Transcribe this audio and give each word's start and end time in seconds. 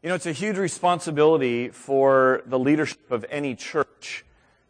You 0.00 0.10
know, 0.10 0.14
it's 0.14 0.26
a 0.26 0.32
huge 0.32 0.58
responsibility 0.58 1.70
for 1.70 2.42
the 2.46 2.56
leadership 2.56 3.10
of 3.10 3.26
any 3.30 3.56
church 3.56 4.24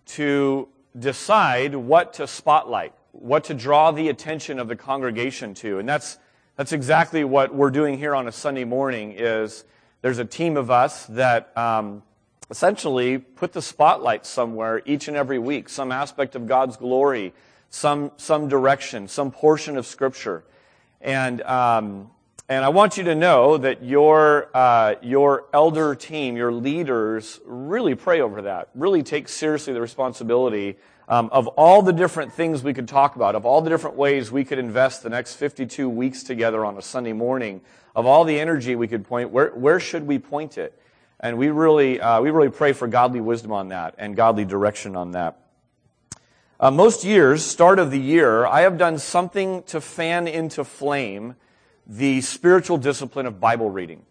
to 0.07 0.69
decide 0.99 1.75
what 1.75 2.15
to 2.15 2.27
spotlight, 2.27 2.95
what 3.13 3.45
to 3.45 3.55
draw 3.55 3.91
the 3.91 4.09
attention 4.09 4.59
of 4.59 4.69
the 4.69 4.77
congregation 4.77 5.53
to. 5.57 5.81
And 5.81 5.87
that's, 5.87 6.17
that's 6.57 6.73
exactly 6.73 7.25
what 7.25 7.55
we're 7.55 7.71
doing 7.71 7.99
here 7.99 8.15
on 8.15 8.27
a 8.27 8.33
Sunday 8.33 8.65
morning 8.65 9.13
is 9.19 9.65
there's 10.01 10.17
a 10.17 10.25
team 10.25 10.57
of 10.57 10.71
us 10.71 11.05
that 11.09 11.55
um, 11.59 12.03
essentially 12.49 13.19
put 13.19 13.53
the 13.53 13.61
spotlight 13.61 14.25
somewhere 14.25 14.81
each 14.87 15.09
and 15.09 15.17
every 15.17 15.39
week, 15.39 15.69
some 15.69 15.93
aspect 15.93 16.37
of 16.37 16.47
God's 16.47 16.79
glory, 16.79 17.35
some, 17.69 18.13
some 18.17 18.49
direction, 18.49 19.09
some 19.09 19.31
portion 19.31 19.77
of 19.77 19.85
Scripture. 19.85 20.43
And 21.03 21.43
um, 21.43 22.13
and 22.51 22.65
I 22.65 22.71
want 22.71 22.97
you 22.97 23.05
to 23.05 23.15
know 23.15 23.59
that 23.59 23.85
your, 23.85 24.49
uh, 24.55 24.95
your 25.03 25.45
elder 25.53 25.95
team, 25.95 26.35
your 26.35 26.51
leaders, 26.51 27.41
really 27.45 27.95
pray 27.95 28.23
over 28.23 28.43
that. 28.43 28.71
Really 28.75 29.03
take 29.03 29.29
seriously 29.29 29.75
the 29.75 29.83
responsibility 29.83 30.77
um, 31.09 31.29
of 31.31 31.47
all 31.49 31.83
the 31.83 31.93
different 31.93 32.33
things 32.33 32.63
we 32.63 32.73
could 32.73 32.89
talk 32.89 33.17
about, 33.17 33.35
of 33.35 33.45
all 33.45 33.61
the 33.61 33.69
different 33.69 33.97
ways 33.97 34.33
we 34.33 34.45
could 34.45 34.59
invest 34.59 35.03
the 35.03 35.11
next 35.11 35.35
52 35.35 35.91
weeks 35.91 36.23
together 36.23 36.65
on 36.65 36.79
a 36.79 36.83
Sunday 36.83 37.13
morning, 37.13 37.61
of 37.95 38.07
all 38.07 38.25
the 38.25 38.41
energy 38.41 38.77
we 38.77 38.89
could 38.89 39.05
point, 39.05 39.31
where, 39.31 39.51
where 39.51 39.79
should 39.79 40.07
we 40.07 40.19
point 40.19 40.57
it? 40.57 40.81
And 41.21 41.37
we 41.37 41.49
really, 41.49 42.01
uh, 42.01 42.23
we 42.23 42.31
really 42.31 42.51
pray 42.51 42.73
for 42.73 42.89
godly 42.89 43.21
wisdom 43.21 43.53
on 43.53 43.69
that 43.69 43.95
and 43.99 44.17
godly 44.17 44.47
direction 44.47 44.97
on 44.97 45.13
that. 45.13 45.39
Uh, 46.59 46.71
most 46.71 47.05
years, 47.05 47.45
start 47.45 47.79
of 47.79 47.91
the 47.91 48.01
year, 48.01 48.47
I 48.47 48.63
have 48.63 48.79
done 48.79 48.99
something 48.99 49.65
to 49.65 49.83
fan 49.83 50.27
into 50.27 50.65
flame 50.65 51.37
the 51.89 52.21
spiritual 52.21 52.77
discipline 52.77 53.27
of 53.27 53.41
Bible 53.41 53.71
reading. 53.71 54.03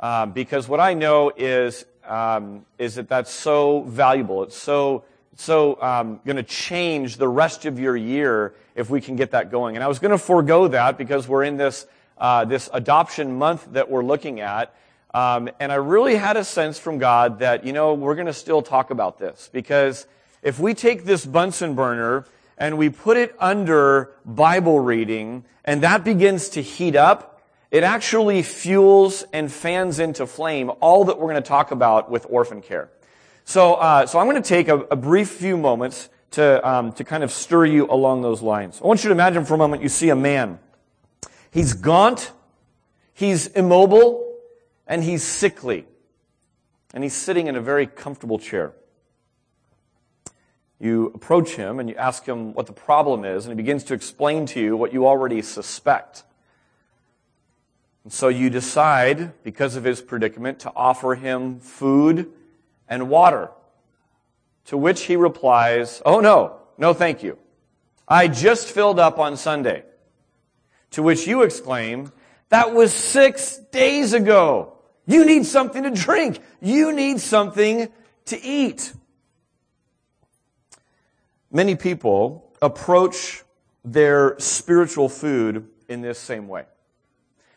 Um, 0.00 0.32
because 0.32 0.68
what 0.68 0.80
I 0.80 0.94
know 0.94 1.32
is, 1.36 1.84
um, 2.04 2.64
is 2.78 2.94
that 2.94 3.08
that's 3.08 3.30
so 3.30 3.82
valuable. 3.82 4.42
It's 4.42 4.56
so, 4.56 5.04
so 5.36 5.80
um, 5.82 6.20
going 6.24 6.36
to 6.36 6.42
change 6.42 7.18
the 7.18 7.28
rest 7.28 7.66
of 7.66 7.78
your 7.78 7.96
year 7.96 8.54
if 8.74 8.90
we 8.90 9.00
can 9.00 9.16
get 9.16 9.30
that 9.32 9.50
going. 9.50 9.76
And 9.76 9.84
I 9.84 9.88
was 9.88 9.98
going 9.98 10.12
to 10.12 10.18
forego 10.18 10.68
that 10.68 10.98
because 10.98 11.28
we're 11.28 11.44
in 11.44 11.56
this, 11.56 11.86
uh, 12.18 12.44
this 12.44 12.70
adoption 12.72 13.38
month 13.38 13.68
that 13.72 13.90
we're 13.90 14.04
looking 14.04 14.40
at. 14.40 14.74
Um, 15.14 15.48
and 15.60 15.72
I 15.72 15.76
really 15.76 16.16
had 16.16 16.36
a 16.36 16.44
sense 16.44 16.78
from 16.78 16.98
God 16.98 17.38
that, 17.38 17.64
you 17.64 17.72
know, 17.72 17.94
we're 17.94 18.14
going 18.14 18.26
to 18.26 18.34
still 18.34 18.60
talk 18.60 18.90
about 18.90 19.18
this 19.18 19.48
because 19.52 20.06
if 20.42 20.58
we 20.58 20.74
take 20.74 21.04
this 21.04 21.24
Bunsen 21.24 21.74
burner 21.74 22.26
and 22.58 22.78
we 22.78 22.88
put 22.88 23.16
it 23.16 23.34
under 23.38 24.12
Bible 24.24 24.80
reading, 24.80 25.44
and 25.64 25.82
that 25.82 26.04
begins 26.04 26.48
to 26.50 26.62
heat 26.62 26.96
up, 26.96 27.42
it 27.70 27.82
actually 27.82 28.42
fuels 28.42 29.24
and 29.32 29.52
fans 29.52 29.98
into 29.98 30.26
flame 30.26 30.70
all 30.80 31.04
that 31.04 31.18
we're 31.18 31.30
going 31.30 31.42
to 31.42 31.48
talk 31.48 31.70
about 31.70 32.10
with 32.10 32.26
orphan 32.30 32.62
care. 32.62 32.90
So, 33.44 33.74
uh, 33.74 34.06
so 34.06 34.18
I'm 34.18 34.26
going 34.28 34.42
to 34.42 34.48
take 34.48 34.68
a, 34.68 34.78
a 34.78 34.96
brief 34.96 35.30
few 35.30 35.56
moments 35.56 36.08
to, 36.32 36.66
um, 36.68 36.92
to 36.92 37.04
kind 37.04 37.22
of 37.22 37.30
stir 37.30 37.66
you 37.66 37.86
along 37.90 38.22
those 38.22 38.42
lines. 38.42 38.80
I 38.82 38.86
want 38.86 39.04
you 39.04 39.08
to 39.08 39.14
imagine 39.14 39.44
for 39.44 39.54
a 39.54 39.58
moment 39.58 39.82
you 39.82 39.88
see 39.88 40.08
a 40.10 40.16
man. 40.16 40.58
He's 41.50 41.72
gaunt, 41.72 42.32
he's 43.14 43.46
immobile, 43.48 44.36
and 44.86 45.02
he's 45.02 45.22
sickly. 45.22 45.86
And 46.94 47.02
he's 47.02 47.14
sitting 47.14 47.46
in 47.46 47.56
a 47.56 47.60
very 47.60 47.86
comfortable 47.86 48.38
chair. 48.38 48.72
You 50.78 51.12
approach 51.14 51.56
him 51.56 51.80
and 51.80 51.88
you 51.88 51.94
ask 51.96 52.26
him 52.26 52.52
what 52.52 52.66
the 52.66 52.72
problem 52.72 53.24
is, 53.24 53.46
and 53.46 53.52
he 53.52 53.56
begins 53.56 53.84
to 53.84 53.94
explain 53.94 54.46
to 54.46 54.60
you 54.60 54.76
what 54.76 54.92
you 54.92 55.06
already 55.06 55.40
suspect. 55.42 56.24
And 58.04 58.12
so 58.12 58.28
you 58.28 58.50
decide, 58.50 59.42
because 59.42 59.74
of 59.74 59.84
his 59.84 60.00
predicament, 60.00 60.60
to 60.60 60.72
offer 60.76 61.14
him 61.14 61.60
food 61.60 62.30
and 62.88 63.08
water. 63.08 63.50
To 64.66 64.76
which 64.76 65.02
he 65.02 65.16
replies, 65.16 66.02
Oh 66.04 66.20
no, 66.20 66.58
no 66.76 66.92
thank 66.92 67.22
you. 67.22 67.38
I 68.06 68.28
just 68.28 68.68
filled 68.68 69.00
up 69.00 69.18
on 69.18 69.36
Sunday. 69.36 69.82
To 70.92 71.02
which 71.02 71.26
you 71.26 71.42
exclaim, 71.42 72.12
That 72.50 72.74
was 72.74 72.92
six 72.92 73.56
days 73.72 74.12
ago. 74.12 74.74
You 75.06 75.24
need 75.24 75.46
something 75.46 75.82
to 75.84 75.90
drink. 75.90 76.40
You 76.60 76.92
need 76.92 77.20
something 77.20 77.88
to 78.26 78.42
eat. 78.42 78.92
Many 81.50 81.76
people 81.76 82.52
approach 82.60 83.44
their 83.84 84.38
spiritual 84.38 85.08
food 85.08 85.68
in 85.88 86.00
this 86.02 86.18
same 86.18 86.48
way. 86.48 86.64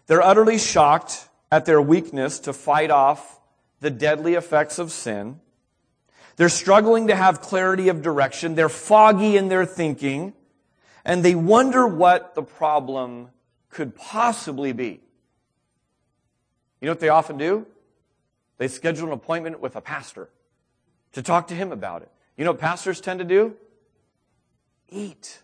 They're 0.08 0.22
utterly 0.22 0.58
shocked 0.58 1.28
at 1.52 1.66
their 1.66 1.82
weakness 1.82 2.40
to 2.40 2.54
fight 2.54 2.92
off 2.92 3.40
the 3.80 3.90
deadly 3.90 4.36
effects 4.36 4.80
of 4.80 4.92
sin. 4.92 5.40
They're 6.36 6.50
struggling 6.50 7.08
to 7.08 7.16
have 7.16 7.42
clarity 7.42 7.90
of 7.90 8.02
direction. 8.02 8.56
They're 8.56 8.70
foggy 8.70 9.36
in 9.36 9.50
their 9.50 9.66
thinking. 9.66 10.34
And 11.04 11.24
they 11.24 11.36
wonder 11.36 11.88
what 11.88 12.36
the 12.36 12.44
problem 12.44 13.30
could 13.70 13.96
possibly 13.96 14.74
be. 14.74 15.02
You 16.82 16.86
know 16.86 16.92
what 16.92 17.00
they 17.00 17.10
often 17.10 17.38
do? 17.38 17.66
They 18.58 18.68
schedule 18.68 19.08
an 19.08 19.14
appointment 19.14 19.60
with 19.60 19.76
a 19.76 19.82
pastor 19.82 20.30
to 21.14 21.22
talk 21.22 21.48
to 21.48 21.56
him 21.56 21.72
about 21.72 22.04
it. 22.04 22.12
You 22.38 22.46
know 22.46 22.52
what 22.52 22.60
pastors 22.60 23.02
tend 23.02 23.20
to 23.20 23.26
do? 23.26 23.56
Eat. 24.92 25.42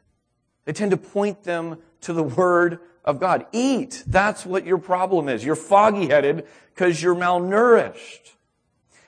They 0.65 0.73
tend 0.73 0.91
to 0.91 0.97
point 0.97 1.43
them 1.43 1.77
to 2.01 2.13
the 2.13 2.23
Word 2.23 2.79
of 3.03 3.19
God. 3.19 3.45
Eat. 3.51 4.03
That's 4.07 4.45
what 4.45 4.65
your 4.65 4.77
problem 4.77 5.29
is. 5.29 5.45
You're 5.45 5.55
foggy 5.55 6.07
headed 6.07 6.47
because 6.73 7.01
you're 7.01 7.15
malnourished. 7.15 8.31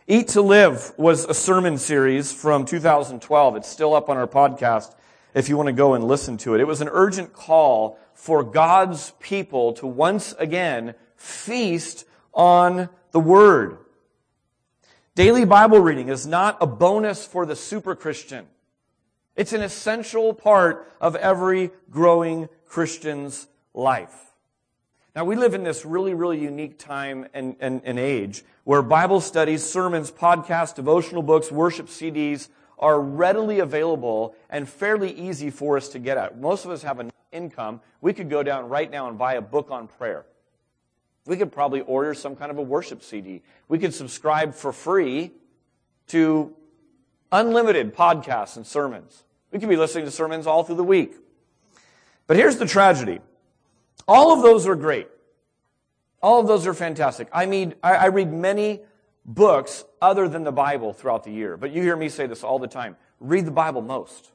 Eat 0.08 0.30
to 0.30 0.42
Live 0.42 0.94
was 0.98 1.26
a 1.26 1.34
sermon 1.34 1.78
series 1.78 2.32
from 2.32 2.66
2012. 2.66 3.58
It's 3.58 3.68
still 3.68 3.94
up 3.94 4.08
on 4.08 4.18
our 4.18 4.28
podcast 4.28 4.96
if 5.34 5.50
you 5.50 5.58
want 5.58 5.68
to 5.68 5.74
go 5.74 5.96
and 5.96 6.08
listen 6.08 6.38
to 6.38 6.56
it. 6.56 6.62
It 6.62 6.68
was 6.68 6.80
an 6.80 6.90
urgent 6.92 7.34
call 7.34 8.00
for 8.14 8.44
God's 8.44 9.12
people 9.20 9.74
to 9.74 9.88
once 9.88 10.34
again 10.40 10.96
feast 11.16 12.06
on 12.34 12.90
the 13.12 13.20
Word. 13.20 13.80
Daily 15.16 15.46
Bible 15.46 15.80
reading 15.80 16.10
is 16.10 16.26
not 16.26 16.58
a 16.62 16.68
bonus 16.68 17.26
for 17.26 17.46
the 17.46 17.56
super 17.56 17.96
Christian. 17.96 18.46
It's 19.38 19.54
an 19.54 19.62
essential 19.62 20.34
part 20.34 20.92
of 21.00 21.16
every 21.16 21.70
growing 21.92 22.50
Christian's 22.66 23.48
life. 23.74 24.34
Now, 25.16 25.26
we 25.26 25.36
live 25.36 25.54
in 25.54 25.64
this 25.64 25.86
really, 25.86 26.16
really 26.16 26.40
unique 26.40 26.80
time 26.80 27.28
and, 27.34 27.56
and, 27.60 27.82
and, 27.86 27.98
age 27.98 28.44
where 28.66 28.82
Bible 28.82 29.22
studies, 29.22 29.64
sermons, 29.64 30.12
podcasts, 30.12 30.76
devotional 30.76 31.24
books, 31.24 31.52
worship 31.52 31.88
CDs 31.88 32.50
are 32.80 33.00
readily 33.00 33.60
available 33.60 34.36
and 34.50 34.68
fairly 34.68 35.12
easy 35.12 35.50
for 35.50 35.78
us 35.78 35.90
to 35.90 36.00
get 36.00 36.18
at. 36.18 36.40
Most 36.40 36.66
of 36.66 36.72
us 36.72 36.84
have 36.84 37.00
an 37.00 37.12
income. 37.32 37.82
We 38.02 38.14
could 38.14 38.30
go 38.30 38.44
down 38.44 38.70
right 38.70 38.90
now 38.90 39.08
and 39.08 39.18
buy 39.18 39.36
a 39.36 39.42
book 39.42 39.70
on 39.72 39.88
prayer. 39.88 40.26
We 41.26 41.38
could 41.38 41.52
probably 41.52 41.82
order 41.82 42.14
some 42.14 42.36
kind 42.36 42.52
of 42.52 42.58
a 42.58 42.64
worship 42.64 43.04
CD. 43.04 43.42
We 43.68 43.80
could 43.80 43.94
subscribe 43.94 44.54
for 44.54 44.72
free 44.72 45.32
to 46.08 46.56
unlimited 47.32 47.96
podcasts 47.96 48.56
and 48.56 48.66
sermons. 48.66 49.24
We 49.52 49.60
could 49.60 49.70
be 49.70 49.78
listening 49.78 50.06
to 50.06 50.12
sermons 50.12 50.48
all 50.48 50.64
through 50.64 50.76
the 50.76 50.84
week. 50.84 51.16
But 52.28 52.38
here's 52.38 52.58
the 52.58 52.66
tragedy. 52.66 53.22
All 54.08 54.34
of 54.34 54.42
those 54.42 54.68
are 54.68 54.76
great. 54.76 55.08
All 56.22 56.40
of 56.40 56.48
those 56.48 56.68
are 56.68 56.74
fantastic. 56.74 57.30
I 57.32 57.46
mean, 57.46 57.76
I, 57.82 58.08
read 58.08 58.32
many 58.32 58.82
books 59.26 59.86
other 60.02 60.28
than 60.28 60.44
the 60.44 60.52
Bible 60.52 60.94
throughout 60.94 61.24
the 61.24 61.32
year. 61.32 61.58
But 61.58 61.72
you 61.72 61.82
hear 61.82 61.96
me 61.96 62.10
say 62.10 62.28
this 62.28 62.44
all 62.44 62.60
the 62.60 62.68
time. 62.68 62.98
Read 63.20 63.46
the 63.46 63.52
Bible 63.52 63.82
most. 63.82 64.32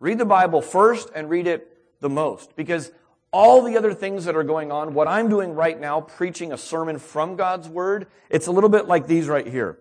Read 0.00 0.18
the 0.18 0.24
Bible 0.24 0.62
first 0.62 1.10
and 1.14 1.28
read 1.28 1.46
it 1.46 2.00
the 2.00 2.08
most. 2.08 2.54
Because 2.56 2.92
all 3.32 3.62
the 3.62 3.76
other 3.76 3.92
things 3.92 4.24
that 4.24 4.36
are 4.36 4.44
going 4.44 4.70
on, 4.72 4.94
what 4.94 5.08
I'm 5.08 5.28
doing 5.28 5.54
right 5.54 5.78
now, 5.78 6.00
preaching 6.00 6.52
a 6.52 6.58
sermon 6.58 6.98
from 6.98 7.36
God's 7.36 7.68
Word, 7.68 8.06
it's 8.30 8.46
a 8.46 8.52
little 8.52 8.70
bit 8.70 8.86
like 8.86 9.06
these 9.06 9.28
right 9.28 9.46
here. 9.46 9.78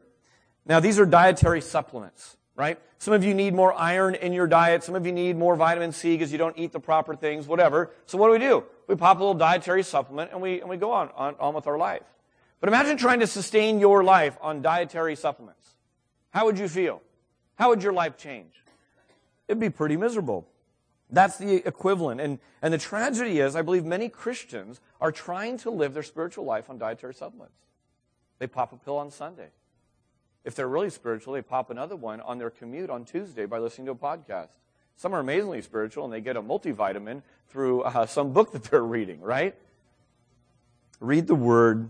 Now, 0.65 0.79
these 0.79 0.99
are 0.99 1.05
dietary 1.05 1.61
supplements 1.61 2.35
right? 2.57 2.79
Some 2.97 3.13
of 3.13 3.23
you 3.23 3.33
need 3.33 3.53
more 3.53 3.73
iron 3.73 4.15
in 4.15 4.33
your 4.33 4.47
diet. 4.47 4.83
Some 4.83 4.95
of 4.95 5.05
you 5.05 5.11
need 5.13 5.37
more 5.37 5.55
vitamin 5.55 5.93
C 5.93 6.15
because 6.15 6.31
you 6.31 6.37
don't 6.39 6.57
eat 6.57 6.73
the 6.73 6.79
proper 6.79 7.15
things, 7.15 7.47
whatever. 7.47 7.91
So 8.07 8.17
what 8.17 8.27
do 8.27 8.33
we 8.33 8.39
do? 8.39 8.63
We 8.87 8.95
pop 8.95 9.17
a 9.17 9.19
little 9.19 9.35
dietary 9.35 9.83
supplement 9.83 10.31
and 10.31 10.41
we, 10.41 10.59
and 10.59 10.69
we 10.69 10.75
go 10.75 10.91
on, 10.91 11.09
on, 11.15 11.35
on 11.39 11.53
with 11.53 11.67
our 11.67 11.77
life. 11.77 12.01
But 12.59 12.69
imagine 12.69 12.97
trying 12.97 13.19
to 13.19 13.27
sustain 13.27 13.79
your 13.79 14.03
life 14.03 14.35
on 14.41 14.63
dietary 14.63 15.15
supplements. 15.15 15.75
How 16.31 16.45
would 16.45 16.57
you 16.57 16.67
feel? 16.67 17.01
How 17.55 17.69
would 17.69 17.83
your 17.83 17.93
life 17.93 18.17
change? 18.17 18.51
It'd 19.47 19.59
be 19.59 19.69
pretty 19.69 19.95
miserable. 19.95 20.47
That's 21.11 21.37
the 21.37 21.65
equivalent. 21.67 22.19
And, 22.19 22.39
and 22.63 22.73
the 22.73 22.79
tragedy 22.79 23.39
is, 23.39 23.55
I 23.55 23.61
believe 23.61 23.85
many 23.85 24.09
Christians 24.09 24.81
are 24.99 25.11
trying 25.11 25.57
to 25.59 25.69
live 25.69 25.93
their 25.93 26.03
spiritual 26.03 26.45
life 26.45 26.69
on 26.69 26.79
dietary 26.79 27.13
supplements. 27.13 27.55
They 28.39 28.47
pop 28.47 28.73
a 28.73 28.77
pill 28.77 28.97
on 28.97 29.11
Sunday. 29.11 29.49
If 30.47 30.55
they're 30.55 30.69
really 30.69 30.89
spiritual, 30.89 31.33
they 31.33 31.41
pop 31.41 31.71
another 31.71 31.97
one 31.97 32.21
on 32.21 32.37
their 32.37 32.49
commute 32.49 32.89
on 32.89 33.03
Tuesday 33.03 33.45
by 33.45 33.57
listening 33.59 33.87
to 33.87 33.91
a 33.91 33.95
podcast. 33.95 34.47
Some 34.95 35.13
are 35.13 35.19
amazingly 35.19 35.61
spiritual 35.61 36.05
and 36.05 36.13
they 36.13 36.21
get 36.21 36.37
a 36.37 36.41
multivitamin 36.41 37.21
through 37.49 37.81
uh, 37.81 38.05
some 38.05 38.31
book 38.31 38.53
that 38.53 38.63
they're 38.63 38.81
reading, 38.81 39.19
right? 39.19 39.55
Read 41.01 41.27
the 41.27 41.35
word 41.35 41.89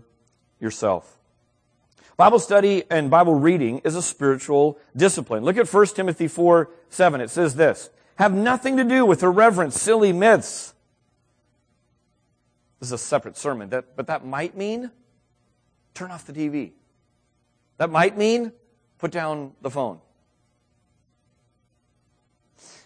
yourself. 0.58 1.20
Bible 2.16 2.40
study 2.40 2.82
and 2.90 3.10
Bible 3.10 3.36
reading 3.36 3.78
is 3.84 3.94
a 3.94 4.02
spiritual 4.02 4.76
discipline. 4.96 5.44
Look 5.44 5.56
at 5.56 5.72
1 5.72 5.86
Timothy 5.94 6.26
4, 6.26 6.68
7. 6.88 7.20
It 7.20 7.30
says 7.30 7.54
this, 7.54 7.90
have 8.16 8.34
nothing 8.34 8.76
to 8.78 8.82
do 8.82 9.06
with 9.06 9.22
irreverent, 9.22 9.72
silly 9.72 10.12
myths. 10.12 10.74
This 12.80 12.88
is 12.88 12.92
a 12.92 12.98
separate 12.98 13.36
sermon, 13.36 13.68
that, 13.68 13.94
but 13.94 14.08
that 14.08 14.26
might 14.26 14.56
mean 14.56 14.90
turn 15.94 16.10
off 16.10 16.26
the 16.26 16.32
TV. 16.32 16.72
That 17.78 17.90
might 17.90 18.18
mean 18.18 18.52
put 18.98 19.10
down 19.10 19.52
the 19.62 19.70
phone. 19.70 20.00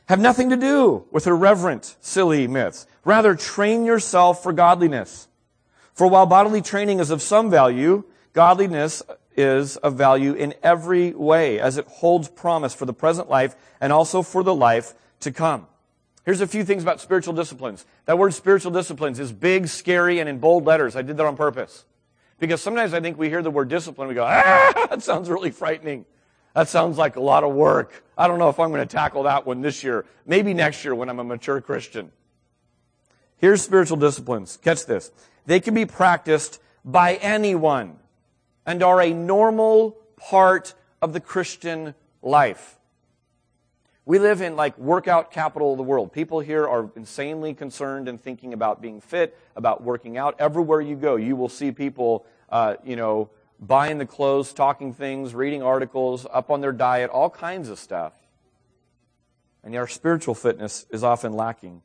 Have 0.06 0.20
nothing 0.20 0.50
to 0.50 0.56
do 0.56 1.06
with 1.10 1.26
irreverent, 1.26 1.96
silly 2.00 2.46
myths. 2.46 2.86
Rather, 3.04 3.34
train 3.34 3.84
yourself 3.84 4.42
for 4.42 4.52
godliness. 4.52 5.28
For 5.94 6.06
while 6.06 6.26
bodily 6.26 6.60
training 6.60 7.00
is 7.00 7.10
of 7.10 7.22
some 7.22 7.50
value, 7.50 8.04
godliness 8.32 9.02
is 9.36 9.76
of 9.78 9.94
value 9.94 10.34
in 10.34 10.54
every 10.62 11.12
way, 11.12 11.58
as 11.58 11.78
it 11.78 11.86
holds 11.86 12.28
promise 12.28 12.74
for 12.74 12.84
the 12.84 12.92
present 12.92 13.30
life 13.30 13.56
and 13.80 13.92
also 13.92 14.22
for 14.22 14.42
the 14.42 14.54
life 14.54 14.94
to 15.20 15.32
come. 15.32 15.66
Here's 16.24 16.40
a 16.40 16.46
few 16.46 16.64
things 16.64 16.82
about 16.82 17.00
spiritual 17.00 17.34
disciplines. 17.34 17.84
That 18.04 18.18
word 18.18 18.34
spiritual 18.34 18.70
disciplines 18.70 19.18
is 19.18 19.32
big, 19.32 19.68
scary, 19.68 20.18
and 20.20 20.28
in 20.28 20.38
bold 20.38 20.64
letters. 20.64 20.94
I 20.94 21.02
did 21.02 21.16
that 21.16 21.26
on 21.26 21.36
purpose. 21.36 21.84
Because 22.42 22.60
sometimes 22.60 22.92
I 22.92 22.98
think 22.98 23.18
we 23.18 23.28
hear 23.28 23.40
the 23.40 23.52
word 23.52 23.68
discipline, 23.68 24.08
we 24.08 24.14
go, 24.14 24.24
ah, 24.24 24.86
that 24.90 25.00
sounds 25.00 25.30
really 25.30 25.52
frightening. 25.52 26.04
That 26.56 26.68
sounds 26.68 26.98
like 26.98 27.14
a 27.14 27.20
lot 27.20 27.44
of 27.44 27.54
work. 27.54 28.02
I 28.18 28.26
don't 28.26 28.40
know 28.40 28.48
if 28.48 28.58
I'm 28.58 28.70
going 28.70 28.80
to 28.80 28.92
tackle 28.92 29.22
that 29.22 29.46
one 29.46 29.60
this 29.60 29.84
year. 29.84 30.04
Maybe 30.26 30.52
next 30.52 30.84
year 30.84 30.92
when 30.92 31.08
I'm 31.08 31.20
a 31.20 31.24
mature 31.24 31.60
Christian. 31.60 32.10
Here's 33.36 33.62
spiritual 33.62 33.96
disciplines. 33.96 34.56
Catch 34.56 34.86
this. 34.86 35.12
They 35.46 35.60
can 35.60 35.72
be 35.72 35.86
practiced 35.86 36.60
by 36.84 37.14
anyone 37.14 38.00
and 38.66 38.82
are 38.82 39.00
a 39.00 39.14
normal 39.14 39.92
part 40.16 40.74
of 41.00 41.12
the 41.12 41.20
Christian 41.20 41.94
life. 42.22 42.80
We 44.04 44.18
live 44.18 44.40
in 44.40 44.56
like 44.56 44.76
workout 44.78 45.30
capital 45.30 45.72
of 45.72 45.76
the 45.76 45.84
world. 45.84 46.12
People 46.12 46.40
here 46.40 46.66
are 46.66 46.90
insanely 46.96 47.54
concerned 47.54 48.08
and 48.08 48.20
thinking 48.20 48.52
about 48.52 48.82
being 48.82 49.00
fit, 49.00 49.38
about 49.54 49.84
working 49.84 50.18
out. 50.18 50.34
Everywhere 50.40 50.80
you 50.80 50.96
go, 50.96 51.14
you 51.14 51.36
will 51.36 51.48
see 51.48 51.70
people, 51.70 52.26
uh, 52.52 52.76
you 52.84 52.94
know, 52.94 53.30
buying 53.58 53.98
the 53.98 54.06
clothes, 54.06 54.52
talking 54.52 54.92
things, 54.92 55.34
reading 55.34 55.62
articles, 55.62 56.26
up 56.30 56.50
on 56.50 56.60
their 56.60 56.72
diet, 56.72 57.10
all 57.10 57.30
kinds 57.30 57.68
of 57.68 57.78
stuff. 57.78 58.12
And 59.64 59.74
our 59.74 59.88
spiritual 59.88 60.34
fitness 60.34 60.84
is 60.90 61.02
often 61.02 61.32
lacking. 61.32 61.82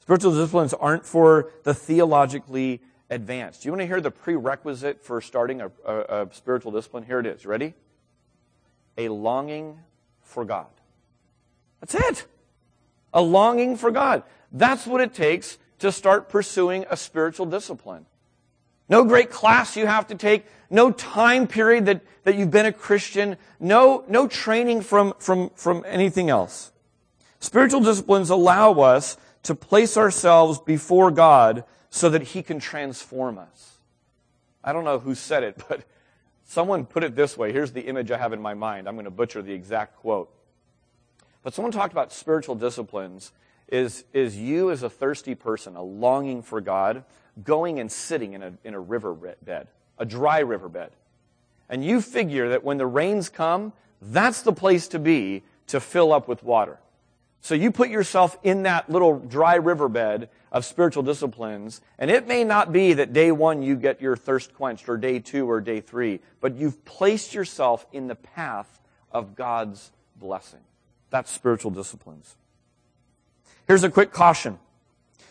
Spiritual 0.00 0.34
disciplines 0.34 0.74
aren't 0.74 1.06
for 1.06 1.50
the 1.62 1.72
theologically 1.72 2.82
advanced. 3.08 3.64
You 3.64 3.72
want 3.72 3.80
to 3.80 3.86
hear 3.86 4.00
the 4.00 4.10
prerequisite 4.10 5.02
for 5.02 5.20
starting 5.20 5.60
a, 5.60 5.70
a, 5.86 5.94
a 5.94 6.28
spiritual 6.32 6.72
discipline? 6.72 7.04
Here 7.04 7.20
it 7.20 7.26
is. 7.26 7.46
Ready? 7.46 7.74
A 8.98 9.08
longing 9.08 9.78
for 10.22 10.44
God. 10.44 10.66
That's 11.80 11.94
it. 11.94 12.26
A 13.14 13.22
longing 13.22 13.76
for 13.76 13.90
God. 13.90 14.24
That's 14.52 14.86
what 14.86 15.00
it 15.00 15.14
takes 15.14 15.58
to 15.78 15.90
start 15.90 16.28
pursuing 16.28 16.84
a 16.90 16.96
spiritual 16.96 17.46
discipline. 17.46 18.04
No 18.90 19.04
great 19.04 19.30
class 19.30 19.76
you 19.76 19.86
have 19.86 20.08
to 20.08 20.16
take. 20.16 20.44
No 20.68 20.90
time 20.90 21.46
period 21.46 21.86
that, 21.86 22.02
that 22.24 22.34
you've 22.34 22.50
been 22.50 22.66
a 22.66 22.72
Christian. 22.72 23.36
No, 23.60 24.04
no 24.08 24.26
training 24.26 24.82
from, 24.82 25.14
from, 25.18 25.50
from 25.54 25.84
anything 25.86 26.28
else. 26.28 26.72
Spiritual 27.38 27.80
disciplines 27.80 28.30
allow 28.30 28.72
us 28.72 29.16
to 29.44 29.54
place 29.54 29.96
ourselves 29.96 30.58
before 30.58 31.12
God 31.12 31.64
so 31.88 32.10
that 32.10 32.22
He 32.22 32.42
can 32.42 32.58
transform 32.58 33.38
us. 33.38 33.78
I 34.62 34.72
don't 34.72 34.84
know 34.84 34.98
who 34.98 35.14
said 35.14 35.44
it, 35.44 35.62
but 35.68 35.84
someone 36.44 36.84
put 36.84 37.04
it 37.04 37.14
this 37.14 37.38
way. 37.38 37.52
Here's 37.52 37.72
the 37.72 37.82
image 37.82 38.10
I 38.10 38.18
have 38.18 38.32
in 38.32 38.42
my 38.42 38.54
mind. 38.54 38.88
I'm 38.88 38.96
going 38.96 39.04
to 39.04 39.10
butcher 39.10 39.40
the 39.40 39.52
exact 39.52 39.96
quote. 39.96 40.30
But 41.44 41.54
someone 41.54 41.72
talked 41.72 41.92
about 41.92 42.12
spiritual 42.12 42.56
disciplines 42.56 43.30
is, 43.68 44.04
is 44.12 44.36
you 44.36 44.70
as 44.72 44.82
a 44.82 44.90
thirsty 44.90 45.36
person, 45.36 45.76
a 45.76 45.82
longing 45.82 46.42
for 46.42 46.60
God, 46.60 47.04
going 47.44 47.80
and 47.80 47.90
sitting 47.90 48.32
in 48.32 48.42
a, 48.42 48.52
in 48.64 48.74
a 48.74 48.80
river 48.80 49.14
bed, 49.44 49.68
a 49.98 50.04
dry 50.04 50.40
riverbed. 50.40 50.90
And 51.68 51.84
you 51.84 52.00
figure 52.00 52.50
that 52.50 52.64
when 52.64 52.78
the 52.78 52.86
rains 52.86 53.28
come, 53.28 53.72
that's 54.02 54.42
the 54.42 54.52
place 54.52 54.88
to 54.88 54.98
be 54.98 55.42
to 55.68 55.80
fill 55.80 56.12
up 56.12 56.26
with 56.26 56.42
water. 56.42 56.78
So 57.42 57.54
you 57.54 57.70
put 57.70 57.88
yourself 57.88 58.36
in 58.42 58.64
that 58.64 58.90
little 58.90 59.18
dry 59.18 59.54
riverbed 59.54 60.28
of 60.52 60.64
spiritual 60.64 61.02
disciplines, 61.02 61.80
and 61.98 62.10
it 62.10 62.26
may 62.26 62.44
not 62.44 62.72
be 62.72 62.92
that 62.94 63.12
day 63.12 63.32
one 63.32 63.62
you 63.62 63.76
get 63.76 64.02
your 64.02 64.16
thirst 64.16 64.52
quenched, 64.54 64.88
or 64.88 64.96
day 64.96 65.20
two, 65.20 65.48
or 65.48 65.60
day 65.60 65.80
three, 65.80 66.20
but 66.40 66.56
you've 66.56 66.84
placed 66.84 67.32
yourself 67.32 67.86
in 67.92 68.08
the 68.08 68.14
path 68.14 68.80
of 69.12 69.36
God's 69.36 69.90
blessing. 70.16 70.60
That's 71.10 71.30
spiritual 71.30 71.70
disciplines. 71.70 72.36
Here's 73.66 73.84
a 73.84 73.90
quick 73.90 74.12
caution. 74.12 74.58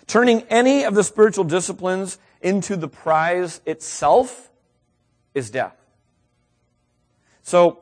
Turning 0.10 0.42
any 0.50 0.86
of 0.86 0.96
the 0.96 1.04
spiritual 1.04 1.44
disciplines 1.44 2.18
into 2.42 2.76
the 2.76 2.88
prize 2.88 3.62
itself 3.68 4.50
is 5.36 5.52
death. 5.52 5.76
So, 7.44 7.78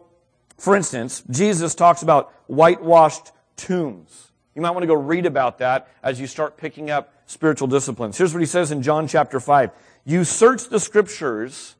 for 0.57 0.75
instance, 0.75 1.23
Jesus 1.29 1.73
talks 1.73 2.01
about 2.01 2.33
whitewashed 2.47 3.31
tombs. 3.55 4.33
You 4.55 4.61
might 4.61 4.71
want 4.71 4.83
to 4.83 4.87
go 4.87 4.93
read 4.93 5.25
about 5.25 5.59
that 5.59 5.87
as 6.03 6.19
you 6.19 6.27
start 6.27 6.57
picking 6.57 6.91
up 6.91 7.13
spiritual 7.27 7.69
disciplines. 7.69 8.17
Here's 8.17 8.33
what 8.33 8.41
he 8.41 8.45
says 8.45 8.71
in 8.71 8.81
John 8.81 9.07
chapter 9.07 9.39
5. 9.39 9.71
You 10.03 10.25
search 10.25 10.67
the 10.67 10.81
scriptures 10.81 11.75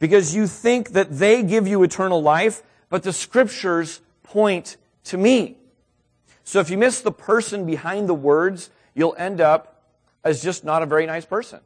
because 0.00 0.34
you 0.34 0.48
think 0.48 0.90
that 0.94 1.16
they 1.16 1.44
give 1.44 1.68
you 1.68 1.80
eternal 1.84 2.20
life, 2.20 2.64
but 2.88 3.04
the 3.04 3.12
scriptures 3.12 4.00
point 4.24 4.78
to 5.04 5.16
me. 5.16 5.58
So 6.42 6.58
if 6.58 6.70
you 6.70 6.76
miss 6.76 7.00
the 7.00 7.12
person 7.12 7.64
behind 7.64 8.08
the 8.08 8.14
words, 8.14 8.70
you'll 8.96 9.14
end 9.16 9.40
up 9.40 9.71
as 10.24 10.42
just 10.42 10.64
not 10.64 10.82
a 10.82 10.86
very 10.86 11.06
nice 11.06 11.24
person. 11.24 11.60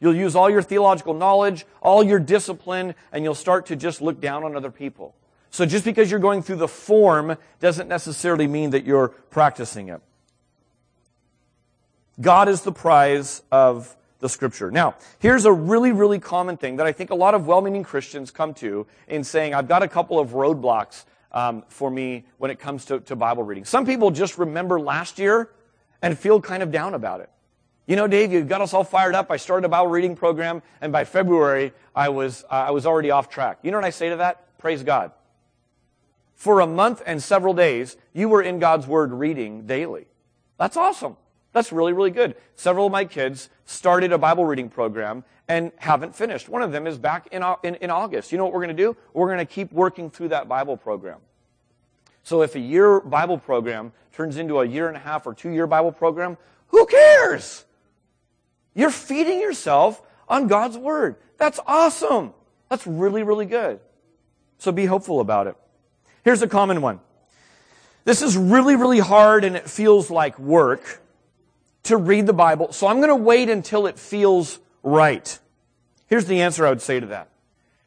You'll 0.00 0.14
use 0.14 0.36
all 0.36 0.48
your 0.48 0.62
theological 0.62 1.14
knowledge, 1.14 1.66
all 1.82 2.04
your 2.04 2.20
discipline, 2.20 2.94
and 3.12 3.24
you'll 3.24 3.34
start 3.34 3.66
to 3.66 3.76
just 3.76 4.00
look 4.00 4.20
down 4.20 4.44
on 4.44 4.54
other 4.54 4.70
people. 4.70 5.14
So 5.50 5.66
just 5.66 5.84
because 5.84 6.10
you're 6.10 6.20
going 6.20 6.42
through 6.42 6.56
the 6.56 6.68
form 6.68 7.36
doesn't 7.58 7.88
necessarily 7.88 8.46
mean 8.46 8.70
that 8.70 8.84
you're 8.84 9.08
practicing 9.08 9.88
it. 9.88 10.00
God 12.20 12.48
is 12.48 12.62
the 12.62 12.72
prize 12.72 13.42
of 13.50 13.96
the 14.20 14.28
scripture. 14.28 14.70
Now, 14.70 14.96
here's 15.20 15.44
a 15.44 15.52
really, 15.52 15.92
really 15.92 16.18
common 16.18 16.56
thing 16.56 16.76
that 16.76 16.86
I 16.86 16.92
think 16.92 17.10
a 17.10 17.14
lot 17.14 17.34
of 17.34 17.46
well-meaning 17.46 17.84
Christians 17.84 18.30
come 18.30 18.54
to 18.54 18.86
in 19.06 19.22
saying, 19.24 19.54
I've 19.54 19.68
got 19.68 19.82
a 19.82 19.88
couple 19.88 20.18
of 20.18 20.30
roadblocks 20.30 21.04
um, 21.30 21.64
for 21.68 21.90
me 21.90 22.24
when 22.38 22.50
it 22.50 22.58
comes 22.58 22.84
to, 22.86 23.00
to 23.00 23.16
Bible 23.16 23.44
reading. 23.44 23.64
Some 23.64 23.86
people 23.86 24.10
just 24.10 24.38
remember 24.38 24.80
last 24.80 25.18
year 25.18 25.50
and 26.02 26.18
feel 26.18 26.40
kind 26.40 26.62
of 26.62 26.72
down 26.72 26.94
about 26.94 27.20
it. 27.20 27.30
You 27.88 27.96
know, 27.96 28.06
Dave, 28.06 28.34
you 28.34 28.44
got 28.44 28.60
us 28.60 28.74
all 28.74 28.84
fired 28.84 29.14
up. 29.14 29.30
I 29.30 29.38
started 29.38 29.64
a 29.64 29.70
Bible 29.70 29.86
reading 29.86 30.14
program, 30.14 30.60
and 30.82 30.92
by 30.92 31.04
February, 31.04 31.72
I 31.96 32.10
was, 32.10 32.44
uh, 32.50 32.66
I 32.68 32.70
was 32.70 32.84
already 32.84 33.10
off 33.10 33.30
track. 33.30 33.60
You 33.62 33.70
know 33.70 33.78
what 33.78 33.86
I 33.86 33.90
say 33.90 34.10
to 34.10 34.16
that? 34.16 34.58
Praise 34.58 34.82
God. 34.82 35.10
For 36.34 36.60
a 36.60 36.66
month 36.66 37.02
and 37.06 37.22
several 37.22 37.54
days, 37.54 37.96
you 38.12 38.28
were 38.28 38.42
in 38.42 38.58
God's 38.58 38.86
Word 38.86 39.10
reading 39.10 39.66
daily. 39.66 40.06
That's 40.58 40.76
awesome. 40.76 41.16
That's 41.54 41.72
really, 41.72 41.94
really 41.94 42.10
good. 42.10 42.36
Several 42.56 42.84
of 42.84 42.92
my 42.92 43.06
kids 43.06 43.48
started 43.64 44.12
a 44.12 44.18
Bible 44.18 44.44
reading 44.44 44.68
program 44.68 45.24
and 45.48 45.72
haven't 45.78 46.14
finished. 46.14 46.46
One 46.46 46.60
of 46.60 46.72
them 46.72 46.86
is 46.86 46.98
back 46.98 47.28
in, 47.28 47.42
in, 47.62 47.76
in 47.76 47.88
August. 47.88 48.32
You 48.32 48.36
know 48.36 48.44
what 48.44 48.52
we're 48.52 48.64
going 48.66 48.76
to 48.76 48.82
do? 48.82 48.98
We're 49.14 49.28
going 49.28 49.38
to 49.38 49.46
keep 49.46 49.72
working 49.72 50.10
through 50.10 50.28
that 50.28 50.46
Bible 50.46 50.76
program. 50.76 51.20
So 52.22 52.42
if 52.42 52.54
a 52.54 52.60
year 52.60 53.00
Bible 53.00 53.38
program 53.38 53.92
turns 54.12 54.36
into 54.36 54.60
a 54.60 54.66
year 54.66 54.88
and 54.88 54.96
a 54.96 55.00
half 55.00 55.26
or 55.26 55.32
two 55.32 55.48
year 55.48 55.66
Bible 55.66 55.90
program, 55.90 56.36
who 56.66 56.84
cares? 56.84 57.64
You're 58.74 58.90
feeding 58.90 59.40
yourself 59.40 60.02
on 60.28 60.46
God's 60.46 60.76
Word. 60.76 61.16
That's 61.36 61.60
awesome. 61.66 62.32
That's 62.68 62.86
really, 62.86 63.22
really 63.22 63.46
good. 63.46 63.80
So 64.58 64.72
be 64.72 64.86
hopeful 64.86 65.20
about 65.20 65.46
it. 65.46 65.56
Here's 66.24 66.42
a 66.42 66.48
common 66.48 66.82
one. 66.82 67.00
This 68.04 68.22
is 68.22 68.36
really, 68.36 68.76
really 68.76 68.98
hard 68.98 69.44
and 69.44 69.56
it 69.56 69.68
feels 69.68 70.10
like 70.10 70.38
work 70.38 71.00
to 71.84 71.96
read 71.96 72.26
the 72.26 72.34
Bible, 72.34 72.72
so 72.72 72.86
I'm 72.86 72.98
going 72.98 73.08
to 73.08 73.16
wait 73.16 73.48
until 73.48 73.86
it 73.86 73.98
feels 73.98 74.58
right. 74.82 75.38
Here's 76.06 76.26
the 76.26 76.42
answer 76.42 76.66
I 76.66 76.70
would 76.70 76.82
say 76.82 77.00
to 77.00 77.06
that. 77.06 77.28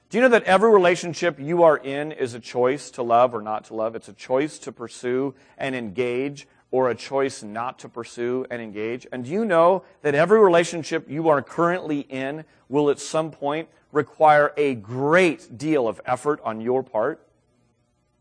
Do 0.09 0.17
you 0.17 0.23
know 0.23 0.29
that 0.29 0.43
every 0.43 0.71
relationship 0.71 1.39
you 1.39 1.63
are 1.63 1.77
in 1.77 2.11
is 2.11 2.33
a 2.33 2.39
choice 2.39 2.91
to 2.91 3.03
love 3.03 3.35
or 3.35 3.41
not 3.41 3.65
to 3.65 3.75
love? 3.75 3.95
It's 3.95 4.09
a 4.09 4.13
choice 4.13 4.57
to 4.59 4.71
pursue 4.71 5.35
and 5.57 5.75
engage 5.75 6.47
or 6.71 6.89
a 6.89 6.95
choice 6.95 7.43
not 7.43 7.79
to 7.79 7.89
pursue 7.89 8.45
and 8.49 8.61
engage. 8.61 9.05
And 9.11 9.25
do 9.25 9.31
you 9.31 9.43
know 9.45 9.83
that 10.01 10.15
every 10.15 10.39
relationship 10.39 11.09
you 11.09 11.27
are 11.27 11.41
currently 11.41 11.99
in 12.01 12.45
will 12.69 12.89
at 12.89 12.99
some 12.99 13.29
point 13.29 13.67
require 13.91 14.53
a 14.55 14.75
great 14.75 15.57
deal 15.57 15.87
of 15.87 15.99
effort 16.05 16.39
on 16.43 16.61
your 16.61 16.81
part? 16.81 17.25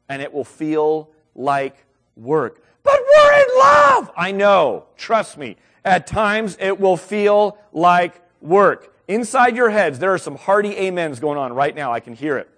And 0.09 0.21
it 0.21 0.35
will 0.35 0.45
feel 0.45 1.11
like 1.37 1.87
work. 2.17 2.63
But 2.83 2.99
we're 2.99 3.33
in 3.35 3.59
love! 3.59 4.11
I 4.17 4.33
know. 4.33 4.87
Trust 4.97 5.39
me. 5.39 5.57
At 5.85 6.09
times 6.09 6.57
it 6.61 6.81
will 6.81 6.97
feel 6.97 7.57
like 7.73 8.21
work. 8.41 8.93
Inside 9.07 9.57
your 9.57 9.71
heads, 9.71 9.99
there 9.99 10.13
are 10.13 10.19
some 10.19 10.37
hearty 10.37 10.77
amens 10.89 11.21
going 11.21 11.39
on 11.39 11.53
right 11.53 11.75
now. 11.75 11.93
I 11.93 12.01
can 12.01 12.15
hear 12.15 12.37
it. 12.37 12.49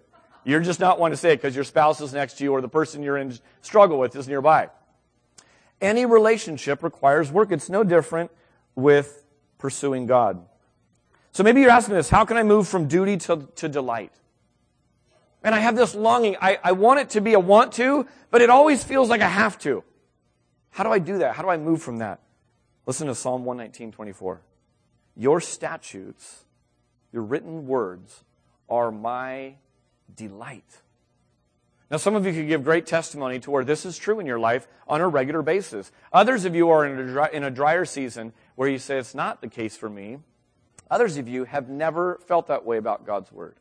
You're 0.44 0.60
just 0.60 0.80
not 0.80 0.98
wanting 0.98 1.12
to 1.12 1.16
say 1.16 1.32
it 1.32 1.36
because 1.36 1.54
your 1.54 1.64
spouse 1.64 2.00
is 2.00 2.12
next 2.12 2.38
to 2.38 2.44
you 2.44 2.52
or 2.52 2.60
the 2.60 2.68
person 2.68 3.02
you're 3.02 3.16
in 3.16 3.38
struggle 3.60 3.98
with 3.98 4.16
is 4.16 4.26
nearby. 4.26 4.70
Any 5.82 6.06
relationship 6.06 6.82
requires 6.82 7.30
work. 7.30 7.52
It's 7.52 7.68
no 7.68 7.84
different 7.84 8.30
with 8.74 9.24
pursuing 9.58 10.06
God. 10.06 10.42
So 11.32 11.42
maybe 11.42 11.60
you're 11.60 11.70
asking 11.70 11.94
this, 11.94 12.08
how 12.08 12.24
can 12.24 12.36
I 12.36 12.42
move 12.42 12.68
from 12.68 12.88
duty 12.88 13.16
to, 13.18 13.48
to 13.56 13.68
delight? 13.68 14.12
And 15.42 15.54
I 15.54 15.58
have 15.58 15.76
this 15.76 15.94
longing. 15.94 16.36
I, 16.40 16.58
I 16.62 16.72
want 16.72 17.00
it 17.00 17.10
to 17.10 17.20
be 17.20 17.32
a 17.32 17.40
want 17.40 17.72
to, 17.72 18.06
but 18.30 18.42
it 18.42 18.50
always 18.50 18.84
feels 18.84 19.08
like 19.08 19.20
I 19.20 19.28
have 19.28 19.58
to. 19.60 19.82
How 20.70 20.84
do 20.84 20.90
I 20.90 20.98
do 20.98 21.18
that? 21.18 21.34
How 21.34 21.42
do 21.42 21.48
I 21.48 21.56
move 21.56 21.82
from 21.82 21.98
that? 21.98 22.20
Listen 22.86 23.08
to 23.08 23.14
Psalm 23.14 23.44
119, 23.44 23.92
24. 23.92 24.40
Your 25.16 25.40
statutes, 25.40 26.44
your 27.12 27.22
written 27.22 27.66
words, 27.66 28.24
are 28.68 28.90
my 28.90 29.54
delight. 30.14 30.81
Now, 31.92 31.98
some 31.98 32.14
of 32.14 32.24
you 32.24 32.32
could 32.32 32.48
give 32.48 32.64
great 32.64 32.86
testimony 32.86 33.38
to 33.40 33.50
where 33.50 33.64
this 33.64 33.84
is 33.84 33.98
true 33.98 34.18
in 34.18 34.24
your 34.24 34.38
life 34.38 34.66
on 34.88 35.02
a 35.02 35.08
regular 35.08 35.42
basis. 35.42 35.92
Others 36.10 36.46
of 36.46 36.54
you 36.54 36.70
are 36.70 36.86
in 36.86 36.98
a, 36.98 37.06
dry, 37.06 37.28
in 37.30 37.44
a 37.44 37.50
drier 37.50 37.84
season 37.84 38.32
where 38.54 38.66
you 38.66 38.78
say, 38.78 38.96
it's 38.96 39.14
not 39.14 39.42
the 39.42 39.48
case 39.48 39.76
for 39.76 39.90
me. 39.90 40.16
Others 40.90 41.18
of 41.18 41.28
you 41.28 41.44
have 41.44 41.68
never 41.68 42.18
felt 42.26 42.46
that 42.46 42.64
way 42.64 42.78
about 42.78 43.04
God's 43.04 43.30
Word. 43.30 43.56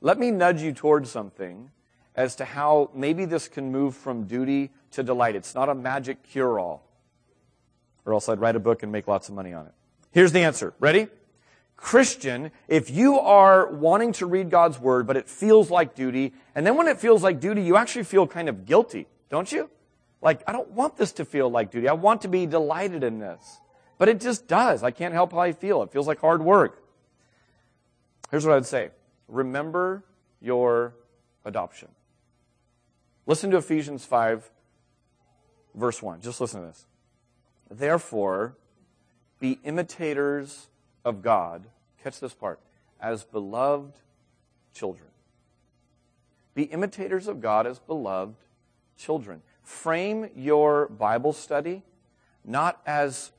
Let 0.00 0.16
me 0.16 0.30
nudge 0.30 0.62
you 0.62 0.72
towards 0.72 1.10
something 1.10 1.72
as 2.14 2.36
to 2.36 2.44
how 2.44 2.90
maybe 2.94 3.24
this 3.24 3.48
can 3.48 3.72
move 3.72 3.96
from 3.96 4.28
duty 4.28 4.70
to 4.92 5.02
delight. 5.02 5.34
It's 5.34 5.56
not 5.56 5.68
a 5.68 5.74
magic 5.74 6.22
cure 6.22 6.60
all, 6.60 6.88
or 8.04 8.12
else 8.12 8.28
I'd 8.28 8.38
write 8.38 8.54
a 8.54 8.60
book 8.60 8.84
and 8.84 8.92
make 8.92 9.08
lots 9.08 9.28
of 9.28 9.34
money 9.34 9.52
on 9.52 9.66
it. 9.66 9.72
Here's 10.12 10.30
the 10.30 10.40
answer. 10.40 10.72
Ready? 10.78 11.08
Christian, 11.84 12.50
if 12.66 12.88
you 12.88 13.18
are 13.20 13.70
wanting 13.70 14.12
to 14.12 14.24
read 14.24 14.48
God's 14.48 14.78
Word, 14.78 15.06
but 15.06 15.18
it 15.18 15.28
feels 15.28 15.70
like 15.70 15.94
duty, 15.94 16.32
and 16.54 16.66
then 16.66 16.78
when 16.78 16.88
it 16.88 16.98
feels 16.98 17.22
like 17.22 17.40
duty, 17.40 17.62
you 17.62 17.76
actually 17.76 18.04
feel 18.04 18.26
kind 18.26 18.48
of 18.48 18.64
guilty, 18.64 19.06
don't 19.28 19.52
you? 19.52 19.68
Like, 20.22 20.42
I 20.46 20.52
don't 20.52 20.70
want 20.70 20.96
this 20.96 21.12
to 21.12 21.26
feel 21.26 21.50
like 21.50 21.70
duty. 21.70 21.86
I 21.86 21.92
want 21.92 22.22
to 22.22 22.28
be 22.28 22.46
delighted 22.46 23.04
in 23.04 23.18
this. 23.18 23.60
But 23.98 24.08
it 24.08 24.18
just 24.18 24.48
does. 24.48 24.82
I 24.82 24.92
can't 24.92 25.12
help 25.12 25.32
how 25.32 25.40
I 25.40 25.52
feel. 25.52 25.82
It 25.82 25.92
feels 25.92 26.06
like 26.06 26.20
hard 26.20 26.40
work. 26.40 26.82
Here's 28.30 28.46
what 28.46 28.56
I'd 28.56 28.64
say 28.64 28.88
remember 29.28 30.04
your 30.40 30.94
adoption. 31.44 31.88
Listen 33.26 33.50
to 33.50 33.58
Ephesians 33.58 34.06
5, 34.06 34.50
verse 35.74 36.02
1. 36.02 36.22
Just 36.22 36.40
listen 36.40 36.62
to 36.62 36.66
this. 36.68 36.86
Therefore, 37.70 38.56
be 39.38 39.58
imitators 39.64 40.68
of 41.04 41.20
God. 41.20 41.66
Catch 42.04 42.20
this 42.20 42.34
part. 42.34 42.60
As 43.00 43.24
beloved 43.24 43.94
children. 44.74 45.08
Be 46.54 46.64
imitators 46.64 47.26
of 47.26 47.40
God 47.40 47.66
as 47.66 47.78
beloved 47.78 48.36
children. 48.96 49.40
Frame 49.62 50.28
your 50.36 50.88
Bible 50.88 51.32
study 51.32 51.82
not 52.44 52.80
as 52.84 53.32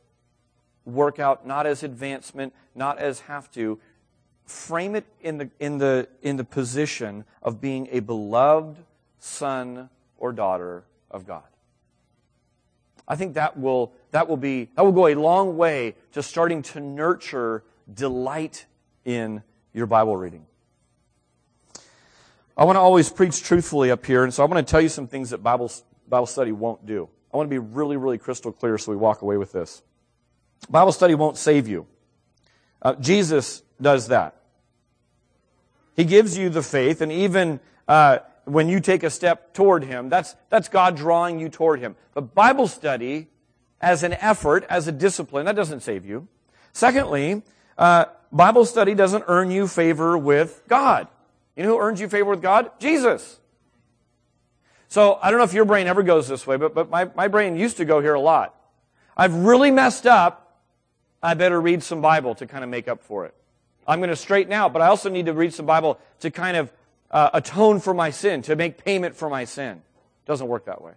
workout, 0.83 1.45
not 1.45 1.67
as 1.67 1.83
advancement, 1.83 2.53
not 2.73 2.97
as 2.97 3.19
have 3.21 3.51
to. 3.51 3.79
Frame 4.45 4.95
it 4.95 5.05
in 5.21 5.37
the, 5.37 5.49
in 5.59 5.77
the, 5.77 6.07
in 6.23 6.37
the 6.37 6.43
position 6.43 7.23
of 7.43 7.61
being 7.61 7.87
a 7.91 7.99
beloved 7.99 8.77
son 9.19 9.89
or 10.17 10.31
daughter 10.31 10.83
of 11.11 11.27
God. 11.27 11.43
I 13.07 13.15
think 13.15 13.35
that 13.35 13.59
will, 13.59 13.93
that 14.09 14.27
will 14.27 14.37
be, 14.37 14.69
that 14.75 14.83
will 14.83 14.91
go 14.91 15.05
a 15.05 15.13
long 15.13 15.55
way 15.55 15.93
to 16.13 16.23
starting 16.23 16.63
to 16.63 16.79
nurture 16.79 17.63
delight 17.91 18.65
in 19.03 19.43
your 19.73 19.85
Bible 19.85 20.17
reading. 20.17 20.45
I 22.57 22.63
want 22.63 22.77
to 22.77 22.79
always 22.79 23.09
preach 23.09 23.43
truthfully 23.43 23.91
up 23.91 24.05
here, 24.05 24.23
and 24.23 24.33
so 24.33 24.41
I 24.41 24.45
want 24.45 24.65
to 24.65 24.71
tell 24.71 24.81
you 24.81 24.89
some 24.89 25.07
things 25.07 25.31
that 25.31 25.39
Bible, 25.39 25.71
Bible 26.07 26.25
study 26.25 26.51
won't 26.53 26.85
do. 26.85 27.09
I 27.33 27.37
want 27.37 27.47
to 27.47 27.53
be 27.53 27.59
really, 27.59 27.97
really 27.97 28.17
crystal 28.17 28.51
clear 28.51 28.77
so 28.77 28.91
we 28.91 28.97
walk 28.97 29.21
away 29.21 29.35
with 29.35 29.51
this. 29.51 29.83
Bible 30.69 30.93
study 30.93 31.15
won't 31.15 31.37
save 31.37 31.67
you. 31.67 31.85
Uh, 32.81 32.95
Jesus 32.95 33.61
does 33.81 34.07
that. 34.07 34.41
He 35.95 36.05
gives 36.05 36.37
you 36.37 36.49
the 36.49 36.63
faith, 36.63 37.01
and 37.01 37.11
even 37.11 37.59
uh, 37.87 38.19
when 38.45 38.69
you 38.69 38.79
take 38.79 39.03
a 39.03 39.09
step 39.09 39.53
toward 39.53 39.83
Him, 39.83 40.07
that's, 40.09 40.35
that's 40.49 40.69
God 40.69 40.95
drawing 40.95 41.39
you 41.39 41.49
toward 41.49 41.79
Him. 41.79 41.95
But 42.13 42.33
Bible 42.33 42.67
study, 42.67 43.27
as 43.81 44.03
an 44.03 44.13
effort, 44.13 44.65
as 44.69 44.87
a 44.87 44.91
discipline, 44.91 45.45
that 45.45 45.55
doesn't 45.55 45.81
save 45.81 46.05
you. 46.05 46.27
Secondly, 46.71 47.43
uh, 47.77 48.05
Bible 48.31 48.65
study 48.65 48.93
doesn't 48.93 49.23
earn 49.27 49.51
you 49.51 49.67
favor 49.67 50.17
with 50.17 50.61
God. 50.67 51.07
You 51.55 51.63
know 51.63 51.69
who 51.69 51.79
earns 51.79 52.01
you 52.01 52.09
favor 52.09 52.31
with 52.31 52.41
God? 52.41 52.71
Jesus. 52.79 53.39
So 54.87 55.19
I 55.21 55.29
don't 55.29 55.39
know 55.39 55.45
if 55.45 55.53
your 55.53 55.65
brain 55.65 55.87
ever 55.87 56.03
goes 56.03 56.27
this 56.27 56.45
way, 56.45 56.57
but, 56.57 56.73
but 56.73 56.89
my, 56.89 57.09
my 57.15 57.27
brain 57.27 57.55
used 57.55 57.77
to 57.77 57.85
go 57.85 58.01
here 58.01 58.13
a 58.13 58.19
lot. 58.19 58.55
I've 59.17 59.33
really 59.33 59.71
messed 59.71 60.05
up. 60.05 60.59
I 61.23 61.33
better 61.33 61.59
read 61.59 61.81
some 61.81 62.01
Bible 62.01 62.35
to 62.35 62.45
kind 62.45 62.63
of 62.63 62.69
make 62.69 62.87
up 62.87 63.01
for 63.01 63.25
it. 63.25 63.33
I'm 63.87 63.99
going 63.99 64.09
to 64.09 64.15
straighten 64.15 64.53
out, 64.53 64.73
but 64.73 64.81
I 64.81 64.87
also 64.87 65.09
need 65.09 65.27
to 65.27 65.33
read 65.33 65.53
some 65.53 65.65
Bible 65.65 65.99
to 66.19 66.31
kind 66.31 66.57
of 66.57 66.71
uh, 67.11 67.29
atone 67.33 67.79
for 67.79 67.93
my 67.93 68.09
sin, 68.09 68.41
to 68.43 68.55
make 68.55 68.83
payment 68.83 69.15
for 69.15 69.29
my 69.29 69.45
sin. 69.45 69.77
It 69.77 70.27
doesn't 70.27 70.47
work 70.47 70.65
that 70.65 70.81
way. 70.81 70.93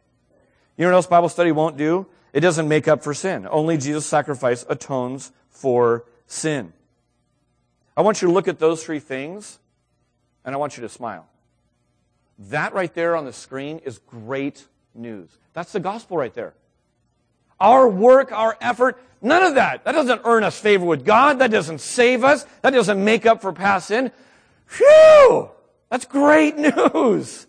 You 0.77 0.85
know 0.85 0.91
what 0.91 0.97
else 0.97 1.07
Bible 1.07 1.29
study 1.29 1.53
won't 1.53 1.77
do? 1.77 2.07
It 2.33 2.41
doesn't 2.41 2.69
make 2.69 2.89
up 2.89 3.03
for 3.03 3.15
sin. 3.15 3.47
Only 3.51 3.79
Jesus' 3.79 4.07
sacrifice 4.07 4.65
atones 4.69 5.33
for 5.51 6.05
sin. 6.29 6.73
I 7.97 8.03
want 8.03 8.23
you 8.23 8.29
to 8.29 8.35
look 8.35 8.47
at 8.47 8.61
those 8.61 8.85
three 8.85 9.01
things, 9.01 9.59
and 10.45 10.55
I 10.55 10.59
want 10.59 10.77
you 10.77 10.83
to 10.83 10.89
smile. 10.89 11.27
That 12.39 12.73
right 12.73 12.95
there 12.95 13.17
on 13.17 13.25
the 13.25 13.33
screen 13.33 13.81
is 13.85 13.99
great 13.99 14.65
news. 14.95 15.29
That's 15.53 15.73
the 15.73 15.81
gospel 15.81 16.17
right 16.17 16.33
there. 16.33 16.55
Our 17.59 17.89
work, 17.89 18.31
our 18.31 18.57
effort, 18.61 19.03
none 19.21 19.43
of 19.43 19.57
that. 19.57 19.85
That 19.85 19.93
doesn't 19.93 20.21
earn 20.25 20.45
us 20.45 20.61
favor 20.61 20.85
with 20.85 21.05
God. 21.05 21.41
That 21.41 21.51
doesn't 21.51 21.81
save 21.81 22.23
us. 22.23 22.47
That 22.63 22.71
doesn't 22.71 23.05
make 23.05 23.27
up 23.27 23.43
for 23.43 23.53
past 23.53 23.89
sin. 23.89 24.13
Phew! 24.67 25.51
That's 25.91 26.05
great 26.05 26.57
news. 26.95 27.49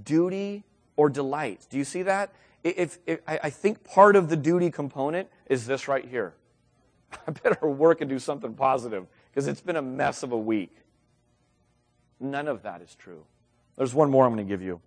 Duty 0.00 0.62
or 0.94 1.10
delight. 1.10 1.66
Do 1.70 1.78
you 1.78 1.84
see 1.84 2.02
that? 2.02 2.32
If, 2.62 2.98
if, 3.06 3.18
I 3.26 3.50
think 3.50 3.82
part 3.82 4.14
of 4.14 4.28
the 4.28 4.36
duty 4.36 4.70
component 4.70 5.28
is 5.46 5.66
this 5.66 5.88
right 5.88 6.04
here. 6.04 6.34
I 7.26 7.30
better 7.30 7.66
work 7.66 8.00
and 8.00 8.10
do 8.10 8.18
something 8.18 8.54
positive 8.54 9.06
because 9.30 9.48
it's 9.48 9.60
been 9.60 9.76
a 9.76 9.82
mess 9.82 10.22
of 10.22 10.32
a 10.32 10.38
week. 10.38 10.76
None 12.20 12.48
of 12.48 12.62
that 12.62 12.82
is 12.82 12.94
true. 12.94 13.24
There's 13.76 13.94
one 13.94 14.10
more 14.10 14.26
I'm 14.26 14.34
going 14.34 14.46
to 14.46 14.48
give 14.48 14.62
you. 14.62 14.80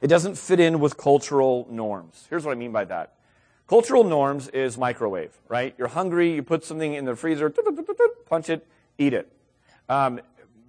It 0.00 0.06
doesn't 0.06 0.36
fit 0.36 0.60
in 0.60 0.80
with 0.80 0.96
cultural 0.96 1.66
norms. 1.70 2.26
Here's 2.30 2.44
what 2.44 2.52
I 2.52 2.54
mean 2.54 2.72
by 2.72 2.84
that. 2.84 3.14
Cultural 3.66 4.04
norms 4.04 4.48
is 4.48 4.78
microwave, 4.78 5.36
right? 5.48 5.74
You're 5.76 5.88
hungry, 5.88 6.34
you 6.34 6.42
put 6.42 6.64
something 6.64 6.94
in 6.94 7.04
the 7.04 7.14
freezer, 7.14 7.52
punch 8.26 8.48
it, 8.48 8.66
eat 8.96 9.12
it. 9.12 9.30
Um, 9.88 10.20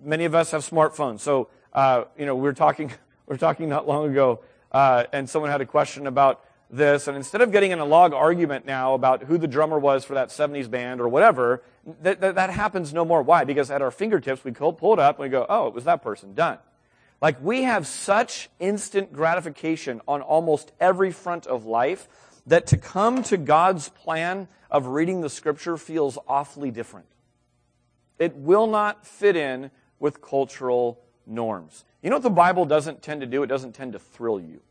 many 0.04 0.26
of 0.26 0.36
us 0.36 0.52
have 0.52 0.68
smartphones. 0.68 1.22
So, 1.22 1.50
uh, 1.72 2.06
you 2.18 2.26
know, 2.26 2.36
we 2.36 2.42
were 2.42 2.54
talking, 2.54 2.88
we 3.28 3.34
were 3.34 3.38
talking 3.38 3.70
not 3.70 3.88
long 3.88 4.10
ago, 4.10 4.42
uh, 4.72 5.06
and 5.14 5.30
someone 5.30 5.50
had 5.50 5.62
a 5.62 5.66
question 5.66 6.08
about 6.08 6.44
this, 6.70 7.08
and 7.08 7.18
instead 7.18 7.42
of 7.42 7.52
getting 7.52 7.72
in 7.72 7.80
a 7.80 7.86
log 7.86 8.14
argument 8.14 8.66
now 8.66 8.94
about 8.94 9.24
who 9.24 9.38
the 9.38 9.48
drummer 9.48 9.80
was 9.80 10.06
for 10.06 10.14
that 10.14 10.30
70s 10.30 10.70
band 10.70 11.02
or 11.02 11.08
whatever, 11.08 11.64
that, 12.02 12.22
that, 12.22 12.36
that 12.36 12.50
happens 12.52 12.94
no 12.94 13.04
more. 13.04 13.24
Why? 13.24 13.44
Because 13.44 13.72
at 13.72 13.82
our 13.82 13.92
fingertips, 13.92 14.44
we 14.44 14.52
pull 14.52 14.94
it 14.94 15.00
up 15.00 15.18
and 15.18 15.24
we 15.24 15.30
go, 15.30 15.46
oh, 15.50 15.68
it 15.68 15.74
was 15.74 15.86
that 15.86 16.04
person, 16.04 16.34
done. 16.34 16.60
Like 17.22 17.42
we 17.42 17.64
have 17.64 17.86
such 17.86 18.50
instant 18.60 19.12
gratification 19.12 20.02
on 20.08 20.22
almost 20.22 20.72
every 20.80 21.12
front 21.12 21.48
of 21.48 21.66
life 21.66 22.08
that 22.48 22.68
to 22.68 22.78
come 22.78 23.24
to 23.24 23.38
God's 23.38 23.90
plan 23.90 24.48
of 24.72 24.88
reading 24.88 25.22
the 25.22 25.30
scripture 25.30 25.78
feels 25.78 26.18
awfully 26.28 26.72
different. 26.72 27.08
It 28.18 28.36
will 28.36 28.68
not 28.68 29.06
fit 29.06 29.36
in 29.36 29.72
with 30.00 30.22
cultural 30.22 31.00
norms. 31.26 31.84
You 32.02 32.10
know 32.10 32.18
what 32.18 32.24
the 32.24 32.30
Bible 32.30 32.66
doesn't 32.66 33.02
tend 33.02 33.22
to 33.22 33.28
do? 33.28 33.44
It 33.44 33.48
doesn't 33.48 33.74
tend 33.74 33.94
to 33.94 34.00
thrill 34.00 34.40
you, 34.40 34.62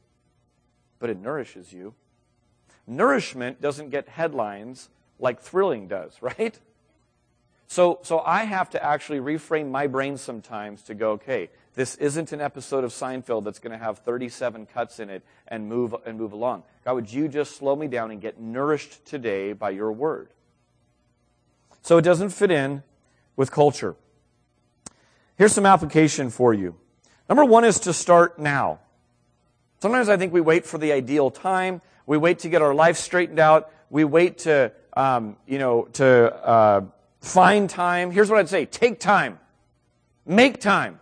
but 0.98 1.10
it 1.10 1.18
nourishes 1.18 1.72
you. 1.72 1.94
Nourishment 2.86 3.60
doesn't 3.60 3.90
get 3.90 4.08
headlines 4.08 4.88
like 5.18 5.40
thrilling 5.40 5.88
does, 5.88 6.16
right? 6.20 6.58
So, 7.66 7.98
so 8.02 8.20
I 8.20 8.44
have 8.44 8.70
to 8.70 8.82
actually 8.82 9.20
reframe 9.20 9.70
my 9.70 9.86
brain 9.86 10.16
sometimes 10.16 10.82
to 10.84 10.94
go, 10.94 11.12
okay, 11.12 11.50
this 11.74 11.96
isn't 11.96 12.32
an 12.32 12.40
episode 12.40 12.82
of 12.82 12.90
Seinfeld 12.90 13.44
that's 13.44 13.58
going 13.58 13.78
to 13.78 13.84
have 13.84 13.98
37 13.98 14.66
cuts 14.66 14.98
in 14.98 15.10
it 15.10 15.22
and 15.46 15.68
move 15.68 15.94
and 16.06 16.18
move 16.18 16.32
along. 16.32 16.62
God, 16.84 16.94
would 16.94 17.12
you 17.12 17.28
just 17.28 17.56
slow 17.56 17.76
me 17.76 17.86
down 17.86 18.10
and 18.10 18.22
get 18.22 18.40
nourished 18.40 19.04
today 19.04 19.52
by 19.52 19.70
your 19.70 19.92
word? 19.92 20.30
So 21.82 21.98
it 21.98 22.02
doesn't 22.02 22.30
fit 22.30 22.50
in 22.50 22.82
with 23.36 23.50
culture. 23.50 23.96
Here's 25.36 25.52
some 25.52 25.66
application 25.66 26.30
for 26.30 26.52
you. 26.52 26.74
Number 27.28 27.44
one 27.44 27.64
is 27.64 27.78
to 27.80 27.92
start 27.92 28.38
now. 28.38 28.80
Sometimes 29.80 30.08
I 30.08 30.16
think 30.16 30.32
we 30.32 30.40
wait 30.40 30.66
for 30.66 30.78
the 30.78 30.92
ideal 30.92 31.30
time. 31.30 31.80
We 32.06 32.18
wait 32.18 32.40
to 32.40 32.48
get 32.48 32.62
our 32.62 32.74
life 32.74 32.96
straightened 32.96 33.38
out. 33.38 33.70
We 33.90 34.04
wait 34.04 34.38
to, 34.38 34.72
um, 34.96 35.36
you 35.46 35.58
know, 35.58 35.82
to 35.94 36.34
uh, 36.46 36.80
find 37.20 37.70
time. 37.70 38.10
Here's 38.10 38.30
what 38.30 38.38
I'd 38.38 38.48
say: 38.48 38.66
take 38.66 38.98
time, 38.98 39.38
make 40.26 40.60
time. 40.60 41.00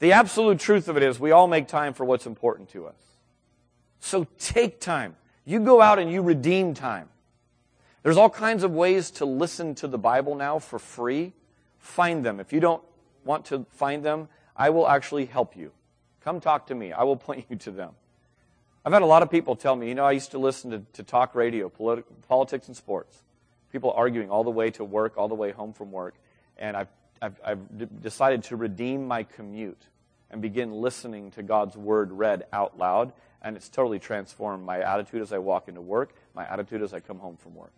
The 0.00 0.12
absolute 0.12 0.58
truth 0.58 0.88
of 0.88 0.96
it 0.96 1.02
is 1.02 1.20
we 1.20 1.30
all 1.30 1.46
make 1.46 1.68
time 1.68 1.92
for 1.92 2.04
what's 2.04 2.26
important 2.26 2.70
to 2.70 2.86
us. 2.86 2.94
So 4.00 4.26
take 4.38 4.80
time. 4.80 5.16
You 5.44 5.60
go 5.60 5.80
out 5.80 5.98
and 5.98 6.10
you 6.10 6.22
redeem 6.22 6.74
time. 6.74 7.08
There's 8.02 8.16
all 8.16 8.30
kinds 8.30 8.64
of 8.64 8.72
ways 8.72 9.10
to 9.12 9.26
listen 9.26 9.74
to 9.76 9.86
the 9.86 9.98
Bible 9.98 10.34
now 10.34 10.58
for 10.58 10.78
free. 10.78 11.34
Find 11.78 12.24
them. 12.24 12.40
If 12.40 12.52
you 12.52 12.60
don't 12.60 12.82
want 13.24 13.44
to 13.46 13.66
find 13.70 14.02
them, 14.02 14.28
I 14.56 14.70
will 14.70 14.88
actually 14.88 15.26
help 15.26 15.54
you. 15.54 15.72
Come 16.24 16.40
talk 16.40 16.66
to 16.68 16.74
me. 16.74 16.92
I 16.92 17.02
will 17.04 17.16
point 17.28 17.46
you 17.48 17.56
to 17.56 17.70
them. 17.70 17.92
I've 18.84 18.92
had 18.92 19.02
a 19.02 19.06
lot 19.06 19.22
of 19.22 19.30
people 19.30 19.56
tell 19.56 19.76
me, 19.76 19.88
you 19.88 19.94
know, 19.94 20.04
I 20.04 20.12
used 20.12 20.30
to 20.30 20.38
listen 20.38 20.70
to, 20.70 20.82
to 20.94 21.02
talk 21.02 21.34
radio, 21.34 21.68
politi- 21.68 22.04
politics 22.28 22.66
and 22.66 22.76
sports. 22.76 23.22
People 23.72 23.92
arguing 23.92 24.30
all 24.30 24.42
the 24.42 24.50
way 24.50 24.70
to 24.72 24.84
work, 24.84 25.18
all 25.18 25.28
the 25.28 25.34
way 25.34 25.50
home 25.50 25.72
from 25.72 25.92
work. 25.92 26.14
And 26.56 26.76
I've, 26.76 26.88
I've, 27.20 27.40
I've 27.44 27.78
d- 27.78 27.86
decided 28.00 28.44
to 28.44 28.56
redeem 28.56 29.06
my 29.06 29.24
commute 29.24 29.82
and 30.30 30.40
begin 30.40 30.72
listening 30.72 31.30
to 31.32 31.42
God's 31.42 31.76
word 31.76 32.12
read 32.12 32.44
out 32.52 32.78
loud. 32.78 33.12
And 33.42 33.56
it's 33.56 33.68
totally 33.68 33.98
transformed 33.98 34.64
my 34.64 34.80
attitude 34.80 35.20
as 35.20 35.32
I 35.32 35.38
walk 35.38 35.68
into 35.68 35.80
work, 35.80 36.14
my 36.34 36.50
attitude 36.50 36.82
as 36.82 36.94
I 36.94 37.00
come 37.00 37.18
home 37.18 37.36
from 37.36 37.54
work. 37.54 37.74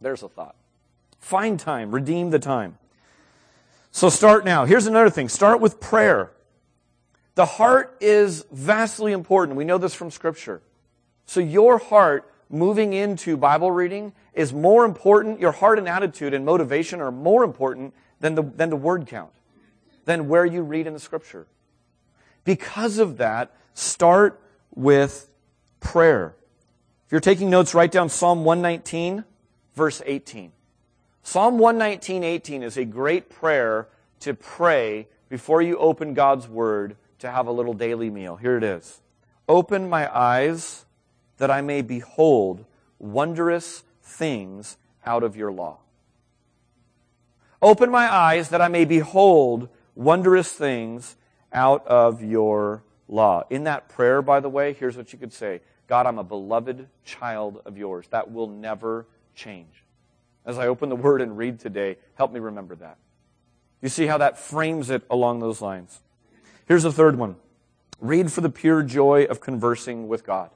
There's 0.00 0.22
a 0.22 0.28
thought. 0.28 0.54
Find 1.18 1.58
time, 1.58 1.92
redeem 1.92 2.30
the 2.30 2.38
time. 2.38 2.78
So 3.90 4.08
start 4.08 4.44
now. 4.44 4.64
Here's 4.64 4.86
another 4.86 5.10
thing 5.10 5.28
start 5.28 5.60
with 5.60 5.80
prayer. 5.80 6.30
The 7.34 7.46
heart 7.46 7.96
is 8.00 8.44
vastly 8.50 9.12
important. 9.12 9.56
We 9.56 9.64
know 9.64 9.78
this 9.78 9.94
from 9.94 10.10
Scripture. 10.10 10.62
So 11.26 11.40
your 11.40 11.78
heart 11.78 12.30
moving 12.48 12.92
into 12.92 13.36
Bible 13.36 13.70
reading 13.70 14.12
is 14.34 14.52
more 14.52 14.84
important, 14.84 15.40
your 15.40 15.52
heart 15.52 15.78
and 15.78 15.88
attitude 15.88 16.34
and 16.34 16.44
motivation 16.44 17.00
are 17.00 17.12
more 17.12 17.44
important 17.44 17.94
than 18.18 18.34
the, 18.34 18.42
than 18.42 18.70
the 18.70 18.76
word 18.76 19.06
count, 19.06 19.30
than 20.04 20.28
where 20.28 20.44
you 20.44 20.62
read 20.62 20.86
in 20.86 20.92
the 20.92 20.98
Scripture. 20.98 21.46
Because 22.44 22.98
of 22.98 23.18
that, 23.18 23.54
start 23.74 24.40
with 24.74 25.30
prayer. 25.78 26.34
If 27.06 27.12
you're 27.12 27.20
taking 27.20 27.50
notes, 27.50 27.74
write 27.74 27.92
down 27.92 28.08
Psalm 28.08 28.44
119, 28.44 29.24
verse 29.74 30.02
18. 30.04 30.52
Psalm 31.22 31.58
119, 31.58 32.24
18 32.24 32.62
is 32.62 32.76
a 32.76 32.84
great 32.84 33.30
prayer 33.30 33.88
to 34.20 34.34
pray 34.34 35.06
before 35.28 35.62
you 35.62 35.76
open 35.78 36.14
God's 36.14 36.48
Word 36.48 36.96
to 37.20 37.30
have 37.30 37.46
a 37.46 37.52
little 37.52 37.74
daily 37.74 38.10
meal. 38.10 38.36
Here 38.36 38.56
it 38.56 38.64
is. 38.64 39.00
Open 39.48 39.88
my 39.88 40.14
eyes 40.16 40.84
that 41.38 41.50
I 41.50 41.60
may 41.60 41.82
behold 41.82 42.64
wondrous 42.98 43.82
things 44.02 44.76
out 45.04 45.22
of 45.22 45.36
your 45.36 45.50
law. 45.50 45.78
Open 47.62 47.90
my 47.90 48.12
eyes 48.12 48.48
that 48.50 48.60
I 48.60 48.68
may 48.68 48.84
behold 48.84 49.68
wondrous 49.94 50.52
things 50.52 51.16
out 51.52 51.86
of 51.86 52.22
your 52.22 52.82
law. 53.08 53.44
In 53.50 53.64
that 53.64 53.88
prayer, 53.88 54.22
by 54.22 54.40
the 54.40 54.48
way, 54.48 54.72
here's 54.72 54.96
what 54.96 55.12
you 55.12 55.18
could 55.18 55.32
say 55.32 55.60
God, 55.86 56.06
I'm 56.06 56.18
a 56.18 56.24
beloved 56.24 56.86
child 57.04 57.60
of 57.64 57.76
yours. 57.76 58.06
That 58.10 58.30
will 58.30 58.46
never 58.46 59.06
change. 59.34 59.84
As 60.46 60.58
I 60.58 60.68
open 60.68 60.88
the 60.88 60.96
word 60.96 61.20
and 61.20 61.36
read 61.36 61.58
today, 61.58 61.96
help 62.14 62.32
me 62.32 62.40
remember 62.40 62.76
that. 62.76 62.96
You 63.82 63.88
see 63.88 64.06
how 64.06 64.18
that 64.18 64.38
frames 64.38 64.90
it 64.90 65.02
along 65.10 65.40
those 65.40 65.60
lines. 65.60 66.00
Here's 66.70 66.84
the 66.84 66.92
third 66.92 67.18
one. 67.18 67.34
Read 67.98 68.30
for 68.30 68.42
the 68.42 68.48
pure 68.48 68.84
joy 68.84 69.24
of 69.24 69.40
conversing 69.40 70.06
with 70.06 70.24
God. 70.24 70.50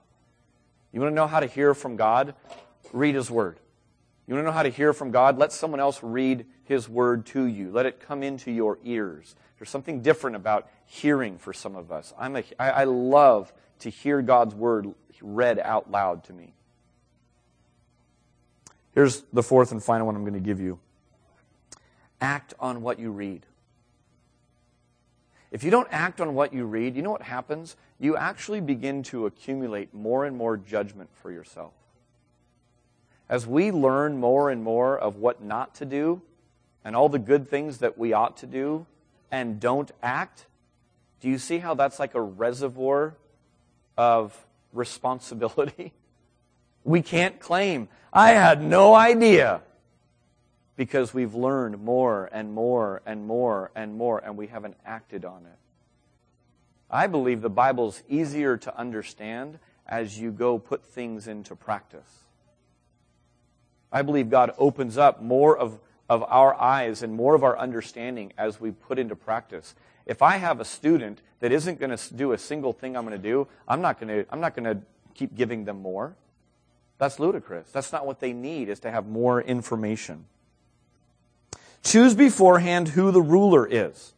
You 0.93 1.01
want 1.01 1.11
to 1.11 1.15
know 1.17 1.27
how 1.27 1.41
to 1.41 1.47
hear 1.47 1.75
from 1.75 1.97
God? 1.97 2.37
Read 2.93 3.17
His 3.17 3.33
Word. 3.33 3.59
You 4.29 4.35
want 4.35 4.45
to 4.45 4.47
know 4.47 4.55
how 4.57 4.63
to 4.63 4.69
hear 4.69 4.93
from 4.93 5.11
God? 5.11 5.39
Let 5.39 5.53
someone 5.53 5.81
else 5.81 6.05
read 6.05 6.47
His 6.63 6.89
Word 6.89 7.27
to 7.27 7.47
you. 7.47 7.73
Let 7.73 7.85
it 7.85 7.99
come 7.99 8.23
into 8.23 8.53
your 8.53 8.79
ears. 8.85 9.35
There's 9.59 9.71
something 9.71 10.03
different 10.03 10.37
about 10.37 10.71
hearing 10.87 11.37
for 11.37 11.53
some 11.53 11.75
of 11.75 11.91
us. 11.91 12.15
I'm 12.17 12.37
a, 12.37 12.45
I, 12.61 12.71
I 12.71 12.85
love 12.85 13.53
to 13.81 13.91
hear 13.91 14.23
God's 14.23 14.55
Word 14.55 14.95
read 15.21 15.59
out 15.59 15.91
loud 15.91 16.23
to 16.27 16.33
me. 16.33 16.53
Here's 18.95 19.23
the 19.33 19.43
fourth 19.43 19.73
and 19.73 19.83
final 19.83 20.07
one 20.07 20.15
I'm 20.15 20.23
going 20.23 20.35
to 20.35 20.39
give 20.39 20.61
you 20.61 20.79
act 22.21 22.55
on 22.61 22.83
what 22.83 23.01
you 23.01 23.11
read. 23.11 23.47
If 25.55 25.63
you 25.63 25.71
don't 25.71 25.87
act 25.93 26.21
on 26.21 26.35
what 26.35 26.53
you 26.53 26.65
read, 26.65 26.97
you 26.97 27.03
know 27.03 27.13
what 27.13 27.23
happens? 27.23 27.77
You 28.01 28.17
actually 28.17 28.61
begin 28.61 29.05
to 29.05 29.27
accumulate 29.27 29.95
more 29.95 30.25
and 30.25 30.37
more 30.37 30.57
judgment 30.57 31.11
for 31.23 31.31
yourself. 31.31 31.73
As 33.29 33.47
we 33.47 33.71
learn 33.71 34.19
more 34.19 34.51
and 34.51 34.65
more 34.65 34.99
of 34.99 35.15
what 35.15 35.45
not 35.45 35.77
to 35.77 35.85
do 35.85 36.23
and 36.85 36.97
all 36.97 37.09
the 37.09 37.21
good 37.21 37.47
things 37.47 37.79
that 37.79 37.97
we 37.97 38.13
ought 38.13 38.37
to 38.39 38.49
do 38.49 38.87
and 39.31 39.61
don't 39.61 39.93
act, 40.03 40.47
do 41.21 41.29
you 41.29 41.39
see 41.39 41.59
how 41.59 41.75
that's 41.75 42.01
like 42.01 42.17
a 42.17 42.21
reservoir 42.21 43.15
of 43.97 44.37
responsibility? 44.73 45.93
We 46.87 47.01
can't 47.01 47.41
claim, 47.41 47.89
I 48.13 48.33
had 48.33 48.61
no 48.61 48.95
idea 48.95 49.63
because 50.77 51.15
we've 51.15 51.35
learned 51.35 51.83
more 51.83 52.29
and 52.33 52.53
more 52.53 53.03
and 53.07 53.27
more 53.27 53.71
and 53.75 53.97
more 53.97 54.19
and 54.19 54.37
we 54.37 54.49
haven't 54.49 54.77
acted 54.85 55.25
on 55.25 55.47
it. 55.47 55.59
I 56.91 57.07
believe 57.07 57.41
the 57.41 57.51
Bible's 57.51 58.03
easier 58.09 58.57
to 58.59 58.79
understand 58.79 59.59
as 59.87 60.19
you 60.19 60.31
go 60.31 60.59
put 60.59 60.85
things 60.85 61.29
into 61.29 61.55
practice. 61.55 62.25
I 63.93 64.03
believe 64.03 64.31
God 64.31 64.53
opens 64.59 64.99
up 64.99 65.23
more 65.23 65.57
of, 65.57 65.79
of 66.09 66.25
our 66.25 66.55
eyes 66.61 67.03
and 67.03 67.15
more 67.15 67.35
of 67.35 67.45
our 67.45 67.57
understanding 67.59 68.33
as 68.37 68.61
we 68.61 68.73
put 68.73 68.99
into 68.99 69.15
practice. 69.15 69.75
If 70.07 70.21
I 70.21 70.37
have 70.37 70.61
a 70.61 70.65
student 70.65 71.23
that 71.41 71.53
isn't 71.53 71.79
going 71.79 71.97
to 71.97 72.15
do 72.15 72.33
a 72.33 72.39
single 72.39 72.73
thing 72.73 72.97
I'm 72.97 73.07
going 73.07 73.17
to 73.17 73.23
do, 73.23 73.47
I'm 73.69 73.81
not 73.81 74.01
going 74.01 74.09
to, 74.09 74.27
I'm 74.33 74.41
not 74.41 74.57
going 74.57 74.65
to 74.65 74.83
keep 75.15 75.35
giving 75.35 75.65
them 75.65 75.81
more. 75.81 76.17
That's 76.99 77.19
ludicrous. 77.19 77.71
That's 77.71 77.93
not 77.93 78.07
what 78.07 78.21
they 78.21 78.33
need, 78.33 78.69
is 78.69 78.81
to 78.81 78.91
have 78.91 79.07
more 79.07 79.41
information. 79.41 80.27
Choose 81.85 82.15
beforehand 82.15 82.89
who 82.89 83.11
the 83.11 83.23
ruler 83.23 83.67
is. 83.67 84.15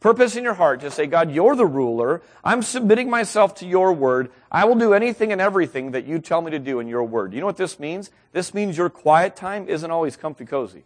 Purpose 0.00 0.34
in 0.34 0.44
your 0.44 0.54
heart 0.54 0.80
to 0.80 0.90
say, 0.90 1.06
God, 1.06 1.30
you're 1.30 1.54
the 1.54 1.66
ruler. 1.66 2.22
I'm 2.42 2.62
submitting 2.62 3.10
myself 3.10 3.54
to 3.56 3.66
your 3.66 3.92
word. 3.92 4.30
I 4.50 4.64
will 4.64 4.74
do 4.74 4.94
anything 4.94 5.30
and 5.30 5.40
everything 5.40 5.90
that 5.90 6.06
you 6.06 6.18
tell 6.18 6.40
me 6.40 6.50
to 6.52 6.58
do 6.58 6.80
in 6.80 6.88
your 6.88 7.04
word. 7.04 7.34
You 7.34 7.40
know 7.40 7.46
what 7.46 7.58
this 7.58 7.78
means? 7.78 8.10
This 8.32 8.54
means 8.54 8.78
your 8.78 8.88
quiet 8.88 9.36
time 9.36 9.68
isn't 9.68 9.90
always 9.90 10.16
comfy 10.16 10.46
cozy. 10.46 10.84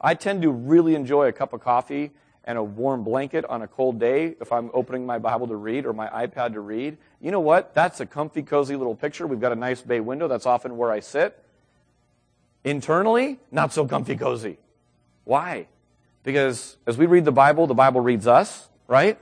I 0.00 0.14
tend 0.14 0.42
to 0.42 0.50
really 0.50 0.94
enjoy 0.94 1.26
a 1.26 1.32
cup 1.32 1.52
of 1.52 1.60
coffee 1.60 2.12
and 2.44 2.56
a 2.56 2.62
warm 2.62 3.02
blanket 3.02 3.44
on 3.44 3.62
a 3.62 3.68
cold 3.68 3.98
day 3.98 4.36
if 4.40 4.52
I'm 4.52 4.70
opening 4.72 5.04
my 5.04 5.18
Bible 5.18 5.48
to 5.48 5.56
read 5.56 5.84
or 5.84 5.92
my 5.92 6.08
iPad 6.08 6.54
to 6.54 6.60
read. 6.60 6.98
You 7.20 7.32
know 7.32 7.40
what? 7.40 7.74
That's 7.74 8.00
a 8.00 8.06
comfy, 8.06 8.42
cozy 8.42 8.76
little 8.76 8.94
picture. 8.94 9.26
We've 9.26 9.40
got 9.40 9.52
a 9.52 9.56
nice 9.56 9.82
bay 9.82 10.00
window. 10.00 10.28
That's 10.28 10.46
often 10.46 10.76
where 10.76 10.90
I 10.90 11.00
sit. 11.00 11.36
Internally, 12.62 13.40
not 13.50 13.72
so 13.72 13.86
comfy, 13.86 14.16
cozy. 14.16 14.58
Why? 15.24 15.66
Because 16.22 16.76
as 16.86 16.96
we 16.98 17.06
read 17.06 17.24
the 17.24 17.32
Bible, 17.32 17.66
the 17.66 17.74
Bible 17.74 18.00
reads 18.00 18.26
us, 18.26 18.68
right? 18.88 19.18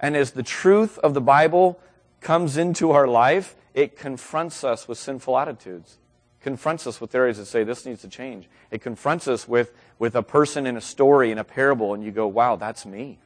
And 0.00 0.16
as 0.16 0.32
the 0.32 0.42
truth 0.42 0.98
of 0.98 1.14
the 1.14 1.20
Bible 1.20 1.80
comes 2.20 2.56
into 2.56 2.90
our 2.90 3.06
life, 3.06 3.56
it 3.74 3.96
confronts 3.96 4.64
us 4.64 4.88
with 4.88 4.98
sinful 4.98 5.38
attitudes. 5.38 5.98
Confronts 6.40 6.86
us 6.86 7.00
with 7.00 7.14
areas 7.14 7.38
that 7.38 7.46
say 7.46 7.64
this 7.64 7.84
needs 7.86 8.02
to 8.02 8.08
change. 8.08 8.48
It 8.70 8.80
confronts 8.80 9.26
us 9.26 9.48
with, 9.48 9.72
with 9.98 10.14
a 10.14 10.22
person 10.22 10.66
in 10.66 10.76
a 10.76 10.80
story, 10.80 11.30
in 11.30 11.38
a 11.38 11.44
parable, 11.44 11.94
and 11.94 12.04
you 12.04 12.12
go, 12.12 12.26
wow, 12.26 12.56
that's 12.56 12.86
me. 12.86 13.18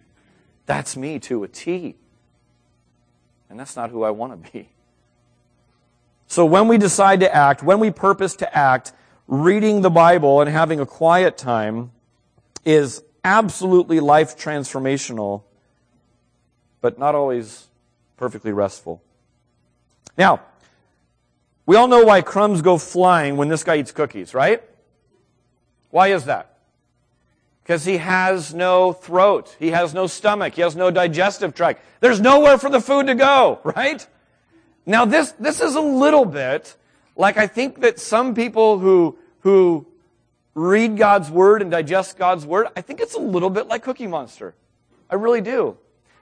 That's 0.67 0.97
me 0.97 1.19
to 1.21 1.45
a 1.45 1.49
T. 1.49 1.97
And 3.49 3.59
that's 3.59 3.77
not 3.77 3.91
who 3.91 4.05
I 4.05 4.11
want 4.11 4.45
to 4.45 4.53
be. 4.53 4.71
So 6.27 6.47
when 6.47 6.69
we 6.69 6.79
decide 6.79 7.21
to 7.21 7.35
act, 7.35 7.63
when 7.63 7.81
we 7.81 7.91
purpose 7.91 8.37
to 8.37 8.57
act, 8.57 8.93
reading 9.27 9.83
the 9.83 9.91
Bible 9.91 10.41
and 10.41 10.49
having 10.49 10.79
a 10.79 10.87
quiet 10.87 11.37
time 11.37 11.91
is 12.65 13.03
absolutely 13.25 14.01
life 14.01 14.37
transformational, 14.37 15.43
but 16.81 16.99
not 16.99 17.15
always 17.15 17.69
perfectly 18.17 18.53
restful. 18.53 19.03
Now, 20.17 20.41
we 21.67 21.77
all 21.77 21.89
know 21.89 22.05
why 22.05 22.21
crumbs 22.23 22.63
go 22.63 22.79
flying 22.79 23.37
when 23.37 23.49
this 23.49 23.65
guy 23.65 23.77
eats 23.77 23.93
cookies, 23.93 24.35
right? 24.35 24.63
Why 25.91 26.09
is 26.09 26.25
that? 26.25 26.59
Because 27.63 27.85
he 27.85 27.99
has 27.99 28.53
no 28.53 28.93
throat. 28.93 29.55
He 29.59 29.71
has 29.71 29.95
no 29.95 30.07
stomach. 30.07 30.55
He 30.55 30.63
has 30.63 30.75
no 30.75 30.91
digestive 30.91 31.55
tract. 31.55 31.85
There's 32.01 32.21
nowhere 32.21 32.59
for 32.59 32.71
the 32.71 32.81
food 32.81 33.07
to 33.07 33.15
go, 33.15 33.61
right? 33.65 34.05
Now 34.87 35.05
this, 35.05 35.33
this 35.33 35.61
is 35.61 35.75
a 35.75 35.81
little 35.81 36.25
bit 36.25 36.77
like 37.17 37.37
I 37.37 37.47
think 37.47 37.81
that 37.81 38.01
some 38.01 38.35
people 38.35 38.79
who, 38.79 39.19
who 39.41 39.87
read 40.55 40.97
God's 40.97 41.31
Word 41.31 41.63
and 41.63 41.71
digest 41.71 42.19
God's 42.19 42.45
Word, 42.45 42.69
I 42.77 42.81
think 42.81 43.01
it's 43.01 43.15
a 43.15 43.21
little 43.21 43.51
bit 43.51 43.67
like 43.69 43.83
Cookie 43.83 44.07
Monster. 44.07 44.55
I 45.09 45.15
really 45.15 45.41
do. 45.41 45.77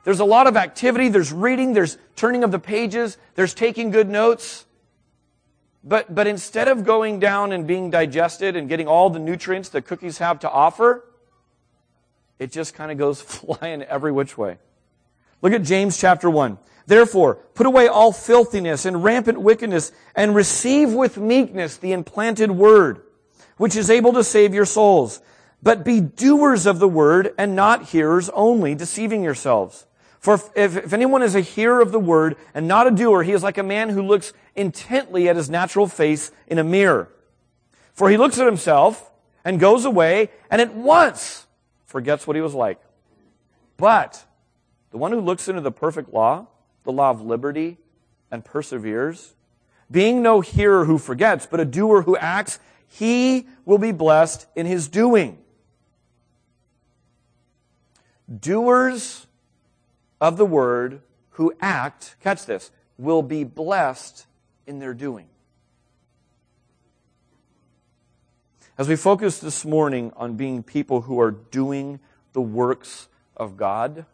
There's 0.05 0.21
a 0.21 0.25
lot 0.25 0.47
of 0.47 0.57
activity, 0.57 1.09
there's 1.09 1.33
reading, 1.33 1.75
there's 1.75 1.99
turning 2.17 2.45
of 2.45 2.51
the 2.51 2.59
pages, 2.59 3.19
there's 3.35 3.53
taking 3.53 3.91
good 3.91 4.09
notes. 4.09 4.65
But, 5.85 6.15
but 6.15 6.27
instead 6.27 6.69
of 6.69 6.85
going 6.85 7.21
down 7.21 7.53
and 7.53 7.67
being 7.67 7.91
digested 7.91 8.57
and 8.57 8.69
getting 8.69 8.89
all 8.89 9.11
the 9.11 9.19
nutrients 9.19 9.69
that 9.71 9.83
cookies 9.83 10.19
have 10.19 10.41
to 10.41 10.51
offer, 10.51 11.05
it 12.39 12.53
just 12.53 12.75
kind 12.75 12.91
of 12.91 12.99
goes 12.99 13.21
flying 13.23 13.83
every 13.83 14.13
which 14.13 14.39
way. 14.39 14.59
Look 15.43 15.53
at 15.53 15.63
James 15.63 15.99
chapter 15.99 16.29
1. 16.29 16.59
Therefore, 16.87 17.35
put 17.55 17.67
away 17.67 17.87
all 17.87 18.13
filthiness 18.13 18.87
and 18.87 19.05
rampant 19.05 19.41
wickedness 19.41 19.93
and 20.15 20.35
receive 20.35 20.93
with 20.93 21.19
meekness 21.19 21.77
the 21.77 21.93
implanted 21.93 22.51
word, 22.51 23.03
which 23.59 23.77
is 23.77 23.91
able 23.91 24.13
to 24.15 24.25
save 24.25 24.55
your 24.55 24.65
souls. 24.65 25.21
But 25.63 25.85
be 25.85 26.01
doers 26.01 26.67
of 26.67 26.79
the 26.79 26.89
word 26.89 27.35
and 27.37 27.55
not 27.55 27.87
hearers 27.87 28.31
only, 28.31 28.75
deceiving 28.75 29.23
yourselves. 29.23 29.87
For 30.21 30.35
if, 30.35 30.57
if, 30.57 30.93
anyone 30.93 31.23
is 31.23 31.35
a 31.35 31.41
hearer 31.41 31.81
of 31.81 31.93
the 31.93 31.99
word 31.99 32.37
and 32.55 32.67
not 32.67 32.87
a 32.87 32.91
doer, 32.91 33.23
he 33.23 33.33
is 33.33 33.43
like 33.43 33.59
a 33.59 33.63
man 33.63 33.91
who 33.91 34.03
looks 34.03 34.33
intently 34.57 35.29
at 35.29 35.37
his 35.37 35.49
natural 35.49 35.87
face 35.87 36.33
in 36.47 36.59
a 36.59 36.65
mirror. 36.65 37.09
For 37.93 38.11
he 38.11 38.17
looks 38.17 38.39
at 38.39 38.47
himself 38.47 39.11
and 39.45 39.61
goes 39.61 39.85
away 39.85 40.31
and 40.51 40.61
at 40.61 40.75
once 40.75 41.47
forgets 41.87 42.27
what 42.27 42.37
he 42.37 42.43
was 42.43 42.55
like. 42.55 42.81
But 43.77 44.25
the 44.91 44.99
one 44.99 45.13
who 45.13 45.21
looks 45.21 45.49
into 45.49 45.61
the 45.61 45.71
perfect 45.73 46.13
law, 46.13 46.47
the 46.85 46.93
law 46.93 47.11
of 47.11 47.21
liberty, 47.21 47.79
and 48.31 48.45
perseveres, 48.45 49.35
being 49.91 50.23
no 50.23 50.41
hearer 50.41 50.85
who 50.85 50.99
forgets, 50.99 51.47
but 51.47 51.61
a 51.61 51.65
doer 51.65 52.03
who 52.03 52.17
acts, 52.17 52.59
he 52.89 53.47
will 53.65 53.79
be 53.79 53.93
blessed 53.93 54.47
in 54.57 54.67
his 54.67 54.89
doing. 54.89 55.39
Doers 58.41 59.27
of 60.21 60.37
the 60.37 60.47
word 60.47 61.01
who 61.31 61.55
act, 61.61 62.17
catch 62.23 62.47
this, 62.47 62.71
will 62.99 63.23
be 63.23 63.45
blessed 63.45 64.27
in 64.67 64.81
their 64.81 64.95
doing. 64.95 65.27
As 68.77 68.89
we 68.89 68.97
focus 68.97 69.39
this 69.39 69.65
morning 69.65 70.13
on 70.17 70.35
being 70.35 70.63
people 70.63 71.03
who 71.03 71.21
are 71.21 71.31
doing 71.31 72.01
the 72.33 72.41
works 72.41 73.09
of 73.37 73.57
God, 73.57 74.07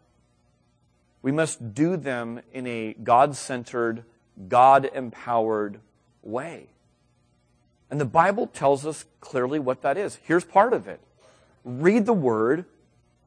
we 1.23 1.33
must 1.33 1.75
do 1.75 1.97
them 1.97 2.41
in 2.53 2.67
a 2.67 2.95
God 2.95 3.37
centered, 3.37 4.05
God 4.49 4.91
empowered 4.95 5.81
way. 6.23 6.69
And 7.95 8.01
the 8.01 8.07
Bible 8.07 8.49
tells 8.49 8.85
us 8.85 9.05
clearly 9.21 9.61
what 9.61 9.83
that 9.83 9.97
is. 9.97 10.19
Here's 10.25 10.45
part 10.45 10.73
of 10.73 10.89
it 10.89 10.99
read 11.65 12.07
the 12.07 12.13
Word 12.13 12.65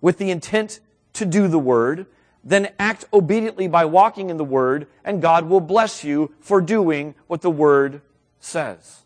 with 0.02 0.18
the 0.18 0.30
intent 0.30 0.82
to 1.14 1.26
do 1.26 1.48
the 1.48 1.58
Word, 1.58 2.06
then 2.44 2.74
act 2.78 3.06
obediently 3.14 3.70
by 3.70 3.86
walking 3.86 4.30
in 4.30 4.36
the 4.36 4.44
Word, 4.44 4.88
and 5.06 5.22
God 5.22 5.48
will 5.48 5.62
bless 5.62 6.04
you 6.04 6.34
for 6.42 6.60
doing 6.60 7.16
what 7.28 7.42
the 7.42 7.50
Word 7.50 8.02
says. 8.42 9.06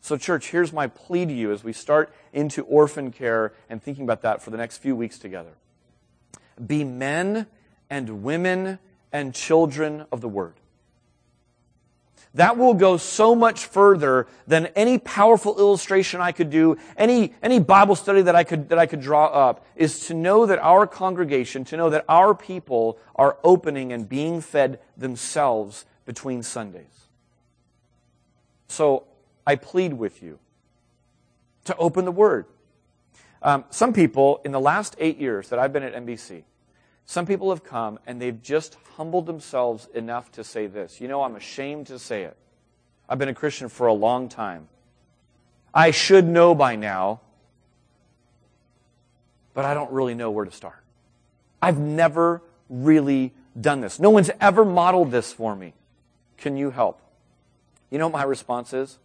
So, 0.00 0.16
church, 0.16 0.52
here's 0.52 0.72
my 0.72 0.86
plea 0.86 1.26
to 1.26 1.32
you 1.32 1.50
as 1.50 1.64
we 1.64 1.72
start 1.72 2.14
into 2.32 2.62
orphan 2.62 3.10
care 3.10 3.52
and 3.68 3.82
thinking 3.82 4.04
about 4.04 4.22
that 4.22 4.40
for 4.40 4.50
the 4.50 4.58
next 4.58 4.76
few 4.76 4.94
weeks 4.94 5.18
together. 5.18 5.54
Be 6.64 6.84
men 6.84 7.48
and 7.90 8.22
women 8.22 8.78
and 9.10 9.34
children 9.34 10.06
of 10.12 10.20
the 10.20 10.28
Word. 10.28 10.54
That 12.34 12.56
will 12.56 12.74
go 12.74 12.96
so 12.96 13.34
much 13.34 13.66
further 13.66 14.28
than 14.46 14.66
any 14.76 14.98
powerful 14.98 15.58
illustration 15.58 16.20
I 16.20 16.30
could 16.30 16.48
do, 16.48 16.76
any, 16.96 17.34
any 17.42 17.58
Bible 17.58 17.96
study 17.96 18.22
that 18.22 18.36
I 18.36 18.44
could, 18.44 18.68
that 18.68 18.78
I 18.78 18.86
could 18.86 19.00
draw 19.00 19.26
up, 19.26 19.66
is 19.74 20.06
to 20.06 20.14
know 20.14 20.46
that 20.46 20.60
our 20.60 20.86
congregation, 20.86 21.64
to 21.66 21.76
know 21.76 21.90
that 21.90 22.04
our 22.08 22.34
people 22.34 22.98
are 23.16 23.36
opening 23.42 23.92
and 23.92 24.08
being 24.08 24.40
fed 24.40 24.78
themselves 24.96 25.86
between 26.06 26.44
Sundays. 26.44 26.84
So 28.68 29.04
I 29.44 29.56
plead 29.56 29.94
with 29.94 30.22
you 30.22 30.38
to 31.64 31.76
open 31.76 32.04
the 32.04 32.12
Word. 32.12 32.46
Um, 33.42 33.64
some 33.70 33.92
people, 33.92 34.40
in 34.44 34.52
the 34.52 34.60
last 34.60 34.94
eight 34.98 35.18
years 35.18 35.48
that 35.48 35.58
I've 35.58 35.72
been 35.72 35.82
at 35.82 35.94
NBC, 35.94 36.44
some 37.10 37.26
people 37.26 37.50
have 37.50 37.64
come 37.64 37.98
and 38.06 38.22
they've 38.22 38.40
just 38.40 38.76
humbled 38.94 39.26
themselves 39.26 39.88
enough 39.94 40.30
to 40.30 40.44
say 40.44 40.68
this. 40.68 41.00
You 41.00 41.08
know, 41.08 41.24
I'm 41.24 41.34
ashamed 41.34 41.88
to 41.88 41.98
say 41.98 42.22
it. 42.22 42.36
I've 43.08 43.18
been 43.18 43.28
a 43.28 43.34
Christian 43.34 43.68
for 43.68 43.88
a 43.88 43.92
long 43.92 44.28
time. 44.28 44.68
I 45.74 45.90
should 45.90 46.24
know 46.24 46.54
by 46.54 46.76
now, 46.76 47.20
but 49.54 49.64
I 49.64 49.74
don't 49.74 49.90
really 49.90 50.14
know 50.14 50.30
where 50.30 50.44
to 50.44 50.52
start. 50.52 50.84
I've 51.60 51.80
never 51.80 52.42
really 52.68 53.32
done 53.60 53.80
this. 53.80 53.98
No 53.98 54.10
one's 54.10 54.30
ever 54.40 54.64
modeled 54.64 55.10
this 55.10 55.32
for 55.32 55.56
me. 55.56 55.74
Can 56.38 56.56
you 56.56 56.70
help? 56.70 57.00
You 57.90 57.98
know 57.98 58.06
what 58.06 58.18
my 58.20 58.22
response 58.22 58.72
is? 58.72 59.00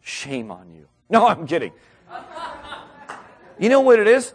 Shame 0.00 0.50
on 0.50 0.70
you. 0.70 0.86
No, 1.10 1.26
I'm 1.26 1.46
kidding. 1.46 1.72
You 3.58 3.68
know 3.68 3.80
what 3.80 3.98
it 3.98 4.06
is? 4.06 4.32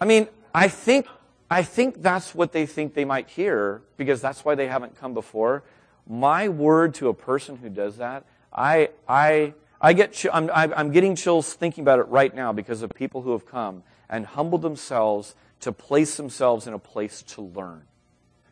I 0.00 0.06
mean, 0.06 0.28
I 0.54 0.68
think 0.68 1.06
I 1.50 1.62
think 1.62 2.02
that's 2.02 2.34
what 2.34 2.52
they 2.52 2.66
think 2.66 2.94
they 2.94 3.04
might 3.04 3.28
hear 3.28 3.82
because 3.96 4.20
that's 4.20 4.44
why 4.44 4.54
they 4.54 4.66
haven't 4.66 4.98
come 4.98 5.14
before. 5.14 5.62
My 6.06 6.48
word 6.48 6.94
to 6.94 7.08
a 7.08 7.14
person 7.14 7.56
who 7.56 7.68
does 7.68 7.96
that, 7.96 8.24
I, 8.52 8.90
I, 9.08 9.54
I 9.80 9.92
get, 9.92 10.24
I'm, 10.32 10.50
I'm 10.52 10.90
getting 10.90 11.16
chills 11.16 11.52
thinking 11.54 11.82
about 11.82 12.00
it 12.00 12.08
right 12.08 12.34
now 12.34 12.52
because 12.52 12.82
of 12.82 12.90
people 12.90 13.22
who 13.22 13.32
have 13.32 13.46
come 13.46 13.82
and 14.08 14.26
humbled 14.26 14.62
themselves 14.62 15.34
to 15.60 15.72
place 15.72 16.16
themselves 16.16 16.66
in 16.66 16.74
a 16.74 16.78
place 16.78 17.22
to 17.22 17.42
learn. 17.42 17.82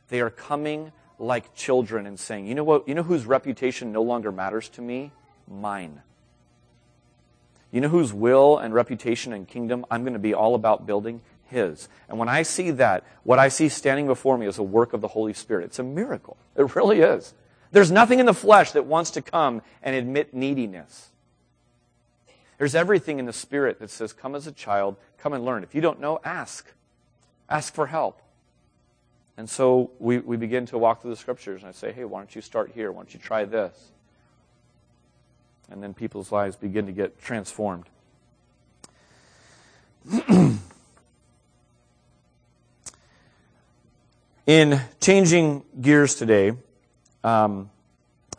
They 0.08 0.20
are 0.20 0.30
coming 0.30 0.92
like 1.18 1.54
children 1.54 2.06
and 2.06 2.18
saying, 2.18 2.46
you 2.46 2.54
know 2.54 2.64
what, 2.64 2.88
you 2.88 2.94
know 2.94 3.02
whose 3.02 3.26
reputation 3.26 3.92
no 3.92 4.02
longer 4.02 4.32
matters 4.32 4.68
to 4.70 4.82
me? 4.82 5.12
Mine. 5.48 6.02
You 7.70 7.80
know 7.80 7.88
whose 7.88 8.12
will 8.12 8.58
and 8.58 8.72
reputation 8.72 9.32
and 9.32 9.46
kingdom 9.46 9.84
I'm 9.90 10.02
going 10.02 10.12
to 10.12 10.18
be 10.18 10.34
all 10.34 10.54
about 10.54 10.86
building? 10.86 11.20
His. 11.48 11.88
And 12.08 12.18
when 12.18 12.28
I 12.28 12.42
see 12.42 12.70
that, 12.72 13.04
what 13.22 13.38
I 13.38 13.48
see 13.48 13.68
standing 13.68 14.06
before 14.06 14.36
me 14.38 14.46
is 14.46 14.58
a 14.58 14.62
work 14.62 14.92
of 14.92 15.00
the 15.00 15.08
Holy 15.08 15.32
Spirit. 15.32 15.66
It's 15.66 15.78
a 15.78 15.84
miracle. 15.84 16.36
It 16.56 16.74
really 16.74 17.00
is. 17.00 17.34
There's 17.70 17.90
nothing 17.90 18.18
in 18.18 18.24
the 18.24 18.32
flesh 18.32 18.70
that 18.72 18.86
wants 18.86 19.10
to 19.12 19.22
come 19.22 19.60
and 19.82 19.94
admit 19.94 20.32
neediness. 20.32 21.10
There's 22.56 22.74
everything 22.74 23.18
in 23.18 23.26
the 23.26 23.32
Spirit 23.32 23.78
that 23.80 23.90
says, 23.90 24.12
Come 24.12 24.34
as 24.34 24.46
a 24.46 24.52
child, 24.52 24.96
come 25.18 25.32
and 25.34 25.44
learn. 25.44 25.62
If 25.62 25.74
you 25.74 25.82
don't 25.82 26.00
know, 26.00 26.20
ask. 26.24 26.72
Ask 27.50 27.74
for 27.74 27.88
help. 27.88 28.22
And 29.36 29.50
so 29.50 29.90
we, 29.98 30.18
we 30.18 30.38
begin 30.38 30.64
to 30.66 30.78
walk 30.78 31.02
through 31.02 31.10
the 31.10 31.16
scriptures, 31.16 31.60
and 31.62 31.68
I 31.68 31.72
say, 31.72 31.92
Hey, 31.92 32.04
why 32.04 32.20
don't 32.20 32.34
you 32.34 32.40
start 32.40 32.70
here? 32.74 32.90
Why 32.90 33.00
don't 33.00 33.12
you 33.12 33.20
try 33.20 33.44
this? 33.44 33.90
And 35.70 35.82
then 35.82 35.92
people's 35.92 36.32
lives 36.32 36.56
begin 36.56 36.86
to 36.86 36.92
get 36.92 37.20
transformed. 37.20 37.84
In 44.46 44.80
changing 45.00 45.64
gears 45.80 46.14
today, 46.14 46.52
um, 47.24 47.68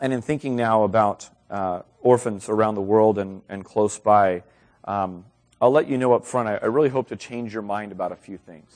and 0.00 0.10
in 0.10 0.22
thinking 0.22 0.56
now 0.56 0.84
about 0.84 1.28
uh, 1.50 1.82
orphans 2.00 2.48
around 2.48 2.76
the 2.76 2.80
world 2.80 3.18
and, 3.18 3.42
and 3.46 3.62
close 3.62 3.98
by, 3.98 4.42
um, 4.84 5.26
I'll 5.60 5.70
let 5.70 5.86
you 5.86 5.98
know 5.98 6.14
up 6.14 6.24
front, 6.24 6.48
I, 6.48 6.56
I 6.56 6.64
really 6.64 6.88
hope 6.88 7.08
to 7.08 7.16
change 7.16 7.52
your 7.52 7.60
mind 7.60 7.92
about 7.92 8.10
a 8.10 8.16
few 8.16 8.38
things. 8.38 8.74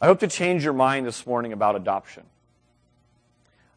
I 0.00 0.06
hope 0.06 0.18
to 0.18 0.26
change 0.26 0.64
your 0.64 0.72
mind 0.72 1.06
this 1.06 1.28
morning 1.28 1.52
about 1.52 1.76
adoption. 1.76 2.24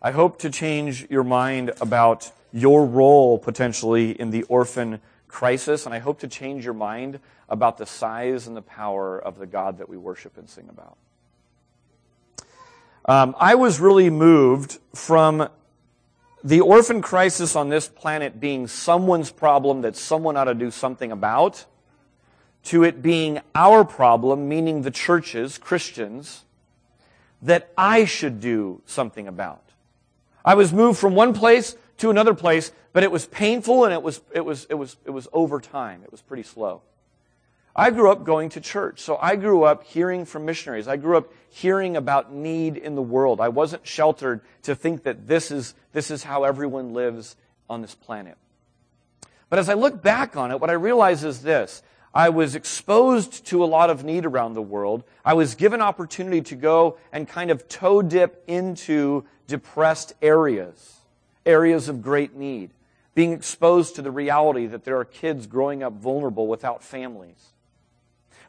I 0.02 0.10
hope 0.10 0.40
to 0.40 0.50
change 0.50 1.08
your 1.08 1.24
mind 1.24 1.72
about 1.80 2.32
your 2.52 2.84
role 2.84 3.38
potentially 3.38 4.10
in 4.20 4.32
the 4.32 4.42
orphan 4.44 5.02
crisis, 5.28 5.86
and 5.86 5.94
I 5.94 6.00
hope 6.00 6.20
to 6.22 6.28
change 6.28 6.66
your 6.66 6.74
mind 6.74 7.20
about 7.48 7.78
the 7.78 7.86
size 7.86 8.48
and 8.48 8.58
the 8.58 8.64
power 8.64 9.20
of 9.20 9.38
the 9.38 9.46
God 9.46 9.78
that 9.78 9.88
we 9.88 9.98
worship 9.98 10.36
and 10.36 10.50
sing 10.50 10.68
about. 10.68 10.98
Um, 13.08 13.36
I 13.40 13.54
was 13.54 13.80
really 13.80 14.10
moved 14.10 14.80
from 14.94 15.48
the 16.44 16.62
orphan 16.62 17.02
crisis 17.02 17.56
on 17.56 17.70
this 17.70 17.88
planet 17.88 18.40
being 18.40 18.68
someone's 18.68 19.30
problem 19.30 19.82
that 19.82 19.96
someone 19.96 20.36
ought 20.38 20.46
to 20.46 20.56
do 20.56 20.72
something 20.72 21.12
about, 21.12 21.66
to 22.64 22.84
it 22.84 23.04
being 23.04 23.42
our 23.54 23.86
problem, 23.86 24.50
meaning 24.50 24.82
the 24.82 24.92
churches, 24.92 25.60
Christians, 25.60 26.46
that 27.44 27.72
I 27.78 28.06
should 28.06 28.40
do 28.40 28.82
something 28.88 29.28
about. 29.28 29.62
I 30.44 30.56
was 30.56 30.74
moved 30.74 31.00
from 31.00 31.14
one 31.14 31.34
place 31.34 31.76
to 31.98 32.10
another 32.10 32.34
place, 32.34 32.72
but 32.92 33.04
it 33.04 33.12
was 33.12 33.28
painful 33.28 33.86
and 33.86 33.94
it 33.94 34.02
was, 34.02 34.22
it 34.34 34.44
was, 34.44 34.66
it 34.70 34.76
was, 34.76 34.98
it 35.06 35.12
was 35.12 35.28
over 35.32 35.60
time. 35.60 36.02
It 36.04 36.12
was 36.12 36.22
pretty 36.22 36.44
slow. 36.44 36.82
I 37.78 37.92
grew 37.92 38.10
up 38.10 38.24
going 38.24 38.50
to 38.50 38.62
church, 38.62 39.02
so 39.02 39.18
I 39.22 39.36
grew 39.36 39.64
up 39.64 39.84
hearing 39.84 40.24
from 40.24 40.46
missionaries. 40.46 40.88
I 40.88 40.96
grew 40.96 41.18
up 41.18 41.34
hearing 41.50 41.98
about 41.98 42.32
need 42.32 42.78
in 42.78 42.96
the 42.96 43.02
world. 43.02 43.42
I 43.42 43.50
wasn't 43.50 43.86
sheltered 43.86 44.40
to 44.64 44.76
think 44.76 45.04
that 45.04 45.28
this 45.28 45.52
is, 45.52 45.74
this 45.92 46.10
is 46.10 46.24
how 46.24 46.46
everyone 46.46 46.94
lives 46.94 47.36
on 47.70 47.82
this 47.82 47.94
planet. 47.94 48.38
But 49.50 49.60
as 49.60 49.68
I 49.68 49.74
look 49.74 50.02
back 50.02 50.38
on 50.38 50.52
it, 50.52 50.62
what 50.62 50.70
I 50.70 50.74
realize 50.74 51.26
is 51.26 51.42
this. 51.42 51.84
I 52.14 52.30
was 52.30 52.56
exposed 52.56 53.46
to 53.48 53.62
a 53.62 53.66
lot 53.66 53.90
of 53.90 54.06
need 54.06 54.26
around 54.26 54.54
the 54.54 54.62
world. 54.62 55.04
I 55.26 55.34
was 55.34 55.56
given 55.56 55.82
opportunity 55.82 56.42
to 56.44 56.56
go 56.56 56.98
and 57.12 57.28
kind 57.28 57.52
of 57.52 57.68
toe 57.68 58.02
dip 58.02 58.42
into 58.48 59.26
depressed 59.48 60.14
areas, 60.22 61.02
areas 61.46 61.90
of 61.90 62.02
great 62.02 62.36
need, 62.36 62.70
being 63.16 63.34
exposed 63.34 63.96
to 63.96 64.02
the 64.02 64.12
reality 64.12 64.66
that 64.66 64.86
there 64.86 64.98
are 64.98 65.04
kids 65.04 65.46
growing 65.46 65.84
up 65.84 65.92
vulnerable 65.92 66.48
without 66.48 66.82
families 66.82 67.52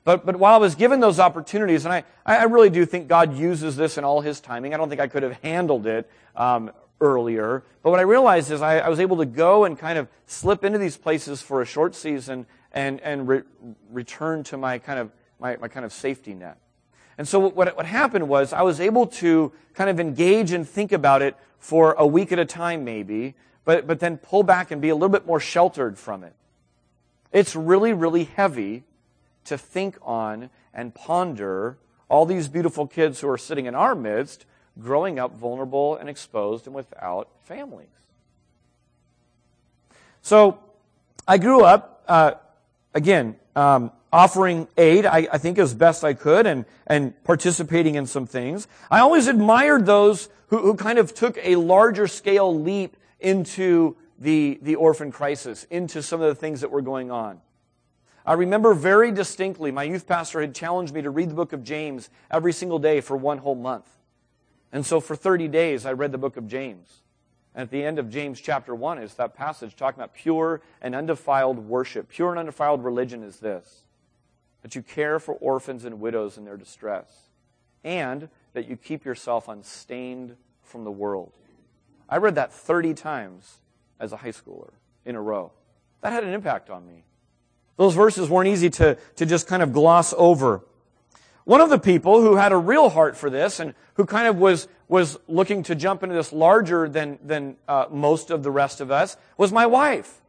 But, 0.06 0.24
but 0.24 0.36
while 0.36 0.54
I 0.54 0.58
was 0.58 0.76
given 0.76 1.00
those 1.00 1.18
opportunities, 1.18 1.84
and 1.84 1.92
I, 1.92 2.04
I 2.24 2.44
really 2.44 2.70
do 2.70 2.86
think 2.86 3.08
God 3.08 3.36
uses 3.36 3.74
this 3.74 3.98
in 3.98 4.04
all 4.04 4.20
His 4.20 4.40
timing, 4.40 4.72
I 4.72 4.76
don't 4.76 4.88
think 4.88 5.00
I 5.00 5.08
could 5.08 5.24
have 5.24 5.32
handled 5.42 5.84
it 5.84 6.08
um, 6.36 6.70
earlier. 7.00 7.64
But 7.82 7.90
what 7.90 7.98
I 7.98 8.04
realized 8.04 8.52
is 8.52 8.62
I, 8.62 8.78
I, 8.78 8.88
was 8.88 9.00
able 9.00 9.16
to 9.16 9.26
go 9.26 9.64
and 9.64 9.76
kind 9.76 9.98
of 9.98 10.06
slip 10.26 10.62
into 10.62 10.78
these 10.78 10.96
places 10.96 11.42
for 11.42 11.60
a 11.60 11.66
short 11.66 11.96
season 11.96 12.46
and, 12.70 13.00
and 13.00 13.26
re- 13.26 13.42
return 13.90 14.44
to 14.44 14.56
my 14.56 14.78
kind 14.78 15.00
of, 15.00 15.10
my, 15.40 15.56
my 15.56 15.66
kind 15.66 15.84
of 15.84 15.92
safety 15.92 16.34
net. 16.34 16.58
And 17.18 17.26
so 17.26 17.40
what, 17.40 17.76
what 17.76 17.86
happened 17.86 18.28
was 18.28 18.52
I 18.52 18.62
was 18.62 18.80
able 18.80 19.08
to 19.08 19.50
kind 19.74 19.90
of 19.90 19.98
engage 19.98 20.52
and 20.52 20.68
think 20.68 20.92
about 20.92 21.20
it 21.20 21.36
for 21.58 21.94
a 21.94 22.06
week 22.06 22.30
at 22.30 22.38
a 22.38 22.44
time 22.44 22.84
maybe, 22.84 23.34
but, 23.64 23.88
but 23.88 23.98
then 23.98 24.18
pull 24.18 24.44
back 24.44 24.70
and 24.70 24.80
be 24.80 24.88
a 24.88 24.94
little 24.94 25.08
bit 25.08 25.26
more 25.26 25.40
sheltered 25.40 25.98
from 25.98 26.22
it. 26.22 26.34
It's 27.32 27.56
really, 27.56 27.92
really 27.92 28.22
heavy 28.22 28.84
to 29.46 29.58
think 29.58 29.96
on 30.02 30.50
and 30.72 30.94
ponder 30.94 31.78
all 32.08 32.26
these 32.26 32.48
beautiful 32.48 32.86
kids 32.86 33.20
who 33.20 33.28
are 33.28 33.38
sitting 33.38 33.66
in 33.66 33.74
our 33.74 33.94
midst 33.94 34.44
growing 34.78 35.18
up 35.18 35.34
vulnerable 35.36 35.96
and 35.96 36.08
exposed 36.08 36.66
and 36.66 36.74
without 36.74 37.28
families. 37.44 37.88
So 40.22 40.58
I 41.26 41.38
grew 41.38 41.62
up, 41.62 42.04
uh, 42.08 42.32
again, 42.94 43.36
um, 43.54 43.92
offering 44.12 44.68
aid, 44.76 45.06
I, 45.06 45.28
I, 45.32 45.38
think 45.38 45.58
as 45.58 45.74
best 45.74 46.04
I 46.04 46.14
could, 46.14 46.46
and, 46.46 46.64
and 46.86 47.22
participating 47.24 47.94
in 47.94 48.06
some 48.06 48.26
things. 48.26 48.68
I 48.90 49.00
always 49.00 49.26
admired 49.26 49.86
those 49.86 50.28
who, 50.48 50.58
who 50.58 50.74
kind 50.74 50.98
of 50.98 51.14
took 51.14 51.38
a 51.42 51.56
larger 51.56 52.06
scale 52.06 52.58
leap 52.58 52.96
into 53.20 53.96
the, 54.18 54.58
the 54.62 54.76
orphan 54.76 55.10
crisis, 55.10 55.64
into 55.70 56.02
some 56.02 56.20
of 56.20 56.28
the 56.28 56.34
things 56.34 56.60
that 56.60 56.70
were 56.70 56.82
going 56.82 57.10
on. 57.10 57.40
I 58.26 58.32
remember 58.32 58.74
very 58.74 59.12
distinctly 59.12 59.70
my 59.70 59.84
youth 59.84 60.06
pastor 60.06 60.40
had 60.40 60.52
challenged 60.52 60.92
me 60.92 61.00
to 61.02 61.10
read 61.10 61.30
the 61.30 61.34
book 61.34 61.52
of 61.52 61.62
James 61.62 62.10
every 62.28 62.52
single 62.52 62.80
day 62.80 63.00
for 63.00 63.16
one 63.16 63.38
whole 63.38 63.54
month. 63.54 63.88
And 64.72 64.84
so 64.84 65.00
for 65.00 65.14
30 65.14 65.46
days, 65.46 65.86
I 65.86 65.92
read 65.92 66.10
the 66.10 66.18
book 66.18 66.36
of 66.36 66.48
James. 66.48 67.02
And 67.54 67.62
at 67.62 67.70
the 67.70 67.84
end 67.84 68.00
of 68.00 68.10
James 68.10 68.40
chapter 68.40 68.74
1 68.74 68.98
is 68.98 69.14
that 69.14 69.36
passage 69.36 69.76
talking 69.76 70.00
about 70.00 70.12
pure 70.12 70.60
and 70.82 70.94
undefiled 70.94 71.58
worship. 71.58 72.08
Pure 72.08 72.30
and 72.30 72.40
undefiled 72.40 72.82
religion 72.84 73.22
is 73.22 73.38
this 73.38 73.82
that 74.62 74.74
you 74.74 74.82
care 74.82 75.20
for 75.20 75.34
orphans 75.34 75.84
and 75.84 76.00
widows 76.00 76.36
in 76.36 76.44
their 76.44 76.56
distress, 76.56 77.28
and 77.84 78.28
that 78.52 78.68
you 78.68 78.76
keep 78.76 79.04
yourself 79.04 79.46
unstained 79.46 80.34
from 80.64 80.82
the 80.82 80.90
world. 80.90 81.30
I 82.08 82.16
read 82.16 82.34
that 82.34 82.52
30 82.52 82.92
times 82.94 83.58
as 84.00 84.12
a 84.12 84.16
high 84.16 84.32
schooler 84.32 84.72
in 85.04 85.14
a 85.14 85.22
row. 85.22 85.52
That 86.00 86.12
had 86.12 86.24
an 86.24 86.34
impact 86.34 86.68
on 86.68 86.84
me. 86.84 87.04
Those 87.76 87.94
verses 87.94 88.28
weren't 88.28 88.48
easy 88.48 88.70
to, 88.70 88.96
to 89.16 89.26
just 89.26 89.46
kind 89.46 89.62
of 89.62 89.72
gloss 89.72 90.14
over. 90.16 90.62
One 91.44 91.60
of 91.60 91.70
the 91.70 91.78
people 91.78 92.20
who 92.20 92.36
had 92.36 92.52
a 92.52 92.56
real 92.56 92.88
heart 92.88 93.16
for 93.16 93.30
this 93.30 93.60
and 93.60 93.74
who 93.94 94.04
kind 94.04 94.26
of 94.26 94.38
was, 94.38 94.66
was 94.88 95.18
looking 95.28 95.62
to 95.64 95.74
jump 95.74 96.02
into 96.02 96.14
this 96.14 96.32
larger 96.32 96.88
than, 96.88 97.18
than 97.22 97.56
uh, 97.68 97.86
most 97.90 98.30
of 98.30 98.42
the 98.42 98.50
rest 98.50 98.80
of 98.80 98.90
us 98.90 99.16
was 99.36 99.52
my 99.52 99.66
wife. 99.66 100.22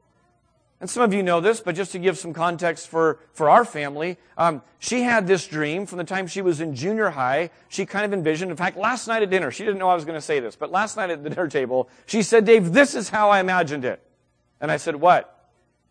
And 0.79 0.88
some 0.88 1.01
of 1.01 1.12
you 1.12 1.23
know 1.23 1.41
this, 1.41 1.60
but 1.60 1.73
just 1.73 1.91
to 1.93 1.99
give 1.99 2.19
some 2.19 2.33
context 2.33 2.88
for, 2.88 3.17
for 3.33 3.49
our 3.49 3.65
family, 3.65 4.17
um, 4.38 4.62
she 4.77 5.01
had 5.01 5.25
this 5.25 5.47
dream 5.47 5.88
from 5.88 5.97
the 5.97 6.03
time 6.03 6.27
she 6.27 6.43
was 6.43 6.62
in 6.62 6.75
junior 6.75 7.10
high. 7.10 7.49
She 7.67 7.88
kind 7.88 8.05
of 8.05 8.13
envisioned, 8.13 8.51
in 8.51 8.57
fact, 8.57 8.77
last 8.77 9.07
night 9.07 9.23
at 9.23 9.31
dinner, 9.31 9.49
she 9.49 9.65
didn't 9.65 9.79
know 9.79 9.89
I 9.89 9.95
was 9.95 10.05
going 10.05 10.17
to 10.17 10.21
say 10.21 10.39
this, 10.39 10.55
but 10.55 10.69
last 10.69 10.95
night 10.95 11.10
at 11.10 11.23
the 11.23 11.31
dinner 11.31 11.47
table, 11.47 11.89
she 12.05 12.21
said, 12.21 12.45
Dave, 12.45 12.73
this 12.73 12.93
is 12.93 13.10
how 13.10 13.31
I 13.31 13.39
imagined 13.39 13.86
it. 13.86 14.03
And 14.62 14.71
I 14.71 14.77
said, 14.77 14.97
what? 14.97 15.37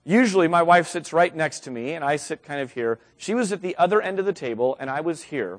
Usually 0.08 0.46
my 0.46 0.62
wife 0.62 0.86
sits 0.86 1.12
right 1.12 1.34
next 1.34 1.64
to 1.64 1.70
me 1.72 1.94
and 1.94 2.04
I 2.04 2.14
sit 2.14 2.44
kind 2.44 2.60
of 2.60 2.70
here. 2.70 3.00
She 3.16 3.34
was 3.34 3.50
at 3.50 3.60
the 3.60 3.76
other 3.76 4.00
end 4.00 4.20
of 4.20 4.24
the 4.24 4.32
table 4.32 4.76
and 4.78 4.88
I 4.88 5.00
was 5.00 5.24
here. 5.24 5.58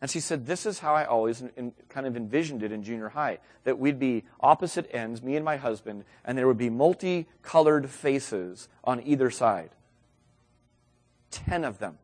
And 0.00 0.10
she 0.10 0.18
said, 0.18 0.46
This 0.46 0.66
is 0.66 0.80
how 0.80 0.92
I 0.92 1.04
always 1.04 1.40
in, 1.40 1.50
in, 1.56 1.72
kind 1.88 2.04
of 2.04 2.16
envisioned 2.16 2.64
it 2.64 2.72
in 2.72 2.82
junior 2.82 3.10
high 3.10 3.38
that 3.62 3.78
we'd 3.78 4.00
be 4.00 4.24
opposite 4.40 4.90
ends, 4.92 5.22
me 5.22 5.36
and 5.36 5.44
my 5.44 5.56
husband, 5.56 6.02
and 6.24 6.36
there 6.36 6.48
would 6.48 6.58
be 6.58 6.68
multicolored 6.68 7.88
faces 7.88 8.68
on 8.82 9.00
either 9.04 9.30
side. 9.30 9.70
Ten 11.30 11.62
of 11.62 11.78
them. 11.78 11.96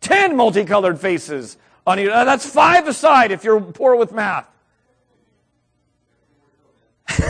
Ten 0.00 0.34
multicolored 0.34 0.98
faces 0.98 1.58
on 1.86 2.00
either. 2.00 2.10
Uh, 2.10 2.24
that's 2.24 2.44
five 2.44 2.88
aside 2.88 3.30
if 3.30 3.44
you're 3.44 3.60
poor 3.60 3.94
with 3.94 4.10
math. 4.10 4.48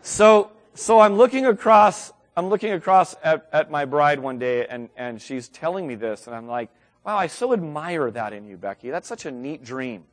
so 0.00 0.52
so 0.80 0.98
I'm 0.98 1.18
looking 1.18 1.44
across, 1.44 2.10
I'm 2.34 2.48
looking 2.48 2.72
across 2.72 3.14
at, 3.22 3.46
at 3.52 3.70
my 3.70 3.84
bride 3.84 4.18
one 4.18 4.38
day 4.38 4.66
and, 4.66 4.88
and 4.96 5.20
she's 5.20 5.46
telling 5.46 5.86
me 5.86 5.94
this 5.94 6.26
and 6.26 6.34
I'm 6.34 6.48
like, 6.48 6.70
wow, 7.04 7.18
I 7.18 7.26
so 7.26 7.52
admire 7.52 8.10
that 8.10 8.32
in 8.32 8.46
you, 8.46 8.56
Becky. 8.56 8.88
That's 8.88 9.06
such 9.06 9.26
a 9.26 9.30
neat 9.30 9.62
dream. 9.62 10.04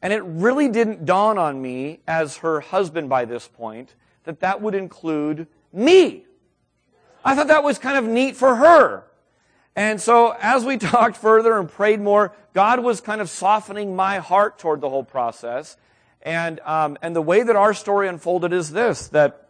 And 0.00 0.10
it 0.10 0.22
really 0.22 0.70
didn't 0.70 1.04
dawn 1.04 1.36
on 1.36 1.60
me 1.60 2.00
as 2.08 2.38
her 2.38 2.60
husband 2.60 3.10
by 3.10 3.26
this 3.26 3.46
point 3.46 3.94
that 4.24 4.40
that 4.40 4.62
would 4.62 4.74
include 4.74 5.46
me. 5.70 6.24
I 7.22 7.36
thought 7.36 7.48
that 7.48 7.62
was 7.62 7.78
kind 7.78 7.98
of 7.98 8.10
neat 8.10 8.36
for 8.36 8.56
her. 8.56 9.04
And 9.76 10.00
so 10.00 10.34
as 10.40 10.64
we 10.64 10.76
talked 10.78 11.18
further 11.18 11.58
and 11.58 11.68
prayed 11.68 12.00
more, 12.00 12.34
God 12.54 12.80
was 12.80 13.02
kind 13.02 13.20
of 13.20 13.28
softening 13.28 13.94
my 13.94 14.18
heart 14.18 14.58
toward 14.58 14.80
the 14.80 14.88
whole 14.88 15.04
process. 15.04 15.76
And, 16.22 16.60
um, 16.60 16.96
and 17.02 17.14
the 17.14 17.22
way 17.22 17.42
that 17.42 17.56
our 17.56 17.74
story 17.74 18.08
unfolded 18.08 18.52
is 18.52 18.70
this, 18.70 19.08
that, 19.08 19.41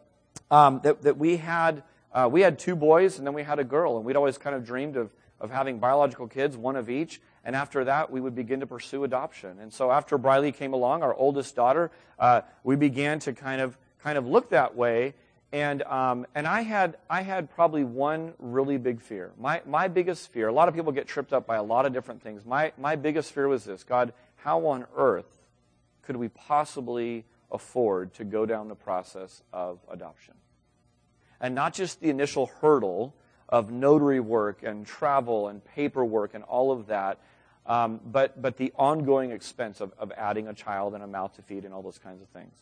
um, 0.53 0.81
that, 0.85 1.03
that 1.03 1.17
we 1.17 1.39
had, 1.39 1.83
uh, 2.13 2.29
we 2.31 2.43
had 2.43 2.59
two 2.59 2.77
boys 2.77 3.19
and 3.19 3.27
then 3.27 3.35
we 3.35 3.43
had 3.43 3.59
a 3.59 3.65
girl 3.65 3.97
and 3.97 4.05
we'd 4.05 4.17
always 4.17 4.37
kind 4.37 4.55
of 4.55 4.65
dreamed 4.65 4.97
of, 4.97 5.13
of 5.41 5.51
having 5.51 5.79
biological 5.79 6.29
kids, 6.29 6.57
one 6.57 6.77
of 6.77 6.91
each. 6.91 7.21
And 7.43 7.57
after 7.57 7.85
that, 7.85 8.13
we 8.13 8.21
would 8.21 8.35
begin 8.35 8.61
to 8.61 8.67
pursue 8.67 9.03
adoption. 9.03 9.59
And 9.59 9.73
so 9.73 9.91
after 9.91 10.19
Briley 10.19 10.53
came 10.53 10.75
along, 10.75 11.03
our 11.03 11.15
oldest 11.15 11.57
daughter, 11.57 11.91
uh, 12.19 12.43
we 12.63 12.77
began 12.77 13.19
to 13.21 13.33
kind 13.33 13.63
of, 13.63 13.77
kind 14.03 14.19
of 14.19 14.27
look 14.27 14.51
that 14.51 14.77
way. 14.77 15.15
And, 15.53 15.83
um, 15.85 16.27
and 16.35 16.47
I, 16.47 16.61
had, 16.61 16.99
I 17.09 17.23
had 17.23 17.51
probably 17.51 17.83
one 17.83 18.35
really 18.39 18.77
big 18.77 19.01
fear. 19.01 19.33
My, 19.39 19.63
my 19.67 19.89
biggest 19.89 20.31
fear, 20.33 20.49
a 20.49 20.53
lot 20.53 20.69
of 20.69 20.75
people 20.75 20.93
get 20.93 21.09
tripped 21.09 21.33
up 21.33 21.47
by 21.47 21.57
a 21.57 21.63
lot 21.63 21.87
of 21.87 21.95
different 21.95 22.23
things. 22.23 22.45
My, 22.45 22.73
my 22.79 22.95
biggest 22.95 23.33
fear 23.33 23.49
was 23.49 23.65
this 23.65 23.85
God, 23.85 24.13
how 24.37 24.67
on 24.67 24.87
earth 24.97 25.27
could 26.03 26.17
we 26.17 26.29
possibly 26.29 27.25
afford 27.51 28.15
to 28.15 28.25
go 28.25 28.47
down 28.47 28.69
the 28.69 28.75
process 28.75 29.43
of 29.53 29.79
adoption? 29.91 30.35
And 31.43 31.55
not 31.55 31.75
just 31.75 32.01
the 32.01 32.09
initial 32.09 32.47
hurdle 32.47 33.15
of 33.49 33.71
notary 33.71 34.21
work 34.21 34.63
and 34.63 34.87
travel 34.87 35.49
and 35.49 35.63
paperwork 35.63 36.33
and 36.33 36.45
all 36.45 36.73
of 36.73 36.87
that, 36.87 37.19
um, 37.67 38.01
but, 38.05 38.41
but 38.41 38.57
the 38.57 38.73
ongoing 38.77 39.31
expense 39.31 39.81
of, 39.81 39.93
of 39.99 40.11
adding 40.13 40.49
a 40.49 40.55
child 40.55 40.95
and 40.95 41.03
a 41.03 41.07
mouth 41.07 41.37
to 41.37 41.43
feed 41.43 41.65
and 41.65 41.75
all 41.75 41.83
those 41.83 41.99
kinds 41.99 42.23
of 42.23 42.29
things. 42.29 42.55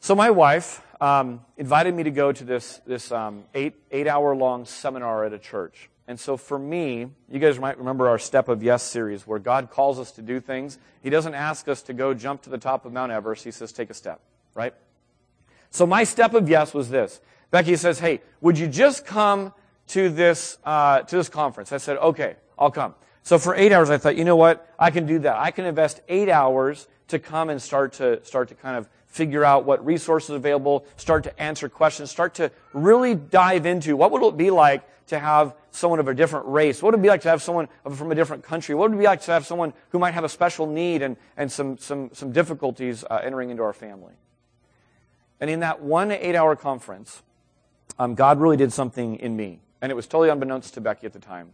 So 0.00 0.14
my 0.14 0.30
wife 0.30 0.82
um, 1.00 1.42
invited 1.58 1.94
me 1.94 2.04
to 2.04 2.10
go 2.10 2.32
to 2.32 2.44
this, 2.44 2.80
this 2.86 3.12
um, 3.12 3.44
eight, 3.54 3.74
eight 3.90 4.06
hour 4.06 4.34
long 4.34 4.64
seminar 4.64 5.24
at 5.26 5.34
a 5.34 5.38
church. 5.38 5.90
And 6.08 6.18
so 6.18 6.36
for 6.36 6.58
me, 6.58 7.08
you 7.30 7.38
guys 7.38 7.58
might 7.58 7.78
remember 7.78 8.08
our 8.08 8.18
Step 8.18 8.48
of 8.48 8.62
Yes 8.62 8.82
series 8.82 9.26
where 9.26 9.38
God 9.38 9.70
calls 9.70 9.98
us 9.98 10.10
to 10.12 10.22
do 10.22 10.40
things. 10.40 10.78
He 11.02 11.10
doesn't 11.10 11.34
ask 11.34 11.68
us 11.68 11.82
to 11.82 11.92
go 11.92 12.14
jump 12.14 12.42
to 12.42 12.50
the 12.50 12.58
top 12.58 12.86
of 12.86 12.92
Mount 12.92 13.12
Everest. 13.12 13.44
He 13.44 13.50
says, 13.50 13.72
take 13.72 13.90
a 13.90 13.94
step, 13.94 14.20
right? 14.54 14.74
So 15.70 15.86
my 15.86 16.04
step 16.04 16.34
of 16.34 16.48
yes 16.48 16.74
was 16.74 16.88
this. 16.88 17.20
Becky 17.50 17.76
says, 17.76 17.98
hey, 17.98 18.20
would 18.40 18.58
you 18.58 18.68
just 18.68 19.04
come 19.04 19.52
to 19.88 20.08
this, 20.08 20.58
uh, 20.64 21.00
to 21.00 21.16
this 21.16 21.28
conference? 21.28 21.72
I 21.72 21.78
said, 21.78 21.96
okay, 21.98 22.36
I'll 22.58 22.70
come. 22.70 22.94
So 23.22 23.38
for 23.38 23.54
eight 23.54 23.72
hours, 23.72 23.90
I 23.90 23.98
thought, 23.98 24.16
you 24.16 24.24
know 24.24 24.36
what? 24.36 24.72
I 24.78 24.90
can 24.90 25.06
do 25.06 25.18
that. 25.20 25.36
I 25.36 25.50
can 25.50 25.64
invest 25.64 26.00
eight 26.08 26.28
hours 26.28 26.88
to 27.08 27.18
come 27.18 27.50
and 27.50 27.60
start 27.60 27.94
to, 27.94 28.24
start 28.24 28.48
to 28.48 28.54
kind 28.54 28.76
of 28.76 28.88
figure 29.06 29.44
out 29.44 29.64
what 29.64 29.84
resources 29.84 30.30
are 30.30 30.36
available, 30.36 30.86
start 30.96 31.24
to 31.24 31.42
answer 31.42 31.68
questions, 31.68 32.10
start 32.10 32.34
to 32.34 32.50
really 32.72 33.14
dive 33.14 33.66
into 33.66 33.96
what 33.96 34.12
would 34.12 34.22
it 34.22 34.36
be 34.36 34.50
like 34.50 34.84
to 35.08 35.18
have 35.18 35.54
someone 35.72 35.98
of 35.98 36.06
a 36.06 36.14
different 36.14 36.46
race? 36.46 36.80
What 36.80 36.92
would 36.92 37.00
it 37.00 37.02
be 37.02 37.08
like 37.08 37.22
to 37.22 37.28
have 37.28 37.42
someone 37.42 37.68
from 37.92 38.12
a 38.12 38.14
different 38.14 38.44
country? 38.44 38.76
What 38.76 38.90
would 38.90 38.96
it 38.96 39.00
be 39.00 39.06
like 39.06 39.22
to 39.22 39.32
have 39.32 39.44
someone 39.44 39.72
who 39.88 39.98
might 39.98 40.14
have 40.14 40.22
a 40.22 40.28
special 40.28 40.68
need 40.68 41.02
and, 41.02 41.16
and 41.36 41.50
some, 41.50 41.76
some, 41.78 42.10
some 42.12 42.30
difficulties 42.30 43.04
uh, 43.10 43.20
entering 43.22 43.50
into 43.50 43.64
our 43.64 43.72
family? 43.72 44.14
And 45.40 45.50
in 45.50 45.60
that 45.60 45.82
one 45.82 46.12
eight 46.12 46.36
hour 46.36 46.54
conference, 46.54 47.22
um, 47.98 48.14
God 48.14 48.40
really 48.40 48.56
did 48.56 48.72
something 48.72 49.16
in 49.16 49.36
me. 49.36 49.60
And 49.82 49.90
it 49.90 49.94
was 49.94 50.06
totally 50.06 50.28
unbeknownst 50.28 50.74
to 50.74 50.80
Becky 50.80 51.06
at 51.06 51.12
the 51.12 51.18
time. 51.18 51.50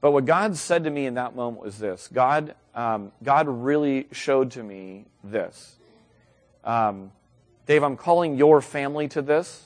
But 0.00 0.12
what 0.12 0.26
God 0.26 0.56
said 0.56 0.84
to 0.84 0.90
me 0.90 1.06
in 1.06 1.14
that 1.14 1.34
moment 1.34 1.62
was 1.62 1.78
this 1.78 2.08
God, 2.12 2.54
um, 2.74 3.12
God 3.22 3.48
really 3.48 4.06
showed 4.12 4.52
to 4.52 4.62
me 4.62 5.06
this. 5.24 5.76
Um, 6.64 7.10
Dave, 7.66 7.82
I'm 7.82 7.96
calling 7.96 8.36
your 8.36 8.60
family 8.60 9.08
to 9.08 9.22
this. 9.22 9.64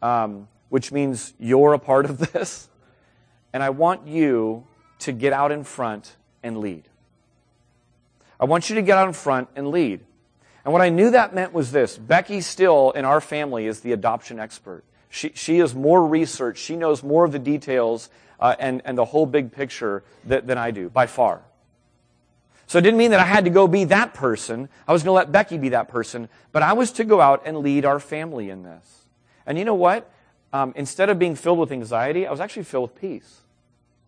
Um, 0.00 0.48
which 0.72 0.90
means 0.90 1.34
you're 1.38 1.74
a 1.74 1.78
part 1.78 2.06
of 2.06 2.16
this. 2.32 2.66
And 3.52 3.62
I 3.62 3.68
want 3.68 4.06
you 4.06 4.64
to 5.00 5.12
get 5.12 5.34
out 5.34 5.52
in 5.52 5.64
front 5.64 6.16
and 6.42 6.60
lead. 6.60 6.88
I 8.40 8.46
want 8.46 8.70
you 8.70 8.76
to 8.76 8.82
get 8.82 8.96
out 8.96 9.06
in 9.06 9.12
front 9.12 9.50
and 9.54 9.68
lead. 9.68 10.00
And 10.64 10.72
what 10.72 10.82
I 10.82 10.90
knew 10.90 11.10
that 11.10 11.34
meant 11.34 11.52
was 11.52 11.72
this 11.72 11.98
Becky 11.98 12.40
still 12.40 12.92
in 12.92 13.04
our 13.04 13.20
family 13.20 13.66
is 13.66 13.80
the 13.80 13.92
adoption 13.92 14.38
expert. 14.38 14.84
She, 15.08 15.32
she 15.34 15.58
is 15.58 15.74
more 15.74 16.06
research. 16.06 16.58
She 16.58 16.76
knows 16.76 17.02
more 17.02 17.24
of 17.24 17.32
the 17.32 17.38
details 17.38 18.08
uh, 18.40 18.56
and, 18.58 18.80
and 18.84 18.96
the 18.96 19.04
whole 19.04 19.26
big 19.26 19.52
picture 19.52 20.02
that, 20.24 20.46
than 20.46 20.56
I 20.56 20.70
do, 20.70 20.88
by 20.88 21.06
far. 21.06 21.42
So 22.66 22.78
it 22.78 22.82
didn't 22.82 22.96
mean 22.96 23.10
that 23.10 23.20
I 23.20 23.26
had 23.26 23.44
to 23.44 23.50
go 23.50 23.68
be 23.68 23.84
that 23.84 24.14
person. 24.14 24.70
I 24.88 24.92
was 24.92 25.02
going 25.02 25.10
to 25.10 25.16
let 25.16 25.30
Becky 25.30 25.58
be 25.58 25.68
that 25.70 25.88
person, 25.88 26.30
but 26.52 26.62
I 26.62 26.72
was 26.72 26.92
to 26.92 27.04
go 27.04 27.20
out 27.20 27.42
and 27.44 27.58
lead 27.58 27.84
our 27.84 28.00
family 28.00 28.48
in 28.48 28.62
this. 28.62 29.04
And 29.44 29.58
you 29.58 29.66
know 29.66 29.74
what? 29.74 30.10
Um, 30.54 30.72
instead 30.76 31.10
of 31.10 31.18
being 31.18 31.34
filled 31.34 31.58
with 31.58 31.72
anxiety, 31.72 32.26
I 32.26 32.30
was 32.30 32.40
actually 32.40 32.64
filled 32.64 32.92
with 32.92 33.00
peace. 33.00 33.41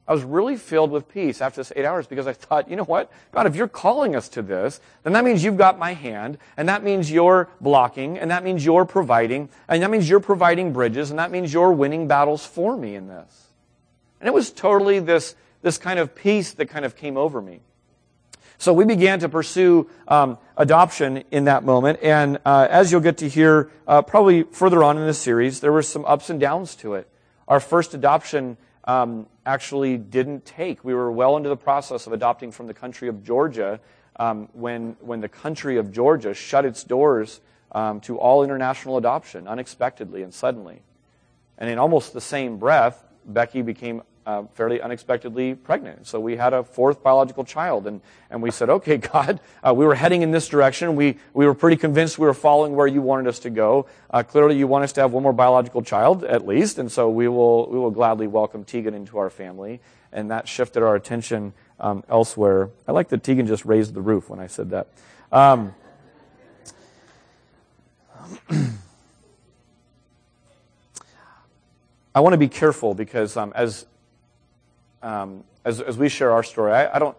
I 0.07 0.13
was 0.13 0.23
really 0.23 0.57
filled 0.57 0.91
with 0.91 1.09
peace 1.09 1.41
after 1.41 1.61
this 1.61 1.73
eight 1.75 1.87
hours 1.87 2.07
because 2.07 2.27
I 2.27 2.35
thought, 2.35 2.69
you 2.69 2.77
know 2.77 2.85
what? 2.85 3.11
God, 3.33 3.47
if 3.47 3.57
you're 3.57 3.69
calling 3.69 4.15
us 4.15 4.29
to 4.31 4.43
this, 4.43 4.81
then 5.03 5.15
that 5.15 5.25
means 5.25 5.43
you've 5.43 5.57
got 5.57 5.79
my 5.79 5.95
hand, 5.95 6.37
and 6.59 6.69
that 6.69 6.85
means 6.85 7.11
you're 7.11 7.49
blocking, 7.61 8.19
and 8.19 8.31
that 8.31 8.45
means 8.45 8.67
you're 8.67 8.85
providing, 8.85 9.49
and 9.67 9.83
that 9.83 9.91
means 9.91 10.09
you're 10.09 10.21
providing 10.21 10.75
bridges, 10.75 11.09
and 11.09 11.19
that 11.19 11.31
means 11.31 11.55
you're 11.55 11.73
winning 11.73 12.07
battles 12.07 12.45
for 12.45 12.77
me 12.77 12.95
in 12.95 13.09
this. 13.09 13.49
And 14.21 14.29
it 14.29 14.35
was 14.35 14.51
totally 14.51 14.99
this, 14.99 15.37
this 15.63 15.79
kind 15.79 15.99
of 15.99 16.15
peace 16.15 16.53
that 16.53 16.67
kind 16.67 16.85
of 16.85 16.97
came 16.97 17.17
over 17.17 17.41
me. 17.41 17.61
So 18.59 18.75
we 18.75 18.85
began 18.85 19.21
to 19.21 19.29
pursue 19.31 19.89
um, 20.07 20.37
adoption 20.57 21.25
in 21.31 21.45
that 21.45 21.65
moment, 21.65 22.01
and 22.03 22.39
uh, 22.45 22.69
as 22.71 22.93
you'll 22.93 23.01
get 23.01 23.19
to 23.19 23.29
hear 23.29 23.71
uh, 23.89 24.03
probably 24.03 24.43
further 24.43 24.85
on 24.85 24.99
in 24.99 25.07
the 25.07 25.15
series, 25.15 25.61
there 25.61 25.73
were 25.73 25.83
some 25.83 26.05
ups 26.05 26.29
and 26.29 26.39
downs 26.39 26.75
to 26.77 26.93
it. 26.95 27.09
Our 27.49 27.59
first 27.59 27.95
adoption 27.95 28.59
um, 28.85 29.27
actually 29.47 29.97
didn't 29.97 30.45
take. 30.45 30.85
We 30.85 30.95
were 30.95 31.11
well 31.11 31.37
into 31.37 31.49
the 31.49 31.57
process 31.57 32.07
of 32.07 32.13
adopting 32.13 32.51
from 32.51 32.67
the 32.67 32.75
country 32.75 33.09
of 33.09 33.25
Georgia 33.25 33.81
um, 34.17 34.49
when, 34.53 34.97
when 35.01 35.21
the 35.21 35.29
country 35.29 35.77
of 35.77 35.91
Georgia 35.91 36.35
shut 36.35 36.65
its 36.65 36.85
doors 36.85 37.41
um, 37.73 38.01
to 38.01 38.19
all 38.19 38.45
international 38.45 38.97
adoption 38.97 39.49
unexpectedly 39.49 40.23
and 40.23 40.33
suddenly. 40.33 40.83
And 41.59 41.71
in 41.71 41.79
almost 41.79 42.13
the 42.13 42.21
same 42.21 42.59
breath, 42.59 43.05
Becky 43.25 43.63
became 43.63 44.03
uh, 44.27 44.45
fairly 44.55 44.81
unexpectedly 44.81 45.55
pregnant. 45.55 46.07
So 46.07 46.19
we 46.19 46.37
had 46.37 46.53
a 46.53 46.65
fourth 46.65 47.03
biological 47.03 47.45
child, 47.45 47.87
and, 47.87 48.01
and 48.31 48.43
we 48.43 48.51
said, 48.51 48.71
okay, 48.71 48.97
God, 49.13 49.41
uh, 49.67 49.75
we 49.75 49.85
were 49.85 49.95
heading 49.95 50.23
in 50.23 50.31
this 50.31 50.49
direction. 50.49 50.97
We, 50.97 51.19
we 51.33 51.47
were 51.47 51.55
pretty 51.55 51.77
convinced 51.77 52.19
we 52.19 52.27
were 52.27 52.35
following 52.35 52.75
where 52.75 52.87
you 52.87 53.03
wanted 53.03 53.27
us 53.27 53.39
to 53.41 53.51
go. 53.51 53.87
Uh, 54.11 54.23
clearly, 54.23 54.57
you 54.57 54.67
want 54.67 54.85
us 54.85 54.93
to 54.93 55.01
have 55.03 55.13
one 55.13 55.23
more 55.23 55.33
biological 55.33 55.83
child, 55.83 56.25
at 56.25 56.47
least, 56.47 56.79
and 56.79 56.91
so 56.91 57.11
we 57.11 57.29
will, 57.29 57.69
we 57.69 57.79
will 57.79 57.91
gladly 57.91 58.27
welcome 58.27 58.65
Tegan 58.65 58.95
into 58.95 59.19
our 59.19 59.31
family. 59.31 59.81
And 60.13 60.31
that 60.31 60.47
shifted 60.47 60.83
our 60.83 60.95
attention 60.95 61.53
um, 61.81 62.05
elsewhere. 62.09 62.71
I 62.87 62.93
like 62.93 63.09
that 63.09 63.23
Tegan 63.23 63.47
just 63.47 63.65
raised 63.65 63.95
the 63.95 64.01
roof 64.01 64.31
when 64.31 64.39
I 64.39 64.47
said 64.47 64.71
that. 64.71 64.87
Um, 65.33 65.75
I 72.15 72.21
want 72.21 72.33
to 72.35 72.39
be 72.39 72.49
careful 72.49 72.95
because 72.95 73.37
um, 73.37 73.53
as 73.57 73.87
um, 75.05 75.45
as, 75.65 75.81
as 75.81 75.97
we 75.99 76.09
share 76.09 76.33
our 76.33 76.43
story, 76.43 76.73
I, 76.73 76.97
I, 76.97 76.99
don't 76.99 77.17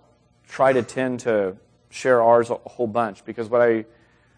try 0.47 0.73
to 0.73 0.81
tend 0.81 1.21
to 1.21 1.55
share 1.89 2.21
ours 2.21 2.49
a 2.49 2.55
whole 2.55 2.87
bunch 2.87 3.23
because 3.23 3.47
what 3.47 3.61
I 3.61 3.85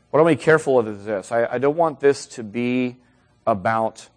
what 0.10 0.20
I 0.20 0.24
want 0.24 0.34
to 0.34 0.38
be 0.40 0.44
careful 0.44 0.80
of 0.80 0.88
is 0.88 1.06
this. 1.06 1.32
I, 1.32 1.46
I 1.46 1.58
don't 1.58 1.76
want 1.76 2.00
this 2.00 2.28
to 2.28 2.44
be 2.44 2.98
about 3.46 4.10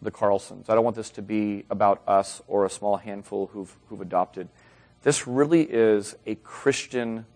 the 0.00 0.10
Carlsons. 0.10 0.68
I 0.68 0.74
don't 0.74 0.84
want 0.84 0.96
this 0.96 1.10
to 1.10 1.22
be 1.22 1.64
about 1.70 2.02
us 2.06 2.42
or 2.46 2.64
a 2.64 2.70
small 2.70 2.96
handful 2.96 3.48
who've, 3.48 3.74
who've 3.88 4.00
adopted. 4.00 4.48
This 5.02 5.26
really 5.26 5.62
is 5.62 6.14
a 6.26 6.34
Christian 6.36 7.26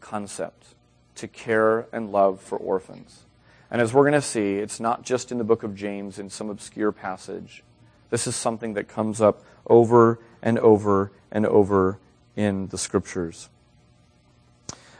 concept 0.00 0.74
to 1.16 1.28
care 1.28 1.86
and 1.92 2.12
love 2.12 2.40
for 2.40 2.58
orphans. 2.58 3.24
And 3.70 3.80
as 3.80 3.92
we're 3.92 4.02
going 4.02 4.12
to 4.12 4.22
see, 4.22 4.56
it's 4.56 4.80
not 4.80 5.02
just 5.02 5.32
in 5.32 5.38
the 5.38 5.44
book 5.44 5.62
of 5.62 5.74
James 5.74 6.18
in 6.18 6.28
some 6.30 6.50
obscure 6.50 6.92
passage. 6.92 7.62
This 8.10 8.26
is 8.26 8.36
something 8.36 8.74
that 8.74 8.88
comes 8.88 9.20
up 9.20 9.42
over 9.66 10.18
and 10.42 10.58
over 10.58 11.10
and 11.30 11.46
over 11.46 11.98
in 12.36 12.68
the 12.68 12.78
scriptures. 12.78 13.48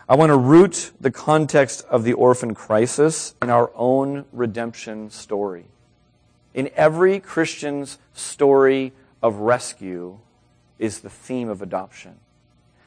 I 0.09 0.15
want 0.15 0.31
to 0.31 0.37
root 0.37 0.93
the 1.01 1.11
context 1.11 1.85
of 1.91 2.05
the 2.05 2.13
orphan 2.13 2.55
crisis 2.55 3.35
in 3.43 3.51
our 3.51 3.73
own 3.75 4.25
redemption 4.33 5.11
story. 5.11 5.65
In 6.55 6.71
every 6.75 7.19
Christian's 7.19 7.99
story 8.15 8.93
of 9.23 9.37
rescue 9.37 10.19
is 10.79 11.01
the 11.01 11.11
theme 11.11 11.49
of 11.49 11.61
adoption. 11.61 12.17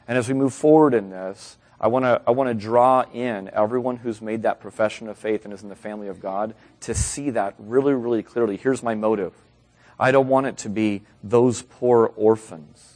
And 0.08 0.18
as 0.18 0.28
we 0.28 0.34
move 0.34 0.54
forward 0.54 0.94
in 0.94 1.10
this, 1.10 1.58
I 1.82 1.88
want 1.88 2.04
to 2.06 2.22
I 2.28 2.32
want 2.32 2.50
to 2.50 2.54
draw 2.54 3.04
in 3.14 3.50
everyone 3.54 3.98
who's 3.98 4.22
made 4.22 4.44
that 4.44 4.60
profession 4.60 5.08
of 5.08 5.18
faith 5.18 5.46
and 5.46 5.54
is 5.54 5.64
in 5.64 5.70
the 5.70 5.76
family 5.76 6.08
of 6.08 6.20
God 6.20 6.56
to 6.82 6.94
see 6.94 7.30
that 7.32 7.56
really 7.58 7.94
really 7.94 8.24
clearly. 8.24 8.58
Here's 8.58 8.84
my 8.84 8.96
motive. 8.96 9.34
I 10.00 10.12
don't 10.12 10.28
want 10.28 10.48
it 10.48 10.58
to 10.60 10.70
be 10.70 11.02
those 11.24 11.62
poor 11.62 12.12
orphans. 12.16 12.96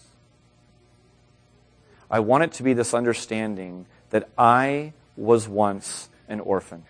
I 2.10 2.20
want 2.20 2.44
it 2.44 2.54
to 2.54 2.64
be 2.64 2.74
this 2.74 2.94
understanding 2.94 3.88
that 4.12 4.30
I 4.38 4.94
was 5.18 5.48
once 5.48 6.10
an 6.28 6.40
orphan. 6.40 6.84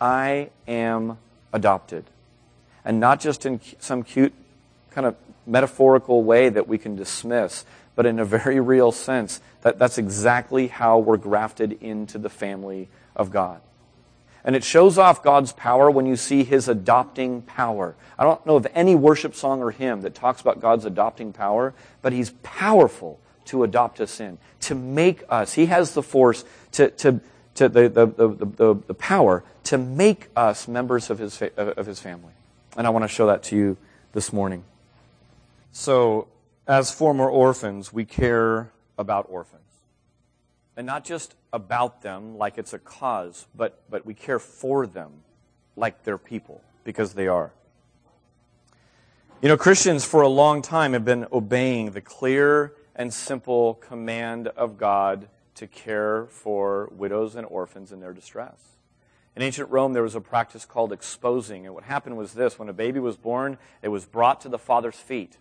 I 0.00 0.50
am 0.66 1.18
adopted. 1.52 2.04
And 2.84 3.00
not 3.00 3.20
just 3.20 3.46
in 3.46 3.60
some 3.78 4.02
cute, 4.02 4.32
kind 4.90 5.06
of 5.06 5.16
metaphorical 5.46 6.22
way 6.22 6.48
that 6.48 6.68
we 6.68 6.76
can 6.78 6.96
dismiss, 6.96 7.64
but 7.94 8.06
in 8.06 8.18
a 8.18 8.24
very 8.24 8.60
real 8.60 8.92
sense, 8.92 9.40
that 9.62 9.78
that's 9.78 9.98
exactly 9.98 10.68
how 10.68 10.98
we're 10.98 11.16
grafted 11.16 11.82
into 11.82 12.18
the 12.18 12.28
family 12.28 12.88
of 13.16 13.30
God. 13.30 13.60
And 14.48 14.56
it 14.56 14.64
shows 14.64 14.96
off 14.96 15.22
God's 15.22 15.52
power 15.52 15.90
when 15.90 16.06
you 16.06 16.16
see 16.16 16.42
his 16.42 16.68
adopting 16.68 17.42
power. 17.42 17.94
I 18.18 18.24
don't 18.24 18.46
know 18.46 18.56
of 18.56 18.66
any 18.74 18.94
worship 18.94 19.34
song 19.34 19.60
or 19.60 19.70
hymn 19.70 20.00
that 20.00 20.14
talks 20.14 20.40
about 20.40 20.58
God's 20.58 20.86
adopting 20.86 21.34
power, 21.34 21.74
but 22.00 22.14
he's 22.14 22.30
powerful 22.42 23.20
to 23.44 23.62
adopt 23.62 24.00
us 24.00 24.20
in, 24.20 24.38
to 24.60 24.74
make 24.74 25.22
us. 25.28 25.52
He 25.52 25.66
has 25.66 25.92
the 25.92 26.02
force 26.02 26.46
to, 26.72 26.88
to, 26.92 27.20
to 27.56 27.68
the, 27.68 27.90
the, 27.90 28.06
the, 28.06 28.74
the, 28.86 28.94
power 28.94 29.44
to 29.64 29.76
make 29.76 30.28
us 30.34 30.66
members 30.66 31.10
of 31.10 31.18
his, 31.18 31.42
of 31.58 31.84
his 31.84 32.00
family. 32.00 32.32
And 32.74 32.86
I 32.86 32.90
want 32.90 33.02
to 33.02 33.08
show 33.08 33.26
that 33.26 33.42
to 33.44 33.56
you 33.56 33.76
this 34.14 34.32
morning. 34.32 34.64
So, 35.72 36.26
as 36.66 36.90
former 36.90 37.28
orphans, 37.28 37.92
we 37.92 38.06
care 38.06 38.72
about 38.96 39.26
orphans 39.28 39.67
and 40.78 40.86
not 40.86 41.04
just 41.04 41.34
about 41.52 42.02
them 42.02 42.38
like 42.38 42.56
it's 42.56 42.72
a 42.72 42.78
cause, 42.78 43.48
but, 43.52 43.82
but 43.90 44.06
we 44.06 44.14
care 44.14 44.38
for 44.38 44.86
them 44.86 45.10
like 45.74 46.04
they're 46.04 46.16
people, 46.16 46.62
because 46.84 47.14
they 47.14 47.26
are. 47.26 47.50
You 49.42 49.48
know, 49.48 49.56
Christians 49.56 50.04
for 50.04 50.22
a 50.22 50.28
long 50.28 50.62
time 50.62 50.92
have 50.92 51.04
been 51.04 51.26
obeying 51.32 51.90
the 51.90 52.00
clear 52.00 52.74
and 52.94 53.12
simple 53.12 53.74
command 53.74 54.46
of 54.46 54.78
God 54.78 55.28
to 55.56 55.66
care 55.66 56.26
for 56.26 56.88
widows 56.92 57.34
and 57.34 57.44
orphans 57.44 57.90
in 57.90 57.98
their 57.98 58.12
distress. 58.12 58.76
In 59.34 59.42
ancient 59.42 59.70
Rome, 59.70 59.94
there 59.94 60.04
was 60.04 60.14
a 60.14 60.20
practice 60.20 60.64
called 60.64 60.92
exposing. 60.92 61.66
And 61.66 61.74
what 61.74 61.84
happened 61.84 62.16
was 62.16 62.34
this 62.34 62.56
when 62.56 62.68
a 62.68 62.72
baby 62.72 63.00
was 63.00 63.16
born, 63.16 63.58
it 63.82 63.88
was 63.88 64.04
brought 64.04 64.40
to 64.42 64.48
the 64.48 64.58
father's 64.58 64.94
feet. 64.94 65.38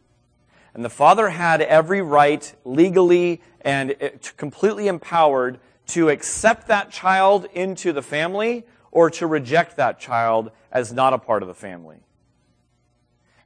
And 0.77 0.85
the 0.85 0.89
father 0.89 1.29
had 1.29 1.63
every 1.63 2.03
right, 2.03 2.53
legally 2.63 3.41
and 3.61 3.95
eh, 3.99 4.11
completely 4.37 4.87
empowered, 4.87 5.59
to 5.87 6.09
accept 6.09 6.67
that 6.67 6.91
child 6.91 7.47
into 7.51 7.91
the 7.91 8.03
family 8.03 8.63
or 8.91 9.09
to 9.09 9.25
reject 9.25 9.75
that 9.77 9.99
child 9.99 10.51
as 10.71 10.93
not 10.93 11.13
a 11.13 11.17
part 11.17 11.41
of 11.41 11.47
the 11.47 11.55
family. 11.55 11.97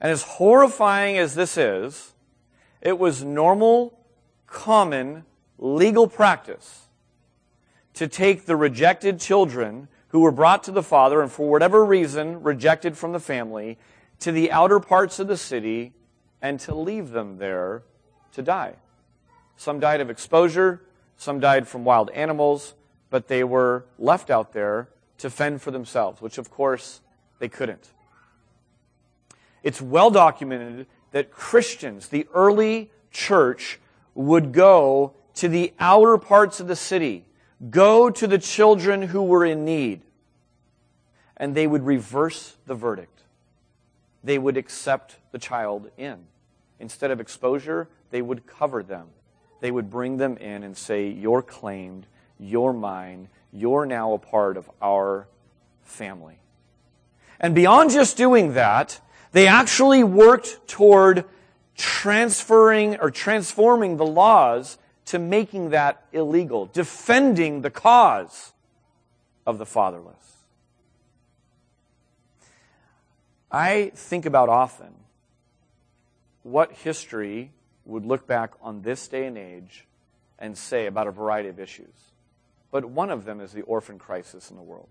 And 0.02 0.12
as 0.12 0.24
horrifying 0.24 1.18
as 1.18 1.34
this 1.34 1.56
is, 1.56 2.12
it 2.82 3.00
was 3.00 3.24
normal, 3.24 3.98
common, 4.46 5.24
legal 5.58 6.10
practice 6.10 6.90
to 7.94 8.10
take 8.10 8.46
the 8.46 8.58
rejected 8.58 9.22
children 9.22 9.88
who 10.10 10.20
were 10.20 10.34
brought 10.34 10.64
to 10.66 10.72
the 10.72 10.84
father 10.84 11.22
and 11.22 11.32
for 11.32 11.50
whatever 11.50 11.86
reason 11.86 12.44
rejected 12.44 12.98
from 12.98 13.14
the 13.14 13.22
family 13.22 13.78
to 14.20 14.34
the 14.34 14.52
outer 14.52 14.82
parts 14.82 15.18
of 15.18 15.30
the 15.30 15.38
city 15.38 15.94
and 16.42 16.60
to 16.62 16.74
leave 16.74 17.12
them 17.12 17.38
there 17.38 17.84
to 18.34 18.42
die. 18.42 18.76
Some 19.58 19.80
died 19.80 20.02
of 20.02 20.10
exposure, 20.10 20.82
some 21.18 21.40
died 21.40 21.68
from 21.68 21.84
wild 21.84 22.10
animals, 22.12 22.74
but 23.10 23.28
they 23.28 23.44
were 23.44 23.86
left 24.00 24.30
out 24.30 24.54
there 24.54 24.90
to 25.20 25.30
fend 25.30 25.62
for 25.62 25.70
themselves, 25.70 26.22
which 26.22 26.38
of 26.38 26.50
course 26.50 27.02
they 27.40 27.48
couldn't. 27.48 27.92
It's 29.62 29.82
well 29.82 30.10
documented 30.10 30.88
that 31.12 31.30
Christians, 31.30 32.08
the 32.08 32.28
early 32.34 32.90
church, 33.12 33.80
would 34.16 34.52
go 34.52 35.14
to 35.36 35.48
the 35.48 35.74
outer 35.80 36.18
parts 36.18 36.60
of 36.60 36.68
the 36.68 36.76
city, 36.76 37.26
go 37.70 38.10
to 38.10 38.26
the 38.26 38.40
children 38.40 39.04
who 39.04 39.22
were 39.22 39.46
in 39.46 39.64
need, 39.64 40.02
and 41.38 41.54
they 41.54 41.68
would 41.68 41.86
reverse 41.86 42.58
the 42.66 42.76
verdict. 42.76 43.22
They 44.24 44.38
would 44.38 44.58
accept 44.58 45.18
the 45.32 45.40
child 45.40 45.90
in. 45.98 46.26
Instead 46.82 47.12
of 47.12 47.20
exposure, 47.20 47.88
they 48.10 48.22
would 48.22 48.48
cover 48.48 48.82
them. 48.82 49.08
They 49.62 49.70
would 49.70 49.90
bring 49.90 50.18
them 50.18 50.36
in 50.38 50.64
and 50.64 50.76
say, 50.76 51.10
You're 51.10 51.44
claimed, 51.44 52.08
you're 52.40 52.74
mine, 52.74 53.30
you're 53.54 53.86
now 53.86 54.14
a 54.14 54.18
part 54.18 54.58
of 54.58 54.70
our 54.82 55.28
family. 55.84 56.40
And 57.40 57.54
beyond 57.54 57.92
just 57.92 58.18
doing 58.18 58.56
that, 58.56 59.00
They 59.32 59.48
actually 59.48 60.04
worked 60.04 60.68
toward 60.68 61.24
transferring 61.78 62.98
or 62.98 63.10
transforming 63.10 63.96
the 63.96 64.06
laws 64.06 64.78
to 65.06 65.20
making 65.20 65.70
that 65.70 66.04
illegal, 66.12 66.66
defending 66.66 67.62
the 67.62 67.70
cause 67.70 68.52
of 69.48 69.58
the 69.58 69.66
fatherless. 69.66 70.16
I 73.50 73.92
think 73.96 74.26
about 74.26 74.50
often 74.50 75.01
what 76.44 76.72
history 76.72 77.52
would 77.86 78.06
look 78.06 78.28
back 78.28 78.52
on 78.62 78.82
this 78.82 79.08
day 79.08 79.26
and 79.26 79.38
age 79.38 79.86
and 80.40 80.58
say 80.58 80.88
about 80.88 81.08
a 81.08 81.12
variety 81.12 81.50
of 81.50 81.60
issues. 81.60 82.12
But 82.72 82.86
one 82.86 83.12
of 83.12 83.26
them 83.26 83.42
is 83.42 83.52
the 83.52 83.62
orphan 83.64 84.00
crisis 84.00 84.50
in 84.50 84.56
the 84.56 84.64
world. 84.64 84.88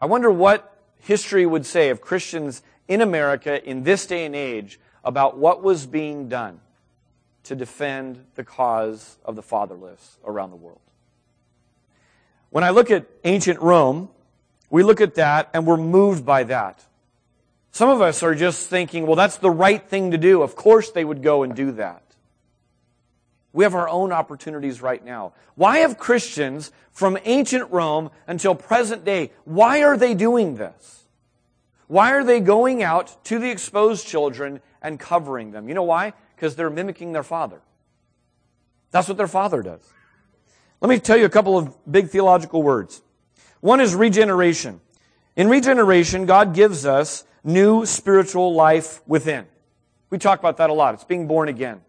I 0.00 0.06
wonder 0.06 0.30
what 0.30 0.76
history 1.00 1.46
would 1.46 1.66
say 1.66 1.90
of 1.90 2.00
Christians 2.00 2.62
in 2.86 3.00
America 3.00 3.64
in 3.68 3.82
this 3.82 4.06
day 4.06 4.26
and 4.26 4.36
age 4.36 4.78
about 5.04 5.38
what 5.38 5.62
was 5.62 5.86
being 5.86 6.28
done 6.28 6.60
to 7.44 7.56
defend 7.56 8.24
the 8.34 8.44
cause 8.44 9.16
of 9.24 9.34
the 9.34 9.42
fatherless 9.42 10.18
around 10.24 10.50
the 10.50 10.56
world. 10.56 10.80
When 12.50 12.64
I 12.64 12.70
look 12.70 12.90
at 12.90 13.06
ancient 13.24 13.60
Rome, 13.60 14.10
we 14.70 14.82
look 14.82 15.00
at 15.00 15.14
that 15.14 15.50
and 15.52 15.66
we're 15.66 15.76
moved 15.76 16.24
by 16.24 16.44
that. 16.44 16.84
Some 17.70 17.88
of 17.88 18.00
us 18.00 18.22
are 18.22 18.34
just 18.34 18.68
thinking, 18.68 19.06
well, 19.06 19.16
that's 19.16 19.38
the 19.38 19.50
right 19.50 19.86
thing 19.86 20.10
to 20.12 20.18
do. 20.18 20.42
Of 20.42 20.56
course 20.56 20.90
they 20.90 21.04
would 21.04 21.22
go 21.22 21.42
and 21.42 21.54
do 21.54 21.72
that. 21.72 22.02
We 23.52 23.64
have 23.64 23.74
our 23.74 23.88
own 23.88 24.12
opportunities 24.12 24.82
right 24.82 25.04
now. 25.04 25.32
Why 25.54 25.78
have 25.78 25.98
Christians 25.98 26.70
from 26.92 27.18
ancient 27.24 27.70
Rome 27.70 28.10
until 28.26 28.54
present 28.54 29.04
day, 29.04 29.32
why 29.44 29.82
are 29.82 29.96
they 29.96 30.14
doing 30.14 30.56
this? 30.56 31.04
Why 31.86 32.12
are 32.12 32.24
they 32.24 32.40
going 32.40 32.82
out 32.82 33.24
to 33.26 33.38
the 33.38 33.50
exposed 33.50 34.06
children 34.06 34.60
and 34.82 35.00
covering 35.00 35.52
them? 35.52 35.68
You 35.68 35.74
know 35.74 35.84
why? 35.84 36.12
Because 36.36 36.54
they're 36.54 36.70
mimicking 36.70 37.12
their 37.12 37.22
father. 37.22 37.60
That's 38.90 39.08
what 39.08 39.16
their 39.16 39.28
father 39.28 39.62
does. 39.62 39.80
Let 40.80 40.88
me 40.88 40.98
tell 40.98 41.16
you 41.16 41.24
a 41.24 41.30
couple 41.30 41.56
of 41.56 41.76
big 41.90 42.10
theological 42.10 42.62
words. 42.62 43.02
One 43.60 43.80
is 43.80 43.94
regeneration. 43.94 44.80
In 45.34 45.48
regeneration, 45.48 46.26
God 46.26 46.54
gives 46.54 46.84
us 46.86 47.24
new 47.44 47.86
spiritual 47.86 48.54
life 48.54 49.00
within. 49.06 49.46
We 50.10 50.18
talk 50.18 50.38
about 50.38 50.56
that 50.58 50.70
a 50.70 50.72
lot. 50.72 50.94
It's 50.94 51.04
being 51.04 51.26
born 51.26 51.48
again. 51.48 51.80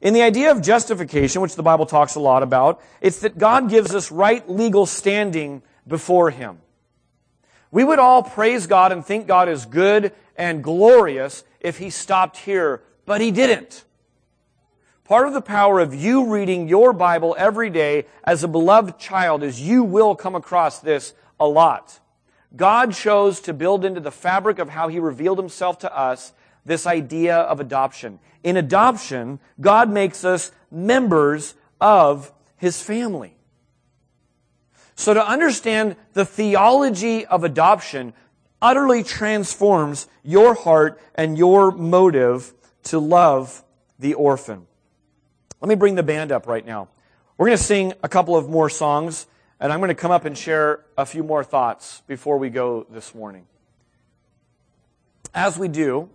In 0.00 0.12
the 0.12 0.22
idea 0.22 0.50
of 0.50 0.60
justification, 0.60 1.40
which 1.40 1.56
the 1.56 1.62
Bible 1.62 1.86
talks 1.86 2.14
a 2.14 2.20
lot 2.20 2.42
about, 2.42 2.82
it's 3.00 3.20
that 3.20 3.38
God 3.38 3.70
gives 3.70 3.94
us 3.94 4.10
right 4.10 4.48
legal 4.50 4.84
standing 4.84 5.62
before 5.86 6.30
Him. 6.30 6.58
We 7.70 7.84
would 7.84 7.98
all 7.98 8.22
praise 8.22 8.66
God 8.66 8.92
and 8.92 9.04
think 9.04 9.26
God 9.26 9.48
is 9.48 9.64
good 9.64 10.12
and 10.36 10.62
glorious 10.62 11.44
if 11.60 11.78
He 11.78 11.90
stopped 11.90 12.36
here, 12.36 12.82
but 13.06 13.20
He 13.20 13.30
didn't. 13.30 13.84
Part 15.04 15.26
of 15.26 15.34
the 15.34 15.42
power 15.42 15.80
of 15.80 15.94
you 15.94 16.32
reading 16.32 16.68
your 16.68 16.92
Bible 16.92 17.34
every 17.38 17.70
day 17.70 18.06
as 18.24 18.42
a 18.42 18.48
beloved 18.48 18.98
child 18.98 19.42
is 19.42 19.60
you 19.60 19.84
will 19.84 20.14
come 20.14 20.34
across 20.34 20.80
this 20.80 21.14
a 21.38 21.46
lot. 21.46 22.00
God 22.56 22.92
chose 22.94 23.40
to 23.40 23.52
build 23.52 23.84
into 23.84 24.00
the 24.00 24.10
fabric 24.10 24.58
of 24.58 24.68
how 24.68 24.88
He 24.88 24.98
revealed 24.98 25.38
Himself 25.38 25.78
to 25.80 25.96
us 25.96 26.32
this 26.64 26.86
idea 26.86 27.36
of 27.36 27.60
adoption. 27.60 28.18
In 28.42 28.56
adoption, 28.56 29.38
God 29.60 29.90
makes 29.90 30.24
us 30.24 30.52
members 30.70 31.54
of 31.80 32.32
His 32.56 32.80
family. 32.80 33.36
So 34.96 35.14
to 35.14 35.26
understand 35.26 35.96
the 36.12 36.24
theology 36.24 37.26
of 37.26 37.42
adoption 37.42 38.12
utterly 38.62 39.02
transforms 39.02 40.06
your 40.22 40.54
heart 40.54 41.00
and 41.14 41.36
your 41.36 41.70
motive 41.70 42.54
to 42.84 42.98
love 42.98 43.62
the 43.98 44.14
orphan. 44.14 44.66
Let 45.60 45.68
me 45.68 45.74
bring 45.74 45.96
the 45.96 46.02
band 46.02 46.32
up 46.32 46.46
right 46.46 46.64
now. 46.64 46.88
We're 47.36 47.46
going 47.46 47.58
to 47.58 47.64
sing 47.64 47.92
a 48.02 48.08
couple 48.08 48.36
of 48.36 48.48
more 48.48 48.70
songs, 48.70 49.26
and 49.60 49.72
I'm 49.72 49.80
going 49.80 49.88
to 49.88 49.94
come 49.94 50.10
up 50.10 50.24
and 50.24 50.36
share 50.36 50.84
a 50.96 51.06
few 51.06 51.22
more 51.22 51.44
thoughts 51.44 52.02
before 52.06 52.38
we 52.38 52.50
go 52.50 52.86
this 52.90 53.14
morning. 53.14 53.46
As 55.34 55.58
we 55.58 55.68
do, 55.68 56.10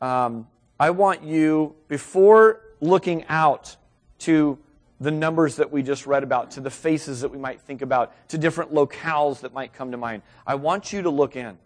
um, 0.00 0.48
I 0.78 0.90
want 0.90 1.22
you, 1.22 1.74
before 1.88 2.60
looking 2.80 3.24
out 3.28 3.76
to 4.20 4.58
the 5.00 5.10
numbers 5.10 5.56
that 5.56 5.72
we 5.72 5.82
just 5.82 6.06
read 6.06 6.22
about, 6.22 6.52
to 6.52 6.60
the 6.60 6.70
faces 6.70 7.22
that 7.22 7.30
we 7.30 7.38
might 7.38 7.60
think 7.60 7.82
about, 7.82 8.12
to 8.28 8.38
different 8.38 8.72
locales 8.72 9.40
that 9.40 9.52
might 9.52 9.72
come 9.72 9.92
to 9.92 9.96
mind, 9.96 10.22
I 10.46 10.56
want 10.56 10.92
you 10.92 11.02
to 11.02 11.10
look 11.10 11.36
in. 11.36 11.58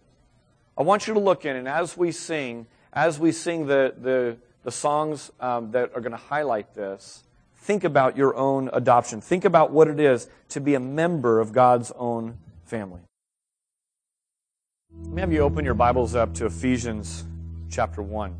I 0.77 0.83
want 0.83 1.07
you 1.07 1.15
to 1.15 1.21
look 1.21 1.45
in, 1.45 1.57
and 1.57 1.69
as 1.69 1.97
we 1.97 2.13
sing, 2.13 2.67
as 2.93 3.19
we 3.19 3.33
sing 3.33 3.67
the, 3.67 3.95
the 3.97 4.37
the 4.65 4.73
songs 4.73 5.31
um, 5.41 5.71
that 5.71 5.93
are 5.95 6.01
going 6.01 6.13
to 6.13 6.17
highlight 6.17 6.75
this, 6.75 7.23
think 7.65 7.83
about 7.83 8.15
your 8.15 8.37
own 8.37 8.69
adoption. 8.75 9.23
Think 9.23 9.47
about 9.47 9.71
what 9.71 9.89
it 9.89 9.99
is 9.99 10.29
to 10.51 10.61
be 10.61 10.75
a 10.75 10.81
member 10.81 11.41
of 11.41 11.53
God's 11.53 11.91
own 11.97 12.37
family. 12.67 13.01
Let 15.03 15.13
me 15.13 15.21
have 15.23 15.33
you 15.33 15.41
open 15.41 15.65
your 15.65 15.75
Bibles 15.75 16.15
up 16.15 16.35
to 16.35 16.47
Ephesians 16.47 17.25
chapter 17.71 18.03
1. 18.03 18.37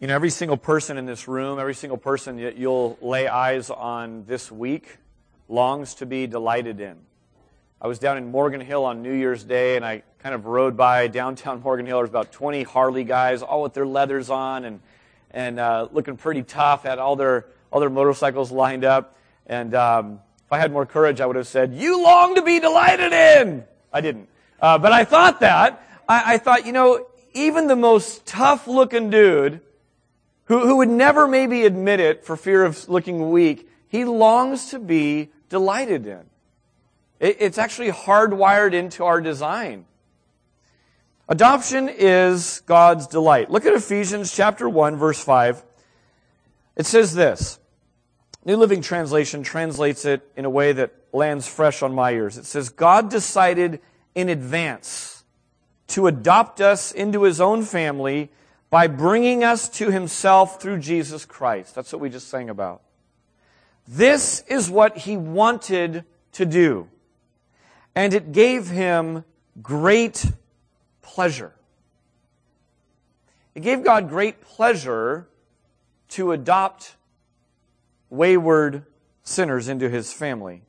You 0.00 0.08
know, 0.08 0.14
every 0.14 0.30
single 0.30 0.56
person 0.56 0.98
in 0.98 1.06
this 1.06 1.28
room, 1.28 1.60
every 1.60 1.74
single 1.74 1.98
person 1.98 2.36
that 2.42 2.56
you'll 2.56 2.98
lay 3.00 3.28
eyes 3.28 3.70
on 3.70 4.24
this 4.26 4.50
week 4.50 4.98
longs 5.48 5.94
to 5.94 6.06
be 6.06 6.26
delighted 6.26 6.80
in. 6.80 6.96
I 7.80 7.86
was 7.86 8.00
down 8.00 8.18
in 8.18 8.32
Morgan 8.32 8.60
Hill 8.60 8.84
on 8.84 9.02
New 9.02 9.14
Year's 9.14 9.44
Day, 9.44 9.76
and 9.76 9.84
I 9.84 10.02
kind 10.18 10.34
of 10.34 10.46
rode 10.46 10.76
by 10.76 11.06
downtown 11.06 11.60
Morgan 11.64 11.86
Hill. 11.86 11.98
There's 11.98 12.10
about 12.10 12.32
20 12.32 12.64
Harley 12.64 13.04
guys, 13.04 13.40
all 13.40 13.62
with 13.62 13.72
their 13.72 13.86
leathers 13.86 14.30
on 14.30 14.64
and 14.64 14.80
and 15.34 15.60
uh, 15.60 15.88
looking 15.92 16.16
pretty 16.16 16.42
tough. 16.42 16.84
Had 16.84 16.98
all 16.98 17.16
their 17.16 17.44
all 17.70 17.80
their 17.80 17.90
motorcycles 17.90 18.50
lined 18.50 18.84
up. 18.84 19.18
And 19.46 19.74
um, 19.74 20.20
if 20.46 20.52
I 20.52 20.58
had 20.58 20.72
more 20.72 20.86
courage, 20.86 21.20
I 21.20 21.26
would 21.26 21.36
have 21.36 21.46
said, 21.46 21.74
"You 21.74 22.02
long 22.02 22.36
to 22.36 22.42
be 22.42 22.60
delighted 22.60 23.12
in." 23.12 23.64
I 23.92 24.00
didn't, 24.00 24.28
uh, 24.60 24.78
but 24.78 24.92
I 24.92 25.04
thought 25.04 25.40
that. 25.40 25.82
I, 26.08 26.34
I 26.34 26.38
thought, 26.38 26.64
you 26.64 26.72
know, 26.72 27.06
even 27.34 27.66
the 27.66 27.76
most 27.76 28.26
tough-looking 28.26 29.10
dude, 29.10 29.60
who 30.46 30.60
who 30.60 30.76
would 30.78 30.88
never 30.88 31.28
maybe 31.28 31.66
admit 31.66 32.00
it 32.00 32.24
for 32.24 32.36
fear 32.36 32.64
of 32.64 32.88
looking 32.88 33.30
weak, 33.30 33.68
he 33.88 34.04
longs 34.04 34.70
to 34.70 34.78
be 34.78 35.30
delighted 35.48 36.06
in. 36.06 36.22
It's 37.20 37.58
actually 37.58 37.90
hardwired 37.90 38.74
into 38.74 39.04
our 39.04 39.20
design. 39.20 39.86
Adoption 41.28 41.88
is 41.88 42.62
God's 42.66 43.06
delight. 43.06 43.50
Look 43.50 43.66
at 43.66 43.72
Ephesians 43.72 44.34
chapter 44.34 44.68
1 44.68 44.96
verse 44.96 45.22
5. 45.22 45.62
It 46.76 46.86
says 46.86 47.14
this. 47.14 47.58
New 48.44 48.56
Living 48.56 48.82
Translation 48.82 49.42
translates 49.42 50.04
it 50.04 50.20
in 50.36 50.44
a 50.44 50.50
way 50.50 50.72
that 50.72 50.92
lands 51.12 51.46
fresh 51.46 51.82
on 51.82 51.94
my 51.94 52.12
ears. 52.12 52.36
It 52.36 52.44
says, 52.44 52.68
God 52.68 53.08
decided 53.08 53.80
in 54.14 54.28
advance 54.28 55.24
to 55.88 56.06
adopt 56.06 56.60
us 56.60 56.92
into 56.92 57.22
his 57.22 57.40
own 57.40 57.62
family 57.62 58.30
by 58.68 58.86
bringing 58.86 59.44
us 59.44 59.68
to 59.70 59.90
himself 59.90 60.60
through 60.60 60.80
Jesus 60.80 61.24
Christ. 61.24 61.74
That's 61.74 61.92
what 61.92 62.02
we 62.02 62.10
just 62.10 62.28
sang 62.28 62.50
about. 62.50 62.82
This 63.88 64.42
is 64.46 64.68
what 64.68 64.98
he 64.98 65.16
wanted 65.16 66.04
to 66.32 66.44
do 66.44 66.88
and 67.94 68.12
it 68.12 68.32
gave 68.32 68.68
him 68.68 69.24
great 69.62 70.26
pleasure. 71.14 71.52
It 73.54 73.62
gave 73.62 73.84
God 73.84 74.08
great 74.08 74.40
pleasure 74.40 75.28
to 76.08 76.32
adopt 76.32 76.96
wayward 78.10 78.84
sinners 79.22 79.68
into 79.68 79.88
his 79.88 80.12
family. 80.12 80.62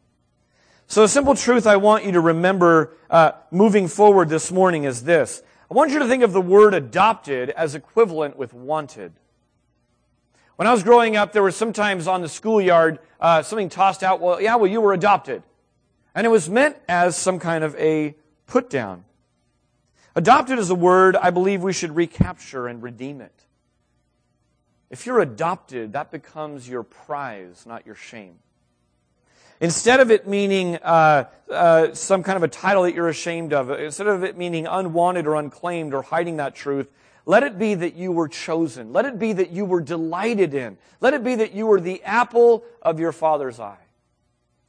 So 0.86 1.04
a 1.04 1.08
simple 1.08 1.34
truth 1.34 1.66
I 1.66 1.78
want 1.78 2.06
you 2.06 2.12
to 2.12 2.20
remember 2.20 2.96
uh, 3.10 3.32
moving 3.50 3.88
forward 3.88 4.30
this 4.30 4.52
morning 4.52 4.84
is 4.84 5.04
this. 5.04 5.42
I 5.72 5.74
want 5.74 5.90
you 5.90 5.98
to 5.98 6.08
think 6.08 6.22
of 6.22 6.32
the 6.32 6.42
word 6.42 6.76
adopted 6.76 7.50
as 7.50 7.74
equivalent 7.74 8.38
with 8.38 8.54
wanted. 8.54 9.14
When 10.58 10.68
I 10.68 10.72
was 10.72 10.84
growing 10.84 11.18
up, 11.18 11.34
there 11.34 11.42
was 11.42 11.56
sometimes 11.56 12.08
on 12.08 12.22
the 12.22 12.30
schoolyard 12.30 13.00
uh, 13.20 13.42
something 13.42 13.70
tossed 13.70 14.04
out, 14.04 14.22
well, 14.22 14.40
yeah, 14.40 14.58
well, 14.58 14.70
you 14.70 14.80
were 14.80 14.94
adopted. 14.94 15.42
And 16.14 16.24
it 16.24 16.30
was 16.30 16.52
meant 16.52 16.78
as 16.88 17.18
some 17.18 17.40
kind 17.40 17.64
of 17.64 17.76
a 17.78 18.14
put 18.46 18.70
down. 18.70 19.06
Adopted 20.16 20.60
is 20.60 20.70
a 20.70 20.76
word 20.76 21.16
I 21.16 21.30
believe 21.30 21.62
we 21.62 21.74
should 21.74 21.96
recapture 21.96 22.68
and 22.68 22.82
redeem 22.82 23.22
it. 23.22 23.34
If 24.90 25.06
you're 25.06 25.20
adopted, 25.20 25.94
that 25.94 26.12
becomes 26.12 26.70
your 26.70 26.84
prize, 26.84 27.66
not 27.66 27.86
your 27.86 27.96
shame. 27.96 28.36
Instead 29.60 30.00
of 30.00 30.12
it 30.12 30.28
meaning 30.28 30.76
uh, 30.78 31.26
uh, 31.50 31.94
some 31.94 32.24
kind 32.24 32.38
of 32.38 32.44
a 32.44 32.48
title 32.48 32.84
that 32.84 32.94
you're 32.94 33.10
ashamed 33.10 33.54
of, 33.54 33.70
instead 33.72 34.08
of 34.08 34.24
it 34.24 34.38
meaning 34.38 34.68
unwanted 34.68 35.28
or 35.28 35.36
unclaimed 35.36 35.94
or 35.94 36.02
hiding 36.02 36.38
that 36.38 36.56
truth, 36.56 36.90
let 37.26 37.44
it 37.44 37.58
be 37.58 37.74
that 37.74 37.96
you 37.96 38.12
were 38.12 38.28
chosen. 38.28 38.94
Let 38.94 39.06
it 39.06 39.18
be 39.18 39.34
that 39.34 39.50
you 39.50 39.66
were 39.66 39.82
delighted 39.82 40.54
in. 40.54 40.78
Let 41.02 41.14
it 41.14 41.24
be 41.24 41.36
that 41.36 41.54
you 41.54 41.66
were 41.66 41.82
the 41.82 42.04
apple 42.04 42.64
of 42.82 43.00
your 43.00 43.12
father's 43.12 43.60
eye. 43.60 43.78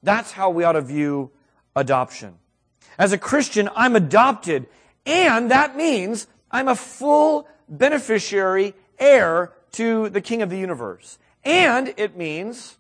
That's 0.03 0.33
how 0.33 0.51
we 0.51 0.65
ought 0.65 0.73
to 0.73 0.81
view 0.81 1.31
adoption. 1.75 2.39
As 2.99 3.13
a 3.13 3.19
Christian, 3.19 3.69
I'm 3.77 3.95
adopted, 3.95 4.67
and 5.07 5.51
that 5.51 5.77
means 5.77 6.27
I'm 6.51 6.69
a 6.69 6.77
full 6.77 7.49
beneficiary 7.69 8.75
heir 8.99 9.53
to 9.73 10.09
the 10.09 10.21
King 10.21 10.43
of 10.43 10.51
the 10.51 10.59
universe. 10.59 11.19
And 11.45 11.95
it 11.97 12.17
means 12.17 12.77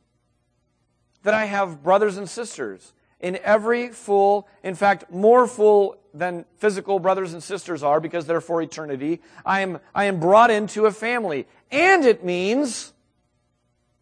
that 1.22 1.34
I 1.34 1.44
have 1.44 1.82
brothers 1.82 2.16
and 2.16 2.28
sisters 2.28 2.92
in 3.20 3.38
every 3.42 3.88
full, 3.88 4.48
in 4.62 4.74
fact, 4.74 5.10
more 5.10 5.46
full 5.46 5.96
than 6.12 6.44
physical 6.58 6.98
brothers 6.98 7.32
and 7.32 7.42
sisters 7.42 7.82
are 7.82 8.00
because 8.00 8.26
they're 8.26 8.40
for 8.40 8.60
eternity. 8.60 9.20
I 9.44 9.60
am, 9.60 9.78
I 9.94 10.04
am 10.04 10.20
brought 10.20 10.50
into 10.50 10.86
a 10.86 10.90
family. 10.90 11.46
And 11.70 12.04
it 12.04 12.24
means 12.24 12.92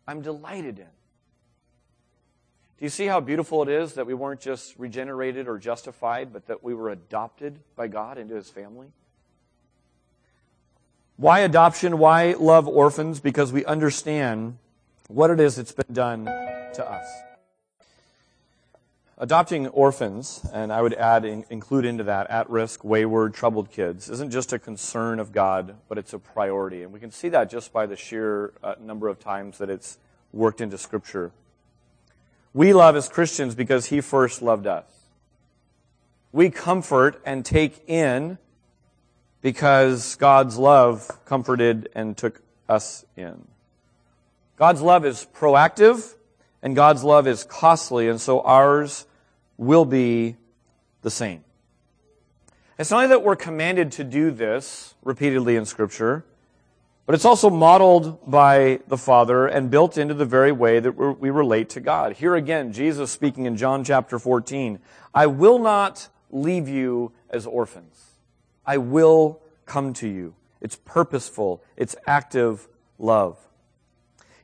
I'm 0.07 0.23
delighted 0.23 0.79
in. 0.79 0.94
Do 2.79 2.85
you 2.85 2.89
see 2.89 3.07
how 3.07 3.21
beautiful 3.21 3.63
it 3.63 3.69
is 3.69 3.95
that 3.95 4.07
we 4.07 4.15
weren't 4.15 4.41
just 4.41 4.75
regenerated 4.79 5.47
or 5.47 5.59
justified, 5.59 6.33
but 6.33 6.47
that 6.49 6.65
we 6.65 6.75
were 6.75 6.91
adopted 6.91 7.61
by 7.77 7.87
God 7.87 8.19
into 8.19 8.35
His 8.35 8.51
family? 8.51 8.89
Why 11.17 11.41
adoption? 11.41 11.99
Why 11.99 12.33
love 12.33 12.67
orphans? 12.67 13.21
Because 13.21 13.53
we 13.53 13.65
understand 13.65 14.59
what 15.07 15.31
it 15.31 15.39
is 15.39 15.57
that's 15.57 15.73
been 15.73 15.95
done 15.95 16.25
to 16.25 16.85
us. 16.85 17.07
Adopting 19.17 19.69
orphans, 19.69 20.45
and 20.53 20.73
I 20.73 20.83
would 20.83 20.95
add, 20.95 21.25
include 21.25 21.85
into 21.85 22.03
that 22.03 22.29
at 22.31 22.51
risk, 22.51 22.83
wayward, 22.83 23.33
troubled 23.33 23.71
kids, 23.71 24.11
isn't 24.11 24.33
just 24.33 24.53
a 24.53 24.59
concern 24.59 25.21
of 25.21 25.31
God, 25.31 25.77
but 25.89 25.99
it's 25.99 26.13
a 26.13 26.19
priority. 26.19 26.83
And 26.83 26.93
we 26.93 26.99
can 26.99 27.13
see 27.13 27.29
that 27.29 27.49
just 27.49 27.73
by 27.73 27.87
the 27.87 27.95
sheer 27.95 28.53
uh, 28.65 28.75
number 28.81 29.07
of 29.07 29.21
times 29.21 29.59
that 29.59 29.71
it's 29.71 29.99
worked 30.33 30.61
into 30.61 30.77
Scripture. 30.77 31.31
We 32.55 32.73
love 32.73 32.97
as 32.97 33.09
Christians 33.09 33.55
because 33.55 33.87
He 33.87 34.01
first 34.01 34.41
loved 34.41 34.67
us. 34.67 34.87
We 36.33 36.51
comfort 36.51 37.21
and 37.27 37.45
take 37.45 37.83
in 37.89 38.39
because 39.43 40.15
God's 40.17 40.57
love 40.57 41.11
comforted 41.27 41.91
and 41.95 42.17
took 42.17 42.41
us 42.69 43.05
in. 43.17 43.47
God's 44.57 44.81
love 44.81 45.05
is 45.05 45.27
proactive 45.35 46.15
and 46.63 46.75
God's 46.75 47.05
love 47.05 47.27
is 47.27 47.45
costly, 47.45 48.09
and 48.09 48.19
so 48.19 48.41
ours 48.41 49.07
will 49.59 49.85
be 49.85 50.37
the 51.03 51.11
same. 51.11 51.45
It's 52.79 52.91
not 52.91 52.97
only 52.97 53.09
that 53.09 53.23
we're 53.23 53.37
commanded 53.37 53.93
to 53.93 54.05
do 54.05 54.31
this 54.31 54.95
repeatedly 55.05 55.57
in 55.57 55.67
Scripture, 55.67 56.25
but 57.07 57.15
it's 57.15 57.25
also 57.25 57.51
modeled 57.51 58.31
by 58.31 58.81
the 58.89 58.97
Father 58.97 59.47
and 59.47 59.71
built 59.71 59.99
into 59.99 60.15
the 60.15 60.25
very 60.25 60.53
way 60.53 60.81
that 60.81 60.93
we 60.93 61.31
relate 61.31 61.69
to 61.71 61.81
God. 61.81 62.15
Here 62.15 62.35
again, 62.35 62.73
Jesus 62.73 63.11
speaking 63.11 63.47
in 63.47 63.57
John 63.57 63.85
chapter 63.85 64.19
14, 64.19 64.79
I 65.13 65.27
will 65.27 65.59
not 65.59 66.09
leave 66.31 66.69
you 66.69 67.13
as 67.31 67.47
orphans. 67.47 68.13
I 68.67 68.79
will 68.79 69.41
come 69.67 69.93
to 69.95 70.09
you. 70.09 70.35
It's 70.61 70.77
purposeful. 70.77 71.63
It's 71.77 71.95
active 72.07 72.69
love. 72.99 73.39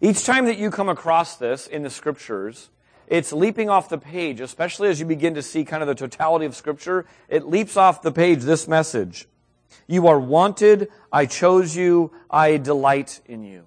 Each 0.02 0.24
time 0.24 0.44
that 0.46 0.58
you 0.58 0.70
come 0.70 0.88
across 0.88 1.36
this 1.36 1.66
in 1.66 1.82
the 1.82 1.90
scriptures, 1.90 2.68
it's 3.06 3.32
leaping 3.32 3.68
off 3.68 3.88
the 3.88 3.98
page, 3.98 4.40
especially 4.40 4.88
as 4.88 5.00
you 5.00 5.06
begin 5.06 5.34
to 5.34 5.42
see 5.42 5.64
kind 5.64 5.82
of 5.82 5.88
the 5.88 5.94
totality 5.94 6.46
of 6.46 6.54
scripture. 6.54 7.06
It 7.28 7.46
leaps 7.46 7.76
off 7.76 8.02
the 8.02 8.12
page 8.12 8.42
this 8.42 8.68
message. 8.68 9.26
You 9.86 10.06
are 10.06 10.18
wanted. 10.18 10.88
I 11.12 11.26
chose 11.26 11.76
you. 11.76 12.12
I 12.30 12.56
delight 12.56 13.20
in 13.26 13.44
you. 13.44 13.64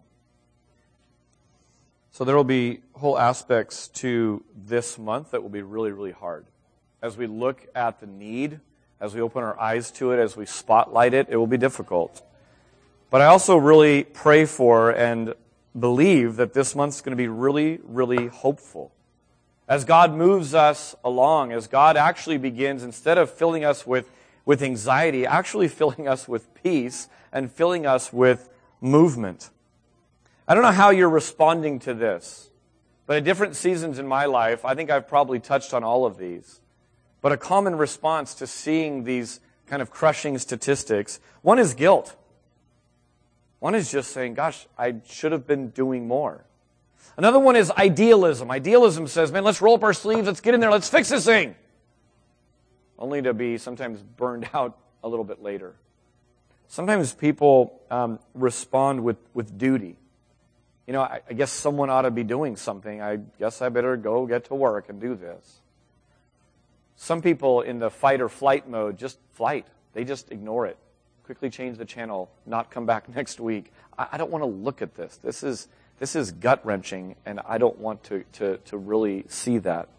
So 2.12 2.24
there 2.24 2.36
will 2.36 2.44
be 2.44 2.82
whole 2.94 3.18
aspects 3.18 3.88
to 3.90 4.44
this 4.56 4.98
month 5.00 5.32
that 5.32 5.42
will 5.42 5.50
be 5.50 5.62
really, 5.62 5.92
really 5.92 6.12
hard. 6.12 6.46
As 7.02 7.18
we 7.18 7.28
look 7.28 7.68
at 7.76 8.00
the 8.00 8.06
need, 8.06 8.60
as 9.02 9.14
we 9.14 9.22
open 9.22 9.44
our 9.44 9.60
eyes 9.60 9.92
to 9.92 10.12
it, 10.12 10.20
as 10.20 10.38
we 10.38 10.46
spotlight 10.46 11.14
it, 11.14 11.28
it 11.30 11.38
will 11.38 11.48
be 11.48 11.58
difficult. 11.58 12.22
But 13.10 13.22
I 13.22 13.26
also 13.26 13.58
really 13.58 14.04
pray 14.04 14.46
for 14.46 14.92
and 14.92 15.34
believe 15.78 16.36
that 16.36 16.54
this 16.54 16.76
month's 16.76 17.02
going 17.02 17.12
to 17.12 17.22
be 17.22 17.28
really, 17.28 17.80
really 17.84 18.28
hopeful. 18.28 18.92
As 19.68 19.86
God 19.86 20.14
moves 20.14 20.54
us 20.54 20.96
along, 21.04 21.52
as 21.52 21.68
God 21.68 21.98
actually 21.98 22.38
begins, 22.38 22.84
instead 22.84 23.18
of 23.18 23.30
filling 23.30 23.66
us 23.66 23.88
with, 23.88 24.10
with 24.46 24.62
anxiety, 24.62 25.26
actually 25.26 25.68
filling 25.68 26.08
us 26.08 26.28
with 26.28 26.54
peace 26.54 27.08
and 27.32 27.52
filling 27.52 27.86
us 27.86 28.12
with 28.12 28.50
movement. 28.82 29.50
I 30.48 30.54
don't 30.54 30.64
know 30.64 30.72
how 30.72 30.90
you're 30.90 31.10
responding 31.10 31.80
to 31.80 31.94
this, 31.94 32.50
but 33.06 33.18
at 33.18 33.24
different 33.24 33.56
seasons 33.56 34.00
in 34.00 34.08
my 34.08 34.26
life, 34.26 34.66
I 34.66 34.76
think 34.76 34.90
I've 34.90 35.08
probably 35.08 35.40
touched 35.40 35.74
on 35.74 35.84
all 35.84 36.06
of 36.06 36.18
these. 36.18 36.60
But 37.22 37.32
a 37.32 37.38
common 37.38 37.76
response 37.78 38.34
to 38.36 38.48
seeing 38.48 39.06
these 39.06 39.40
kind 39.66 39.82
of 39.82 39.90
crushing 39.90 40.38
statistics, 40.38 41.20
one 41.42 41.60
is 41.60 41.74
guilt. 41.74 42.16
One 43.60 43.76
is 43.76 43.90
just 43.90 44.12
saying, 44.12 44.34
gosh, 44.34 44.68
I 44.78 44.96
should 45.06 45.32
have 45.32 45.48
been 45.48 45.70
doing 45.70 46.06
more. 46.06 46.44
Another 47.16 47.40
one 47.40 47.56
is 47.56 47.72
idealism. 47.72 48.52
Idealism 48.52 49.08
says, 49.08 49.32
man, 49.32 49.46
let's 49.46 49.62
roll 49.62 49.76
up 49.76 49.84
our 49.84 49.94
sleeves, 49.94 50.28
let's 50.28 50.42
get 50.42 50.54
in 50.54 50.60
there, 50.60 50.72
let's 50.72 50.90
fix 50.90 51.10
this 51.10 51.24
thing. 51.24 51.56
Only 53.04 53.22
to 53.24 53.34
be 53.34 53.58
sometimes 53.58 54.02
burned 54.02 54.50
out 54.54 54.78
a 55.04 55.10
little 55.10 55.26
bit 55.26 55.44
later. 55.44 55.74
Sometimes 56.70 57.14
people 57.14 57.82
um, 57.92 58.18
respond 58.34 59.04
with, 59.04 59.18
with 59.34 59.58
duty. 59.58 59.98
You 60.88 60.94
know, 60.94 61.02
I, 61.02 61.20
I 61.30 61.34
guess 61.34 61.52
someone 61.52 61.90
ought 61.90 62.04
to 62.04 62.12
be 62.12 62.24
doing 62.24 62.56
something. 62.56 63.02
I 63.02 63.18
guess 63.40 63.62
I 63.62 63.68
better 63.68 63.98
go 63.98 64.26
get 64.26 64.46
to 64.46 64.56
work 64.56 64.88
and 64.88 65.02
do 65.02 65.16
this. 65.16 65.60
Some 66.96 67.22
people 67.22 67.60
in 67.60 67.80
the 67.80 67.90
fight 67.90 68.22
or 68.22 68.30
flight 68.30 68.70
mode 68.70 68.98
just 68.98 69.20
flight. 69.34 69.68
They 69.92 70.06
just 70.06 70.32
ignore 70.32 70.66
it. 70.66 70.78
Quickly 71.26 71.50
change 71.50 71.78
the 71.78 71.86
channel, 71.86 72.32
not 72.46 72.72
come 72.72 72.86
back 72.86 73.10
next 73.14 73.38
week. 73.42 73.74
I, 73.98 74.08
I 74.14 74.18
don't 74.18 74.32
want 74.32 74.44
to 74.44 74.50
look 74.50 74.82
at 74.82 74.96
this. 74.96 75.18
This 75.18 75.44
is, 75.44 75.68
this 76.00 76.16
is 76.16 76.32
gut 76.32 76.66
wrenching, 76.66 77.18
and 77.26 77.42
I 77.46 77.58
don't 77.58 77.80
want 77.80 78.02
to, 78.06 78.24
to, 78.36 78.60
to 78.60 78.78
really 78.78 79.26
see 79.28 79.58
that. 79.58 79.90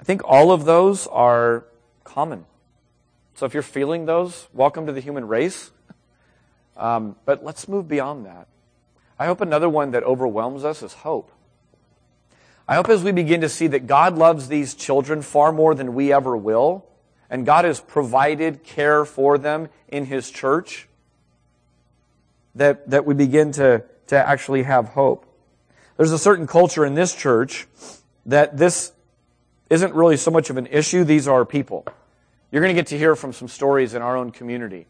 I 0.00 0.02
think 0.02 0.22
all 0.24 0.50
of 0.50 0.64
those 0.64 1.06
are 1.08 1.66
common. 2.04 2.46
So 3.34 3.44
if 3.44 3.52
you're 3.52 3.62
feeling 3.62 4.06
those, 4.06 4.48
welcome 4.54 4.86
to 4.86 4.92
the 4.92 5.00
human 5.00 5.28
race. 5.28 5.70
Um, 6.76 7.16
but 7.26 7.44
let's 7.44 7.68
move 7.68 7.86
beyond 7.86 8.24
that. 8.24 8.48
I 9.18 9.26
hope 9.26 9.42
another 9.42 9.68
one 9.68 9.90
that 9.90 10.02
overwhelms 10.02 10.64
us 10.64 10.82
is 10.82 10.94
hope. 10.94 11.30
I 12.66 12.76
hope 12.76 12.88
as 12.88 13.02
we 13.02 13.12
begin 13.12 13.42
to 13.42 13.48
see 13.50 13.66
that 13.66 13.86
God 13.86 14.16
loves 14.16 14.48
these 14.48 14.74
children 14.74 15.20
far 15.20 15.52
more 15.52 15.74
than 15.74 15.94
we 15.94 16.12
ever 16.14 16.34
will, 16.34 16.86
and 17.28 17.44
God 17.44 17.66
has 17.66 17.80
provided 17.80 18.64
care 18.64 19.04
for 19.04 19.36
them 19.36 19.68
in 19.88 20.06
His 20.06 20.30
church, 20.30 20.88
that, 22.54 22.88
that 22.88 23.04
we 23.04 23.12
begin 23.12 23.52
to, 23.52 23.84
to 24.06 24.16
actually 24.16 24.62
have 24.62 24.88
hope. 24.88 25.26
There's 25.98 26.12
a 26.12 26.18
certain 26.18 26.46
culture 26.46 26.86
in 26.86 26.94
this 26.94 27.14
church 27.14 27.66
that 28.24 28.56
this 28.56 28.92
isn't 29.70 29.94
really 29.94 30.16
so 30.16 30.30
much 30.30 30.50
of 30.50 30.56
an 30.56 30.66
issue. 30.66 31.04
These 31.04 31.28
are 31.28 31.44
people. 31.44 31.86
You're 32.50 32.60
going 32.60 32.74
to 32.74 32.78
get 32.78 32.88
to 32.88 32.98
hear 32.98 33.16
from 33.16 33.32
some 33.32 33.48
stories 33.48 33.94
in 33.94 34.02
our 34.02 34.16
own 34.16 34.32
community. 34.32 34.86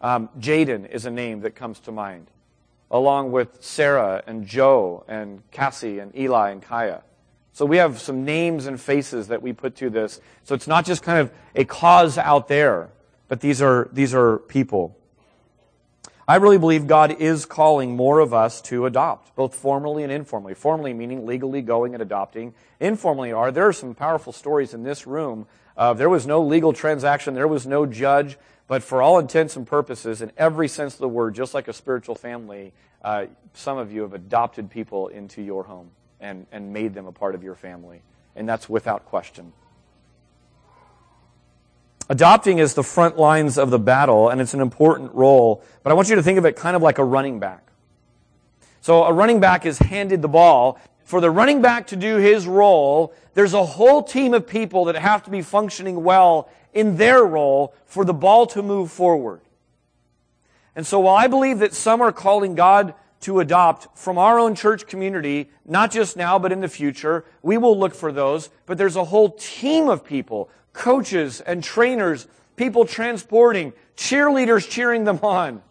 Um, 0.00 0.28
Jaden 0.38 0.88
is 0.90 1.06
a 1.06 1.10
name 1.10 1.40
that 1.40 1.56
comes 1.56 1.80
to 1.80 1.92
mind 1.92 2.30
along 2.90 3.32
with 3.32 3.62
Sarah 3.62 4.22
and 4.26 4.46
Joe 4.46 5.04
and 5.08 5.42
Cassie 5.50 5.98
and 5.98 6.16
Eli 6.16 6.50
and 6.50 6.62
Kaya. 6.62 7.02
So 7.52 7.64
we 7.64 7.78
have 7.78 8.00
some 8.00 8.24
names 8.24 8.66
and 8.66 8.80
faces 8.80 9.28
that 9.28 9.42
we 9.42 9.52
put 9.52 9.76
to 9.76 9.88
this. 9.90 10.20
So 10.44 10.54
it's 10.54 10.68
not 10.68 10.84
just 10.84 11.02
kind 11.02 11.18
of 11.18 11.32
a 11.54 11.64
cause 11.64 12.18
out 12.18 12.46
there, 12.48 12.90
but 13.26 13.40
these 13.40 13.62
are, 13.62 13.88
these 13.92 14.14
are 14.14 14.38
people. 14.38 14.96
I 16.26 16.36
really 16.36 16.56
believe 16.56 16.86
God 16.86 17.12
is 17.20 17.44
calling 17.44 17.96
more 17.96 18.20
of 18.20 18.32
us 18.32 18.62
to 18.62 18.86
adopt, 18.86 19.36
both 19.36 19.54
formally 19.54 20.04
and 20.04 20.10
informally. 20.10 20.54
Formally 20.54 20.94
meaning 20.94 21.26
legally 21.26 21.60
going 21.60 21.92
and 21.92 22.02
adopting. 22.02 22.54
Informally 22.80 23.30
are, 23.30 23.52
there 23.52 23.68
are 23.68 23.74
some 23.74 23.94
powerful 23.94 24.32
stories 24.32 24.72
in 24.72 24.84
this 24.84 25.06
room. 25.06 25.46
Uh, 25.76 25.92
there 25.92 26.08
was 26.08 26.26
no 26.26 26.42
legal 26.42 26.72
transaction, 26.72 27.34
there 27.34 27.48
was 27.48 27.66
no 27.66 27.84
judge, 27.84 28.38
but 28.68 28.82
for 28.82 29.02
all 29.02 29.18
intents 29.18 29.54
and 29.56 29.66
purposes, 29.66 30.22
in 30.22 30.32
every 30.38 30.68
sense 30.68 30.94
of 30.94 31.00
the 31.00 31.08
word, 31.08 31.34
just 31.34 31.52
like 31.52 31.68
a 31.68 31.74
spiritual 31.74 32.14
family, 32.14 32.72
uh, 33.02 33.26
some 33.52 33.76
of 33.76 33.92
you 33.92 34.00
have 34.00 34.14
adopted 34.14 34.70
people 34.70 35.08
into 35.08 35.42
your 35.42 35.64
home 35.64 35.90
and, 36.20 36.46
and 36.52 36.72
made 36.72 36.94
them 36.94 37.06
a 37.06 37.12
part 37.12 37.34
of 37.34 37.42
your 37.42 37.54
family. 37.54 38.00
And 38.34 38.48
that's 38.48 38.66
without 38.66 39.04
question. 39.04 39.52
Adopting 42.08 42.58
is 42.58 42.74
the 42.74 42.82
front 42.82 43.16
lines 43.16 43.56
of 43.56 43.70
the 43.70 43.78
battle, 43.78 44.28
and 44.28 44.40
it's 44.40 44.54
an 44.54 44.60
important 44.60 45.12
role. 45.14 45.62
But 45.82 45.90
I 45.90 45.94
want 45.94 46.08
you 46.08 46.16
to 46.16 46.22
think 46.22 46.38
of 46.38 46.44
it 46.44 46.56
kind 46.56 46.76
of 46.76 46.82
like 46.82 46.98
a 46.98 47.04
running 47.04 47.38
back. 47.38 47.66
So 48.80 49.04
a 49.04 49.12
running 49.12 49.40
back 49.40 49.64
is 49.64 49.78
handed 49.78 50.20
the 50.20 50.28
ball. 50.28 50.78
For 51.04 51.20
the 51.20 51.30
running 51.30 51.62
back 51.62 51.86
to 51.88 51.96
do 51.96 52.16
his 52.16 52.46
role, 52.46 53.14
there's 53.32 53.54
a 53.54 53.64
whole 53.64 54.02
team 54.02 54.34
of 54.34 54.46
people 54.46 54.84
that 54.86 54.96
have 54.96 55.22
to 55.24 55.30
be 55.30 55.40
functioning 55.40 56.04
well 56.04 56.50
in 56.74 56.96
their 56.96 57.24
role 57.24 57.74
for 57.86 58.04
the 58.04 58.14
ball 58.14 58.46
to 58.48 58.62
move 58.62 58.90
forward. 58.90 59.40
And 60.76 60.86
so 60.86 61.00
while 61.00 61.16
I 61.16 61.28
believe 61.28 61.60
that 61.60 61.72
some 61.72 62.00
are 62.00 62.12
calling 62.12 62.54
God 62.54 62.94
to 63.24 63.40
adopt 63.40 63.96
from 63.96 64.18
our 64.18 64.38
own 64.38 64.54
church 64.54 64.86
community, 64.86 65.48
not 65.64 65.90
just 65.90 66.14
now, 66.14 66.38
but 66.38 66.52
in 66.52 66.60
the 66.60 66.68
future. 66.68 67.24
We 67.40 67.56
will 67.56 67.78
look 67.78 67.94
for 67.94 68.12
those, 68.12 68.50
but 68.66 68.76
there's 68.76 68.96
a 68.96 69.04
whole 69.04 69.30
team 69.30 69.88
of 69.88 70.04
people, 70.04 70.50
coaches 70.74 71.40
and 71.40 71.64
trainers, 71.64 72.26
people 72.56 72.84
transporting, 72.84 73.72
cheerleaders 73.96 74.68
cheering 74.68 75.04
them 75.04 75.20
on, 75.22 75.62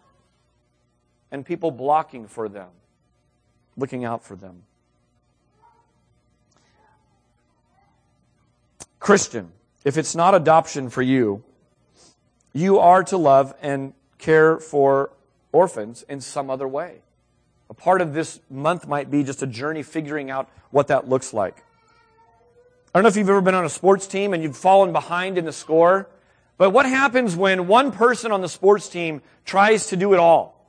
and 1.29 1.45
people 1.45 1.69
blocking 1.69 2.27
for 2.27 2.49
them, 2.49 2.69
looking 3.77 4.03
out 4.03 4.23
for 4.23 4.35
them. 4.35 4.63
Christian, 8.99 9.51
if 9.83 9.97
it's 9.97 10.15
not 10.15 10.33
adoption 10.33 10.89
for 10.89 11.01
you, 11.01 11.43
you 12.53 12.79
are 12.79 13.03
to 13.03 13.17
love 13.17 13.53
and 13.61 13.93
care 14.17 14.57
for 14.57 15.11
orphans 15.51 16.05
in 16.07 16.21
some 16.21 16.49
other 16.49 16.67
way. 16.67 17.01
A 17.69 17.73
part 17.73 18.01
of 18.01 18.13
this 18.13 18.39
month 18.49 18.87
might 18.87 19.11
be 19.11 19.23
just 19.23 19.43
a 19.43 19.47
journey 19.47 19.83
figuring 19.83 20.29
out 20.31 20.49
what 20.71 20.87
that 20.87 21.09
looks 21.09 21.33
like. 21.33 21.65
I 22.93 22.99
don't 22.99 23.03
know 23.05 23.09
if 23.09 23.17
you've 23.17 23.29
ever 23.29 23.41
been 23.41 23.55
on 23.55 23.65
a 23.65 23.69
sports 23.69 24.05
team 24.05 24.35
and 24.35 24.43
you've 24.43 24.55
fallen 24.55 24.91
behind 24.91 25.39
in 25.39 25.45
the 25.45 25.51
score, 25.51 26.07
but 26.57 26.69
what 26.69 26.85
happens 26.85 27.35
when 27.35 27.65
one 27.65 27.91
person 27.91 28.31
on 28.31 28.41
the 28.41 28.47
sports 28.47 28.87
team 28.87 29.23
tries 29.45 29.87
to 29.87 29.97
do 29.97 30.13
it 30.13 30.19
all? 30.19 30.63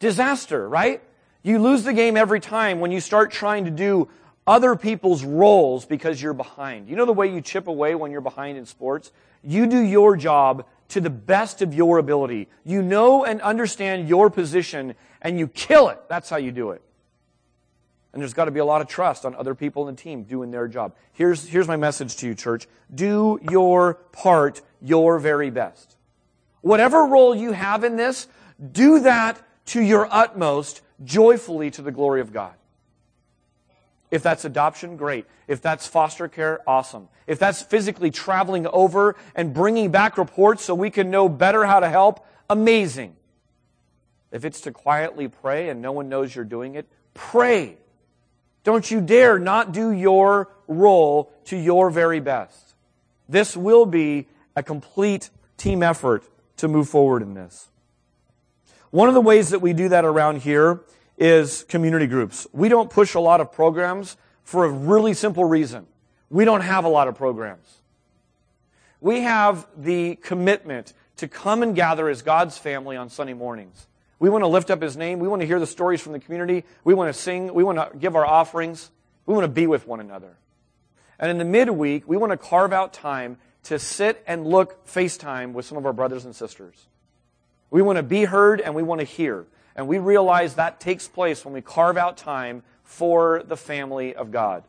Disaster, 0.00 0.66
right? 0.66 1.02
You 1.42 1.58
lose 1.58 1.84
the 1.84 1.92
game 1.92 2.16
every 2.16 2.40
time 2.40 2.80
when 2.80 2.90
you 2.90 3.00
start 3.00 3.30
trying 3.30 3.66
to 3.66 3.70
do 3.70 4.08
other 4.46 4.76
people's 4.76 5.24
roles 5.24 5.84
because 5.84 6.22
you're 6.22 6.32
behind. 6.32 6.88
You 6.88 6.96
know 6.96 7.04
the 7.04 7.12
way 7.12 7.30
you 7.30 7.42
chip 7.42 7.66
away 7.66 7.94
when 7.94 8.12
you're 8.12 8.22
behind 8.22 8.56
in 8.56 8.64
sports? 8.64 9.12
You 9.44 9.66
do 9.66 9.78
your 9.78 10.16
job 10.16 10.64
to 10.88 11.02
the 11.02 11.10
best 11.10 11.60
of 11.60 11.74
your 11.74 11.98
ability. 11.98 12.48
You 12.64 12.80
know 12.80 13.26
and 13.26 13.42
understand 13.42 14.08
your 14.08 14.30
position 14.30 14.94
and 15.20 15.38
you 15.38 15.48
kill 15.48 15.90
it. 15.90 16.00
That's 16.08 16.30
how 16.30 16.38
you 16.38 16.50
do 16.50 16.70
it. 16.70 16.80
And 18.12 18.22
there's 18.22 18.34
got 18.34 18.46
to 18.46 18.50
be 18.50 18.60
a 18.60 18.64
lot 18.64 18.80
of 18.80 18.88
trust 18.88 19.24
on 19.24 19.34
other 19.34 19.54
people 19.54 19.88
in 19.88 19.94
the 19.94 20.02
team 20.02 20.22
doing 20.22 20.50
their 20.50 20.66
job. 20.66 20.94
Here's, 21.12 21.46
here's 21.46 21.68
my 21.68 21.76
message 21.76 22.16
to 22.16 22.26
you, 22.26 22.34
church. 22.34 22.66
Do 22.94 23.38
your 23.50 23.94
part 24.12 24.62
your 24.80 25.18
very 25.18 25.50
best. 25.50 25.96
Whatever 26.60 27.04
role 27.04 27.34
you 27.34 27.52
have 27.52 27.84
in 27.84 27.96
this, 27.96 28.26
do 28.72 29.00
that 29.00 29.40
to 29.66 29.82
your 29.82 30.08
utmost, 30.10 30.80
joyfully 31.04 31.70
to 31.72 31.82
the 31.82 31.92
glory 31.92 32.20
of 32.20 32.32
God. 32.32 32.54
If 34.10 34.22
that's 34.22 34.44
adoption, 34.44 34.96
great. 34.96 35.26
If 35.46 35.60
that's 35.60 35.86
foster 35.86 36.28
care, 36.28 36.60
awesome. 36.66 37.08
If 37.26 37.38
that's 37.38 37.60
physically 37.60 38.10
traveling 38.10 38.66
over 38.66 39.16
and 39.34 39.52
bringing 39.52 39.90
back 39.90 40.16
reports 40.16 40.64
so 40.64 40.74
we 40.74 40.90
can 40.90 41.10
know 41.10 41.28
better 41.28 41.64
how 41.66 41.80
to 41.80 41.88
help, 41.88 42.26
amazing. 42.48 43.16
If 44.32 44.44
it's 44.44 44.62
to 44.62 44.72
quietly 44.72 45.28
pray 45.28 45.68
and 45.68 45.82
no 45.82 45.92
one 45.92 46.08
knows 46.08 46.34
you're 46.34 46.44
doing 46.44 46.74
it, 46.74 46.86
pray. 47.12 47.76
Don't 48.64 48.90
you 48.90 49.00
dare 49.00 49.38
not 49.38 49.72
do 49.72 49.90
your 49.90 50.50
role 50.66 51.32
to 51.46 51.56
your 51.56 51.90
very 51.90 52.20
best. 52.20 52.74
This 53.28 53.56
will 53.56 53.86
be 53.86 54.26
a 54.56 54.62
complete 54.62 55.30
team 55.56 55.82
effort 55.82 56.24
to 56.58 56.68
move 56.68 56.88
forward 56.88 57.22
in 57.22 57.34
this. 57.34 57.68
One 58.90 59.08
of 59.08 59.14
the 59.14 59.20
ways 59.20 59.50
that 59.50 59.60
we 59.60 59.72
do 59.72 59.88
that 59.90 60.04
around 60.04 60.42
here 60.42 60.80
is 61.18 61.64
community 61.64 62.06
groups. 62.06 62.46
We 62.52 62.68
don't 62.68 62.90
push 62.90 63.14
a 63.14 63.20
lot 63.20 63.40
of 63.40 63.52
programs 63.52 64.16
for 64.44 64.64
a 64.64 64.68
really 64.70 65.14
simple 65.14 65.44
reason. 65.44 65.86
We 66.30 66.44
don't 66.44 66.62
have 66.62 66.84
a 66.84 66.88
lot 66.88 67.08
of 67.08 67.14
programs. 67.14 67.78
We 69.00 69.20
have 69.20 69.66
the 69.76 70.16
commitment 70.16 70.94
to 71.16 71.28
come 71.28 71.62
and 71.62 71.74
gather 71.74 72.08
as 72.08 72.22
God's 72.22 72.56
family 72.56 72.96
on 72.96 73.10
Sunday 73.10 73.34
mornings. 73.34 73.86
We 74.18 74.30
want 74.30 74.42
to 74.42 74.48
lift 74.48 74.70
up 74.70 74.82
His 74.82 74.96
name. 74.96 75.18
We 75.18 75.28
want 75.28 75.42
to 75.42 75.46
hear 75.46 75.60
the 75.60 75.66
stories 75.66 76.00
from 76.00 76.12
the 76.12 76.18
community. 76.18 76.64
We 76.84 76.94
want 76.94 77.14
to 77.14 77.18
sing. 77.18 77.52
We 77.54 77.64
want 77.64 77.78
to 77.78 77.96
give 77.98 78.16
our 78.16 78.26
offerings. 78.26 78.90
We 79.26 79.34
want 79.34 79.44
to 79.44 79.52
be 79.52 79.66
with 79.66 79.86
one 79.86 80.00
another. 80.00 80.36
And 81.18 81.30
in 81.30 81.38
the 81.38 81.44
midweek, 81.44 82.08
we 82.08 82.16
want 82.16 82.32
to 82.32 82.36
carve 82.36 82.72
out 82.72 82.92
time 82.92 83.38
to 83.64 83.78
sit 83.78 84.22
and 84.26 84.46
look 84.46 84.86
FaceTime 84.86 85.52
with 85.52 85.66
some 85.66 85.76
of 85.76 85.84
our 85.84 85.92
brothers 85.92 86.24
and 86.24 86.34
sisters. 86.34 86.86
We 87.70 87.82
want 87.82 87.96
to 87.96 88.02
be 88.02 88.24
heard 88.24 88.60
and 88.60 88.74
we 88.74 88.82
want 88.82 89.00
to 89.00 89.04
hear. 89.04 89.46
And 89.76 89.86
we 89.86 89.98
realize 89.98 90.54
that 90.54 90.80
takes 90.80 91.06
place 91.06 91.44
when 91.44 91.54
we 91.54 91.60
carve 91.60 91.96
out 91.96 92.16
time 92.16 92.62
for 92.82 93.42
the 93.46 93.56
family 93.56 94.14
of 94.14 94.30
God. 94.30 94.64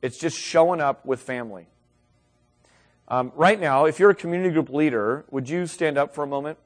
It's 0.00 0.18
just 0.18 0.38
showing 0.38 0.80
up 0.80 1.04
with 1.04 1.20
family. 1.20 1.66
Um, 3.08 3.32
right 3.34 3.60
now, 3.60 3.84
if 3.86 3.98
you're 3.98 4.10
a 4.10 4.14
community 4.14 4.50
group 4.54 4.70
leader, 4.70 5.24
would 5.30 5.48
you 5.48 5.66
stand 5.66 5.98
up 5.98 6.14
for 6.14 6.24
a 6.24 6.26
moment? 6.26 6.58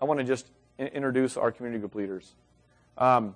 I 0.00 0.04
want 0.04 0.18
to 0.18 0.24
just 0.24 0.46
introduce 0.78 1.36
our 1.36 1.52
community 1.52 1.80
group 1.80 1.94
leaders. 1.94 2.34
Um, 2.98 3.34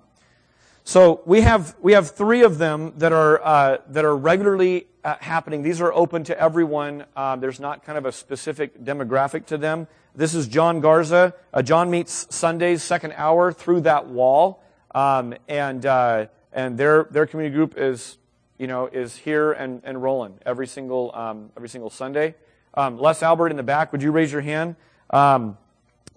so 0.83 1.21
we 1.25 1.41
have 1.41 1.75
we 1.81 1.93
have 1.93 2.11
three 2.11 2.43
of 2.43 2.57
them 2.57 2.93
that 2.97 3.13
are 3.13 3.43
uh, 3.43 3.77
that 3.89 4.03
are 4.03 4.15
regularly 4.15 4.87
uh, 5.03 5.15
happening. 5.19 5.61
These 5.61 5.79
are 5.79 5.93
open 5.93 6.23
to 6.25 6.39
everyone. 6.39 7.05
Uh, 7.15 7.35
there's 7.35 7.59
not 7.59 7.83
kind 7.83 7.97
of 7.97 8.05
a 8.05 8.11
specific 8.11 8.83
demographic 8.83 9.45
to 9.47 9.57
them. 9.57 9.87
This 10.15 10.33
is 10.33 10.47
John 10.47 10.81
Garza. 10.81 11.33
Uh, 11.53 11.61
John 11.61 11.91
meets 11.91 12.27
Sundays, 12.35 12.83
second 12.83 13.13
hour, 13.15 13.53
through 13.53 13.81
that 13.81 14.07
wall. 14.07 14.63
Um, 14.93 15.35
and 15.47 15.85
uh, 15.85 16.25
and 16.51 16.77
their 16.77 17.05
their 17.11 17.25
community 17.25 17.55
group 17.55 17.75
is 17.77 18.17
you 18.57 18.67
know 18.67 18.87
is 18.87 19.15
here 19.15 19.51
and, 19.51 19.81
and 19.85 20.01
rolling 20.01 20.39
every 20.45 20.67
single 20.67 21.11
um, 21.13 21.51
every 21.55 21.69
single 21.69 21.89
Sunday. 21.89 22.35
Um, 22.73 22.97
Les 22.97 23.21
Albert 23.21 23.49
in 23.49 23.57
the 23.57 23.63
back, 23.63 23.91
would 23.91 24.01
you 24.01 24.11
raise 24.11 24.31
your 24.31 24.41
hand? 24.41 24.75
Um, 25.09 25.57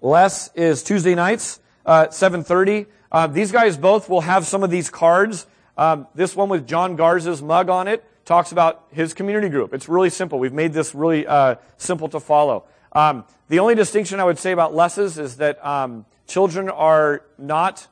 Les 0.04 0.50
is 0.54 0.82
Tuesday 0.82 1.14
nights, 1.14 1.60
uh, 1.86 2.10
seven 2.10 2.44
thirty. 2.44 2.84
Uh, 3.10 3.26
these 3.26 3.50
guys 3.50 3.78
both 3.78 4.06
will 4.10 4.20
have 4.20 4.46
some 4.46 4.62
of 4.62 4.68
these 4.70 4.90
cards. 4.90 5.46
Um, 5.78 6.06
this 6.14 6.36
one 6.36 6.50
with 6.50 6.66
John 6.66 6.94
Garza's 6.94 7.40
mug 7.40 7.70
on 7.70 7.88
it 7.88 8.04
talks 8.26 8.52
about 8.52 8.84
his 8.90 9.14
community 9.14 9.48
group. 9.48 9.72
It's 9.72 9.88
really 9.88 10.10
simple. 10.10 10.38
We've 10.38 10.52
made 10.52 10.74
this 10.74 10.94
really 10.94 11.26
uh, 11.26 11.54
simple 11.78 12.08
to 12.10 12.20
follow. 12.20 12.64
Um, 12.92 13.24
the 13.48 13.60
only 13.60 13.74
distinction 13.74 14.20
I 14.20 14.24
would 14.24 14.38
say 14.38 14.52
about 14.52 14.74
lessons 14.74 15.16
is 15.16 15.38
that 15.38 15.64
um, 15.64 16.04
children 16.26 16.68
are 16.68 17.22
not 17.38 17.88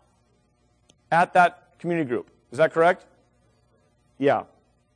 at 1.11 1.33
that 1.33 1.79
community 1.79 2.07
group. 2.07 2.29
Is 2.51 2.59
that 2.59 2.75
correct? 2.75 3.07
Yeah. 4.19 4.45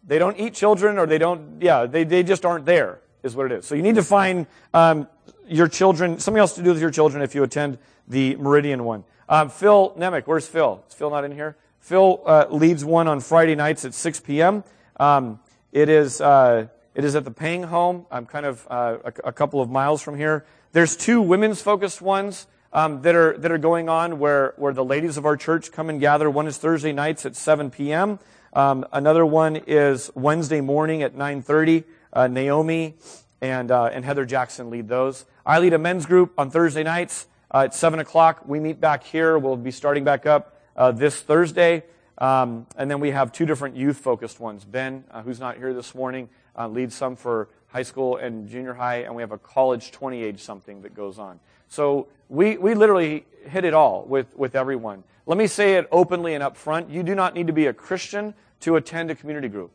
They 0.07 0.19
don't 0.19 0.39
eat 0.39 0.53
children 0.53 0.99
or 0.99 1.07
they 1.07 1.19
don't, 1.19 1.63
yeah, 1.63 1.87
they, 1.87 2.05
they 2.05 2.23
just 2.23 2.45
aren't 2.45 2.67
there, 2.67 3.01
is 3.23 3.35
what 3.35 3.47
it 3.47 3.53
is. 3.53 3.65
So 3.65 3.75
you 3.75 3.83
need 3.83 3.95
to 3.95 4.05
find 4.05 4.47
um, 4.75 5.09
your 5.49 5.69
children, 5.69 6.19
something 6.19 6.41
else 6.41 6.55
to 6.55 6.63
do 6.63 6.71
with 6.71 6.81
your 6.81 6.91
children 6.91 7.23
if 7.23 7.35
you 7.35 7.43
attend 7.43 7.79
the 8.09 8.37
Meridian 8.37 8.85
one. 8.85 9.05
Um, 9.29 9.49
Phil 9.51 9.95
Nemec, 9.99 10.25
where's 10.27 10.47
Phil? 10.47 10.85
Is 10.89 10.95
Phil 10.95 11.11
not 11.11 11.25
in 11.25 11.33
here? 11.33 11.57
Phil 11.81 12.21
uh, 12.27 12.47
leads 12.51 12.85
one 12.85 13.09
on 13.09 13.21
Friday 13.21 13.55
nights 13.55 13.85
at 13.85 13.95
6 13.95 14.21
p.m. 14.21 14.65
Um, 14.99 15.41
it 15.73 15.89
is. 15.89 16.21
Uh, 16.21 16.69
it 16.97 17.05
is 17.05 17.15
at 17.15 17.25
the 17.25 17.31
Pang 17.31 17.63
home. 17.65 18.07
I'm 18.11 18.25
kind 18.25 18.47
of 18.47 18.67
uh, 18.71 18.97
a, 19.05 19.29
a, 19.29 19.33
couple 19.33 19.61
of 19.61 19.69
miles 19.69 20.01
from 20.01 20.17
here. 20.17 20.47
There's 20.73 20.97
two 20.97 21.21
women's 21.21 21.61
focused 21.61 22.01
ones 22.01 22.47
um, 22.73 23.03
that 23.03 23.15
are 23.15 23.37
that 23.37 23.53
are 23.53 23.59
going 23.59 23.91
on 23.91 24.19
where 24.19 24.55
where 24.57 24.73
the 24.73 24.85
ladies 24.85 25.19
of 25.19 25.27
our 25.27 25.37
church 25.37 25.73
come 25.73 25.91
and 25.91 26.01
gather. 26.01 26.31
One 26.31 26.47
is 26.47 26.57
Thursday 26.57 26.95
nights 26.95 27.27
at 27.27 27.37
7 27.37 27.71
p.m. 27.71 28.19
Um, 28.55 28.87
another 28.93 29.27
one 29.27 29.57
is 29.57 30.11
Wednesday 30.15 30.63
morning 30.63 31.03
at 31.03 31.15
9:30. 31.15 31.85
Uh, 32.15 32.29
Naomi 32.29 32.95
and 33.43 33.71
uh, 33.71 33.91
and 33.93 34.03
Heather 34.03 34.25
Jackson 34.25 34.71
lead 34.71 34.89
those. 34.89 35.27
I 35.49 35.61
lead 35.61 35.75
a 35.75 35.79
men's 35.79 36.07
group 36.07 36.33
on 36.39 36.51
Thursday 36.51 36.83
nights 36.83 37.29
uh, 37.55 37.59
at 37.59 37.75
7 37.75 38.01
o'clock. 38.01 38.43
We 38.47 38.59
meet 38.59 38.81
back 38.81 39.05
here. 39.05 39.39
We'll 39.39 39.57
be 39.57 39.71
starting 39.71 40.03
back 40.03 40.27
up 40.27 40.61
uh, 40.77 40.91
this 40.91 41.21
Thursday. 41.21 41.85
Um, 42.19 42.67
and 42.77 42.91
then 42.91 42.99
we 42.99 43.13
have 43.13 43.31
two 43.31 43.47
different 43.47 43.77
youth 43.77 43.97
focused 43.97 44.41
ones. 44.41 44.65
Ben, 44.65 45.05
uh, 45.13 45.23
who's 45.23 45.39
not 45.39 45.57
here 45.57 45.73
this 45.73 45.95
morning, 45.95 46.29
uh, 46.59 46.67
leads 46.67 46.97
some 46.97 47.15
for 47.15 47.49
high 47.69 47.85
school 47.85 48.17
and 48.17 48.49
junior 48.49 48.75
high, 48.75 49.03
and 49.03 49.15
we 49.15 49.23
have 49.23 49.31
a 49.31 49.39
college 49.39 49.93
20 49.93 50.21
age 50.21 50.41
something 50.41 50.83
that 50.83 50.95
goes 50.97 51.17
on. 51.17 51.39
So 51.69 52.09
we, 52.29 52.57
we 52.57 52.75
literally 52.75 53.25
hit 53.45 53.65
it 53.65 53.73
all 53.73 54.05
with, 54.05 54.37
with 54.37 54.57
everyone. 54.57 55.05
Let 55.27 55.39
me 55.39 55.47
say 55.47 55.75
it 55.75 55.87
openly 55.93 56.35
and 56.35 56.43
up 56.43 56.57
front. 56.57 56.91
You 56.91 57.05
do 57.05 57.15
not 57.15 57.35
need 57.35 57.47
to 57.47 57.53
be 57.53 57.67
a 57.67 57.73
Christian 57.73 58.35
to 58.61 58.75
attend 58.75 59.13
a 59.13 59.15
community 59.15 59.49
group. 59.49 59.71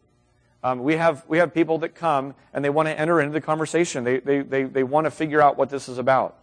Um, 0.63 0.83
we, 0.83 0.95
have, 0.95 1.25
we 1.27 1.39
have 1.39 1.53
people 1.53 1.79
that 1.79 1.95
come 1.95 2.35
and 2.53 2.63
they 2.63 2.69
want 2.69 2.87
to 2.87 2.99
enter 2.99 3.19
into 3.19 3.33
the 3.33 3.41
conversation. 3.41 4.03
They, 4.03 4.19
they, 4.19 4.41
they, 4.41 4.63
they 4.63 4.83
want 4.83 5.05
to 5.05 5.11
figure 5.11 5.41
out 5.41 5.57
what 5.57 5.69
this 5.69 5.89
is 5.89 5.97
about. 5.97 6.37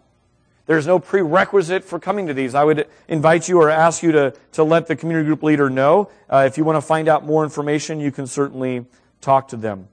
There's 0.66 0.86
no 0.86 0.98
prerequisite 0.98 1.82
for 1.82 1.98
coming 1.98 2.26
to 2.26 2.34
these. 2.34 2.54
I 2.54 2.62
would 2.62 2.88
invite 3.08 3.48
you 3.48 3.58
or 3.58 3.70
ask 3.70 4.02
you 4.02 4.12
to, 4.12 4.34
to 4.52 4.64
let 4.64 4.86
the 4.86 4.96
community 4.96 5.26
group 5.26 5.42
leader 5.42 5.70
know. 5.70 6.10
Uh, 6.28 6.44
if 6.46 6.58
you 6.58 6.64
want 6.64 6.76
to 6.76 6.82
find 6.82 7.08
out 7.08 7.24
more 7.24 7.42
information, 7.42 8.00
you 8.00 8.12
can 8.12 8.26
certainly 8.26 8.84
talk 9.22 9.48
to 9.48 9.56
them. 9.56 9.88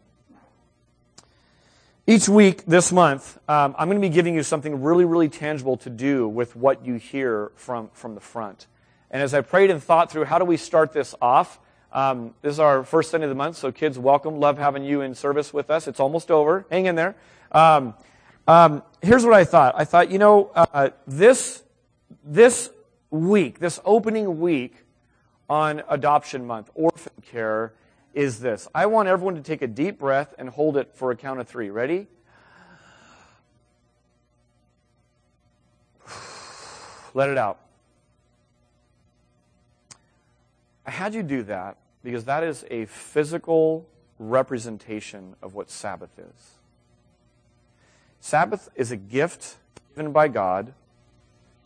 Each 2.07 2.27
week 2.27 2.65
this 2.65 2.91
month, 2.91 3.37
um, 3.49 3.73
I'm 3.79 3.87
going 3.87 4.01
to 4.01 4.07
be 4.07 4.13
giving 4.13 4.35
you 4.35 4.43
something 4.43 4.83
really, 4.83 5.05
really 5.05 5.29
tangible 5.29 5.77
to 5.77 5.89
do 5.89 6.27
with 6.27 6.55
what 6.55 6.85
you 6.85 6.95
hear 6.95 7.51
from, 7.55 7.89
from 7.93 8.13
the 8.13 8.21
front. 8.21 8.67
And 9.09 9.23
as 9.23 9.33
I 9.33 9.41
prayed 9.41 9.71
and 9.71 9.81
thought 9.81 10.11
through 10.11 10.25
how 10.25 10.39
do 10.39 10.45
we 10.45 10.57
start 10.57 10.91
this 10.91 11.15
off, 11.21 11.57
um, 11.95 12.35
this 12.41 12.51
is 12.51 12.59
our 12.59 12.83
first 12.83 13.09
Sunday 13.09 13.23
of 13.23 13.29
the 13.29 13.35
month, 13.35 13.55
so 13.55 13.71
kids, 13.71 13.97
welcome. 13.97 14.37
Love 14.37 14.57
having 14.57 14.83
you 14.83 14.99
in 14.99 15.15
service 15.15 15.53
with 15.53 15.69
us. 15.69 15.87
It's 15.87 16.01
almost 16.01 16.29
over. 16.29 16.65
Hang 16.69 16.87
in 16.87 16.95
there. 16.95 17.15
Um, 17.53 17.93
um 18.49 18.83
here's 19.01 19.23
what 19.23 19.33
I 19.33 19.45
thought. 19.45 19.75
I 19.77 19.85
thought, 19.85 20.11
you 20.11 20.19
know, 20.19 20.51
uh, 20.53 20.89
this 21.07 21.63
this 22.25 22.69
week, 23.11 23.59
this 23.59 23.79
opening 23.85 24.41
week, 24.41 24.75
on 25.49 25.83
Adoption 25.87 26.45
Month, 26.45 26.69
orphan 26.75 27.13
care, 27.21 27.71
is 28.13 28.41
this. 28.41 28.67
I 28.75 28.87
want 28.87 29.07
everyone 29.07 29.35
to 29.35 29.41
take 29.41 29.61
a 29.61 29.67
deep 29.67 29.97
breath 29.97 30.35
and 30.37 30.49
hold 30.49 30.75
it 30.75 30.91
for 30.95 31.11
a 31.11 31.15
count 31.15 31.39
of 31.39 31.47
three. 31.47 31.69
Ready? 31.69 32.07
Let 37.13 37.29
it 37.29 37.37
out. 37.37 37.61
I 40.85 40.91
had 40.91 41.15
you 41.15 41.23
do 41.23 41.43
that 41.43 41.77
because 42.05 42.25
that 42.25 42.43
is 42.43 42.63
a 42.69 42.85
physical 42.85 43.87
representation 44.19 45.35
of 45.41 45.55
what 45.55 45.71
Sabbath 45.71 46.19
is. 46.19 46.59
Sabbath 48.21 48.69
is 48.75 48.91
a 48.91 48.95
gift 48.95 49.57
given 49.95 50.11
by 50.11 50.27
God 50.27 50.73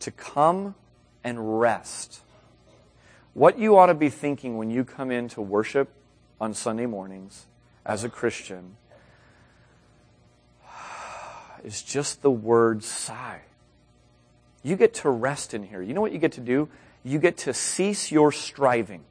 to 0.00 0.10
come 0.10 0.74
and 1.22 1.60
rest. 1.60 2.22
What 3.34 3.58
you 3.58 3.76
ought 3.76 3.86
to 3.86 3.94
be 3.94 4.08
thinking 4.08 4.56
when 4.56 4.70
you 4.70 4.82
come 4.82 5.10
in 5.10 5.28
to 5.28 5.42
worship 5.42 5.90
on 6.40 6.54
Sunday 6.54 6.86
mornings 6.86 7.46
as 7.84 8.02
a 8.02 8.08
Christian 8.08 8.76
is 11.64 11.82
just 11.82 12.22
the 12.22 12.30
word 12.30 12.82
sigh. 12.82 13.42
You 14.62 14.76
get 14.76 14.94
to 14.94 15.10
rest 15.10 15.52
in 15.52 15.64
here. 15.64 15.82
You 15.82 15.92
know 15.92 16.00
what 16.00 16.12
you 16.12 16.18
get 16.18 16.32
to 16.32 16.40
do? 16.40 16.70
You 17.04 17.18
get 17.18 17.36
to 17.38 17.52
cease 17.52 18.10
your 18.10 18.32
striving. 18.32 19.04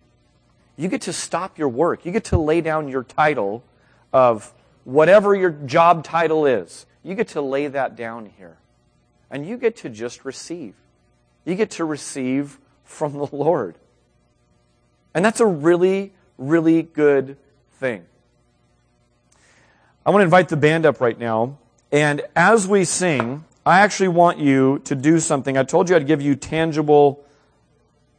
You 0.80 0.88
get 0.88 1.02
to 1.02 1.14
stop 1.14 1.58
your 1.58 1.68
work. 1.68 2.06
You 2.06 2.14
get 2.14 2.24
to 2.26 2.38
lay 2.38 2.62
down 2.62 2.88
your 2.88 3.04
title 3.04 3.66
of 4.14 4.54
whatever 4.86 5.36
your 5.36 5.50
job 5.50 6.06
title 6.06 6.46
is. 6.46 6.86
You 7.04 7.16
get 7.16 7.28
to 7.30 7.42
lay 7.42 7.68
that 7.68 7.98
down 7.98 8.32
here. 8.38 8.56
And 9.30 9.46
you 9.46 9.58
get 9.58 9.76
to 9.78 9.90
just 9.90 10.24
receive. 10.24 10.76
You 11.44 11.56
get 11.56 11.72
to 11.72 11.84
receive 11.84 12.60
from 12.86 13.12
the 13.12 13.26
Lord. 13.26 13.76
And 15.14 15.26
that's 15.26 15.42
a 15.42 15.46
really, 15.46 16.14
really 16.38 16.84
good 16.84 17.36
thing. 17.74 18.06
I 20.06 20.12
want 20.12 20.22
to 20.22 20.24
invite 20.24 20.48
the 20.48 20.56
band 20.56 20.86
up 20.86 21.02
right 21.02 21.20
now. 21.20 21.58
And 21.92 22.22
as 22.38 22.70
we 22.70 22.86
sing, 22.86 23.44
I 23.66 23.82
actually 23.82 24.08
want 24.08 24.40
you 24.40 24.80
to 24.86 24.96
do 24.96 25.20
something. 25.20 25.58
I 25.58 25.64
told 25.64 25.90
you 25.90 25.98
I'd 25.98 26.08
give 26.08 26.22
you 26.22 26.38
tangible 26.38 27.26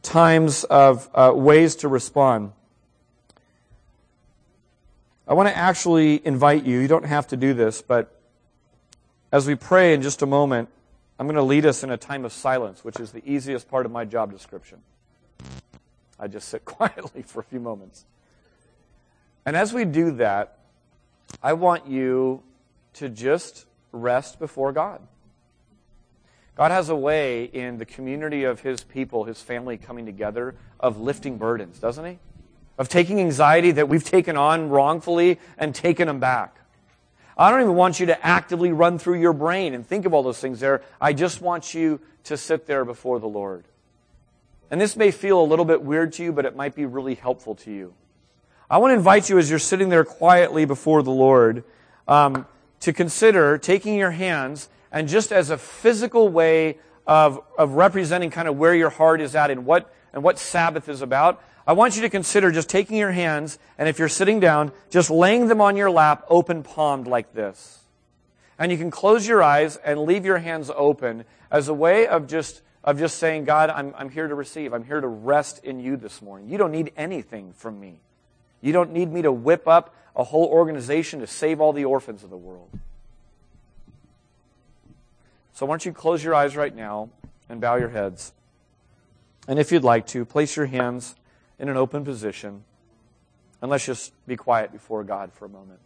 times 0.01 0.63
of 0.65 1.09
uh, 1.13 1.31
ways 1.35 1.75
to 1.77 1.87
respond. 1.87 2.53
I 5.27 5.33
want 5.33 5.49
to 5.49 5.55
actually 5.55 6.25
invite 6.25 6.65
you, 6.65 6.79
you 6.79 6.87
don't 6.87 7.05
have 7.05 7.27
to 7.27 7.37
do 7.37 7.53
this, 7.53 7.81
but 7.81 8.19
as 9.31 9.47
we 9.47 9.55
pray 9.55 9.93
in 9.93 10.01
just 10.01 10.21
a 10.21 10.25
moment, 10.25 10.69
I'm 11.17 11.27
going 11.27 11.35
to 11.35 11.43
lead 11.43 11.65
us 11.65 11.83
in 11.83 11.91
a 11.91 11.97
time 11.97 12.25
of 12.25 12.33
silence, 12.33 12.83
which 12.83 12.99
is 12.99 13.11
the 13.11 13.21
easiest 13.25 13.69
part 13.69 13.85
of 13.85 13.91
my 13.91 14.05
job 14.05 14.31
description. 14.31 14.79
I 16.19 16.27
just 16.27 16.49
sit 16.49 16.65
quietly 16.65 17.21
for 17.21 17.39
a 17.39 17.43
few 17.43 17.59
moments. 17.59 18.05
And 19.45 19.55
as 19.55 19.73
we 19.73 19.85
do 19.85 20.11
that, 20.11 20.57
I 21.41 21.53
want 21.53 21.87
you 21.87 22.43
to 22.95 23.07
just 23.07 23.65
rest 23.91 24.39
before 24.39 24.71
God. 24.71 25.01
God 26.55 26.71
has 26.71 26.89
a 26.89 26.95
way 26.95 27.45
in 27.45 27.77
the 27.77 27.85
community 27.85 28.43
of 28.43 28.61
His 28.61 28.83
people, 28.83 29.23
His 29.23 29.41
family 29.41 29.77
coming 29.77 30.05
together, 30.05 30.55
of 30.79 30.99
lifting 30.99 31.37
burdens, 31.37 31.79
doesn't 31.79 32.05
He? 32.05 32.19
Of 32.77 32.89
taking 32.89 33.19
anxiety 33.19 33.71
that 33.71 33.87
we've 33.87 34.03
taken 34.03 34.37
on 34.37 34.69
wrongfully 34.69 35.39
and 35.57 35.73
taking 35.73 36.07
them 36.07 36.19
back. 36.19 36.57
I 37.37 37.49
don't 37.49 37.61
even 37.61 37.75
want 37.75 37.99
you 37.99 38.07
to 38.07 38.25
actively 38.25 38.71
run 38.71 38.99
through 38.99 39.19
your 39.19 39.33
brain 39.33 39.73
and 39.73 39.85
think 39.85 40.05
of 40.05 40.13
all 40.13 40.23
those 40.23 40.39
things 40.39 40.59
there. 40.59 40.83
I 40.99 41.13
just 41.13 41.41
want 41.41 41.73
you 41.73 41.99
to 42.25 42.37
sit 42.37 42.67
there 42.67 42.85
before 42.85 43.19
the 43.19 43.27
Lord. 43.27 43.65
And 44.69 44.79
this 44.79 44.95
may 44.95 45.11
feel 45.11 45.41
a 45.41 45.43
little 45.43 45.65
bit 45.65 45.81
weird 45.81 46.13
to 46.13 46.23
you, 46.23 46.31
but 46.31 46.45
it 46.45 46.55
might 46.55 46.75
be 46.75 46.85
really 46.85 47.15
helpful 47.15 47.55
to 47.55 47.71
you. 47.71 47.93
I 48.69 48.77
want 48.77 48.91
to 48.91 48.95
invite 48.95 49.29
you 49.29 49.37
as 49.37 49.49
you're 49.49 49.59
sitting 49.59 49.89
there 49.89 50.05
quietly 50.05 50.65
before 50.65 51.03
the 51.03 51.11
Lord 51.11 51.63
um, 52.07 52.45
to 52.81 52.93
consider 52.93 53.57
taking 53.57 53.95
your 53.95 54.11
hands 54.11 54.69
and 54.91 55.07
just 55.07 55.31
as 55.31 55.49
a 55.49 55.57
physical 55.57 56.29
way 56.29 56.77
of, 57.07 57.41
of 57.57 57.73
representing 57.73 58.29
kind 58.29 58.47
of 58.47 58.57
where 58.57 58.75
your 58.75 58.89
heart 58.89 59.21
is 59.21 59.35
at 59.35 59.51
and 59.51 59.65
what, 59.65 59.93
and 60.13 60.23
what 60.23 60.37
Sabbath 60.37 60.89
is 60.89 61.01
about, 61.01 61.41
I 61.65 61.73
want 61.73 61.95
you 61.95 62.01
to 62.01 62.09
consider 62.09 62.51
just 62.51 62.69
taking 62.69 62.97
your 62.97 63.11
hands, 63.11 63.59
and 63.77 63.87
if 63.87 63.99
you're 63.99 64.09
sitting 64.09 64.39
down, 64.39 64.71
just 64.89 65.09
laying 65.09 65.47
them 65.47 65.61
on 65.61 65.77
your 65.77 65.91
lap, 65.91 66.25
open 66.27 66.63
palmed 66.63 67.07
like 67.07 67.33
this. 67.33 67.79
And 68.57 68.71
you 68.71 68.77
can 68.77 68.91
close 68.91 69.27
your 69.27 69.41
eyes 69.41 69.77
and 69.77 70.01
leave 70.01 70.25
your 70.25 70.39
hands 70.39 70.71
open 70.75 71.25
as 71.49 71.67
a 71.67 71.73
way 71.73 72.07
of 72.07 72.27
just, 72.27 72.61
of 72.83 72.99
just 72.99 73.17
saying, 73.17 73.45
God, 73.45 73.69
I'm, 73.69 73.93
I'm 73.97 74.09
here 74.09 74.27
to 74.27 74.35
receive. 74.35 74.73
I'm 74.73 74.83
here 74.83 75.01
to 75.01 75.07
rest 75.07 75.63
in 75.63 75.79
you 75.79 75.97
this 75.97 76.21
morning. 76.21 76.49
You 76.49 76.57
don't 76.57 76.71
need 76.71 76.91
anything 76.97 77.53
from 77.53 77.79
me. 77.79 78.01
You 78.61 78.73
don't 78.73 78.91
need 78.91 79.11
me 79.11 79.23
to 79.23 79.31
whip 79.31 79.67
up 79.67 79.95
a 80.15 80.23
whole 80.23 80.45
organization 80.45 81.19
to 81.21 81.27
save 81.27 81.61
all 81.61 81.73
the 81.73 81.85
orphans 81.85 82.23
of 82.23 82.29
the 82.29 82.37
world. 82.37 82.69
So 85.61 85.67
why 85.67 85.73
don't 85.73 85.85
you 85.85 85.93
close 85.93 86.23
your 86.23 86.33
eyes 86.33 86.55
right 86.55 86.75
now 86.75 87.11
and 87.47 87.61
bow 87.61 87.75
your 87.75 87.89
heads. 87.89 88.33
And 89.47 89.59
if 89.59 89.71
you'd 89.71 89.83
like 89.83 90.07
to, 90.07 90.25
place 90.25 90.55
your 90.57 90.65
hands 90.65 91.13
in 91.59 91.69
an 91.69 91.77
open 91.77 92.03
position. 92.03 92.63
And 93.61 93.69
let's 93.69 93.85
just 93.85 94.11
be 94.25 94.35
quiet 94.35 94.71
before 94.71 95.03
God 95.03 95.31
for 95.31 95.45
a 95.45 95.49
moment. 95.49 95.79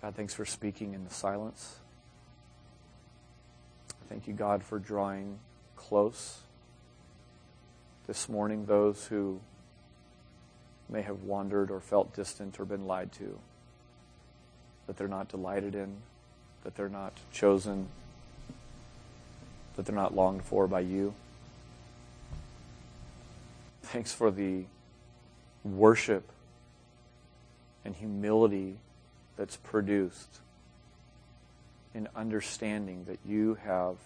God, 0.00 0.16
thanks 0.16 0.34
for 0.34 0.44
speaking 0.44 0.92
in 0.92 1.04
the 1.04 1.14
silence. 1.14 1.76
Thank 4.08 4.26
you, 4.26 4.34
God, 4.34 4.64
for 4.64 4.80
drawing 4.80 5.38
close 5.76 6.40
this 8.08 8.28
morning 8.28 8.66
those 8.66 9.06
who 9.06 9.40
may 10.92 11.02
have 11.02 11.22
wandered 11.22 11.70
or 11.70 11.80
felt 11.80 12.14
distant 12.14 12.60
or 12.60 12.64
been 12.64 12.86
lied 12.86 13.10
to, 13.12 13.38
that 14.86 14.96
they're 14.96 15.08
not 15.08 15.28
delighted 15.28 15.74
in, 15.74 15.96
that 16.64 16.74
they're 16.76 16.88
not 16.88 17.12
chosen, 17.32 17.88
that 19.76 19.86
they're 19.86 19.94
not 19.94 20.14
longed 20.14 20.42
for 20.44 20.66
by 20.66 20.80
you. 20.80 21.14
Thanks 23.82 24.12
for 24.12 24.30
the 24.30 24.64
worship 25.64 26.30
and 27.84 27.94
humility 27.94 28.76
that's 29.36 29.56
produced 29.56 30.40
in 31.94 32.08
understanding 32.14 33.04
that 33.06 33.18
you 33.26 33.58
have 33.64 33.96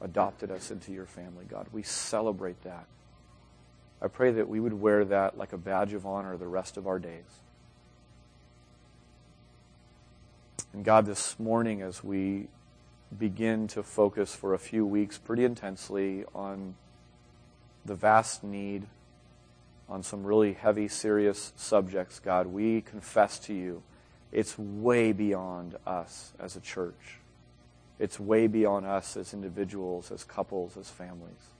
adopted 0.00 0.50
us 0.50 0.70
into 0.70 0.92
your 0.92 1.06
family, 1.06 1.44
God. 1.48 1.66
We 1.72 1.82
celebrate 1.82 2.62
that. 2.64 2.86
I 4.02 4.08
pray 4.08 4.32
that 4.32 4.48
we 4.48 4.58
would 4.58 4.72
wear 4.72 5.04
that 5.04 5.38
like 5.38 5.52
a 5.52 5.58
badge 5.58 5.92
of 5.92 6.04
honor 6.04 6.36
the 6.36 6.48
rest 6.48 6.76
of 6.76 6.88
our 6.88 6.98
days. 6.98 7.40
And 10.72 10.84
God, 10.84 11.06
this 11.06 11.38
morning, 11.38 11.82
as 11.82 12.02
we 12.02 12.48
begin 13.16 13.68
to 13.68 13.82
focus 13.84 14.34
for 14.34 14.54
a 14.54 14.58
few 14.58 14.84
weeks 14.84 15.18
pretty 15.18 15.44
intensely 15.44 16.24
on 16.34 16.74
the 17.84 17.94
vast 17.94 18.42
need, 18.42 18.86
on 19.88 20.02
some 20.02 20.24
really 20.24 20.54
heavy, 20.54 20.88
serious 20.88 21.52
subjects, 21.54 22.18
God, 22.18 22.48
we 22.48 22.80
confess 22.80 23.38
to 23.40 23.54
you 23.54 23.82
it's 24.32 24.58
way 24.58 25.12
beyond 25.12 25.76
us 25.86 26.32
as 26.40 26.56
a 26.56 26.60
church. 26.60 27.18
It's 28.00 28.18
way 28.18 28.48
beyond 28.48 28.86
us 28.86 29.16
as 29.16 29.34
individuals, 29.34 30.10
as 30.10 30.24
couples, 30.24 30.76
as 30.76 30.88
families. 30.88 31.51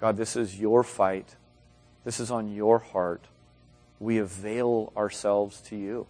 God, 0.00 0.16
this 0.16 0.36
is 0.36 0.58
your 0.58 0.82
fight. 0.82 1.36
This 2.04 2.20
is 2.20 2.30
on 2.30 2.52
your 2.54 2.78
heart. 2.78 3.22
We 4.00 4.18
avail 4.18 4.92
ourselves 4.96 5.60
to 5.62 5.76
you. 5.76 6.06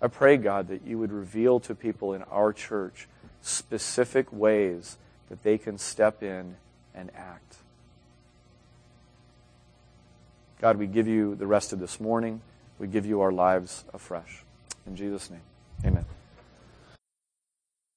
I 0.00 0.08
pray, 0.08 0.36
God, 0.36 0.68
that 0.68 0.84
you 0.84 0.98
would 0.98 1.12
reveal 1.12 1.60
to 1.60 1.74
people 1.74 2.14
in 2.14 2.22
our 2.24 2.52
church 2.52 3.06
specific 3.40 4.32
ways 4.32 4.96
that 5.28 5.42
they 5.42 5.58
can 5.58 5.78
step 5.78 6.22
in 6.22 6.56
and 6.94 7.10
act. 7.14 7.56
God, 10.60 10.76
we 10.76 10.86
give 10.86 11.06
you 11.06 11.34
the 11.34 11.46
rest 11.46 11.72
of 11.72 11.80
this 11.80 12.00
morning. 12.00 12.40
We 12.78 12.86
give 12.86 13.04
you 13.06 13.20
our 13.20 13.32
lives 13.32 13.84
afresh. 13.92 14.42
In 14.86 14.96
Jesus' 14.96 15.30
name. 15.30 16.04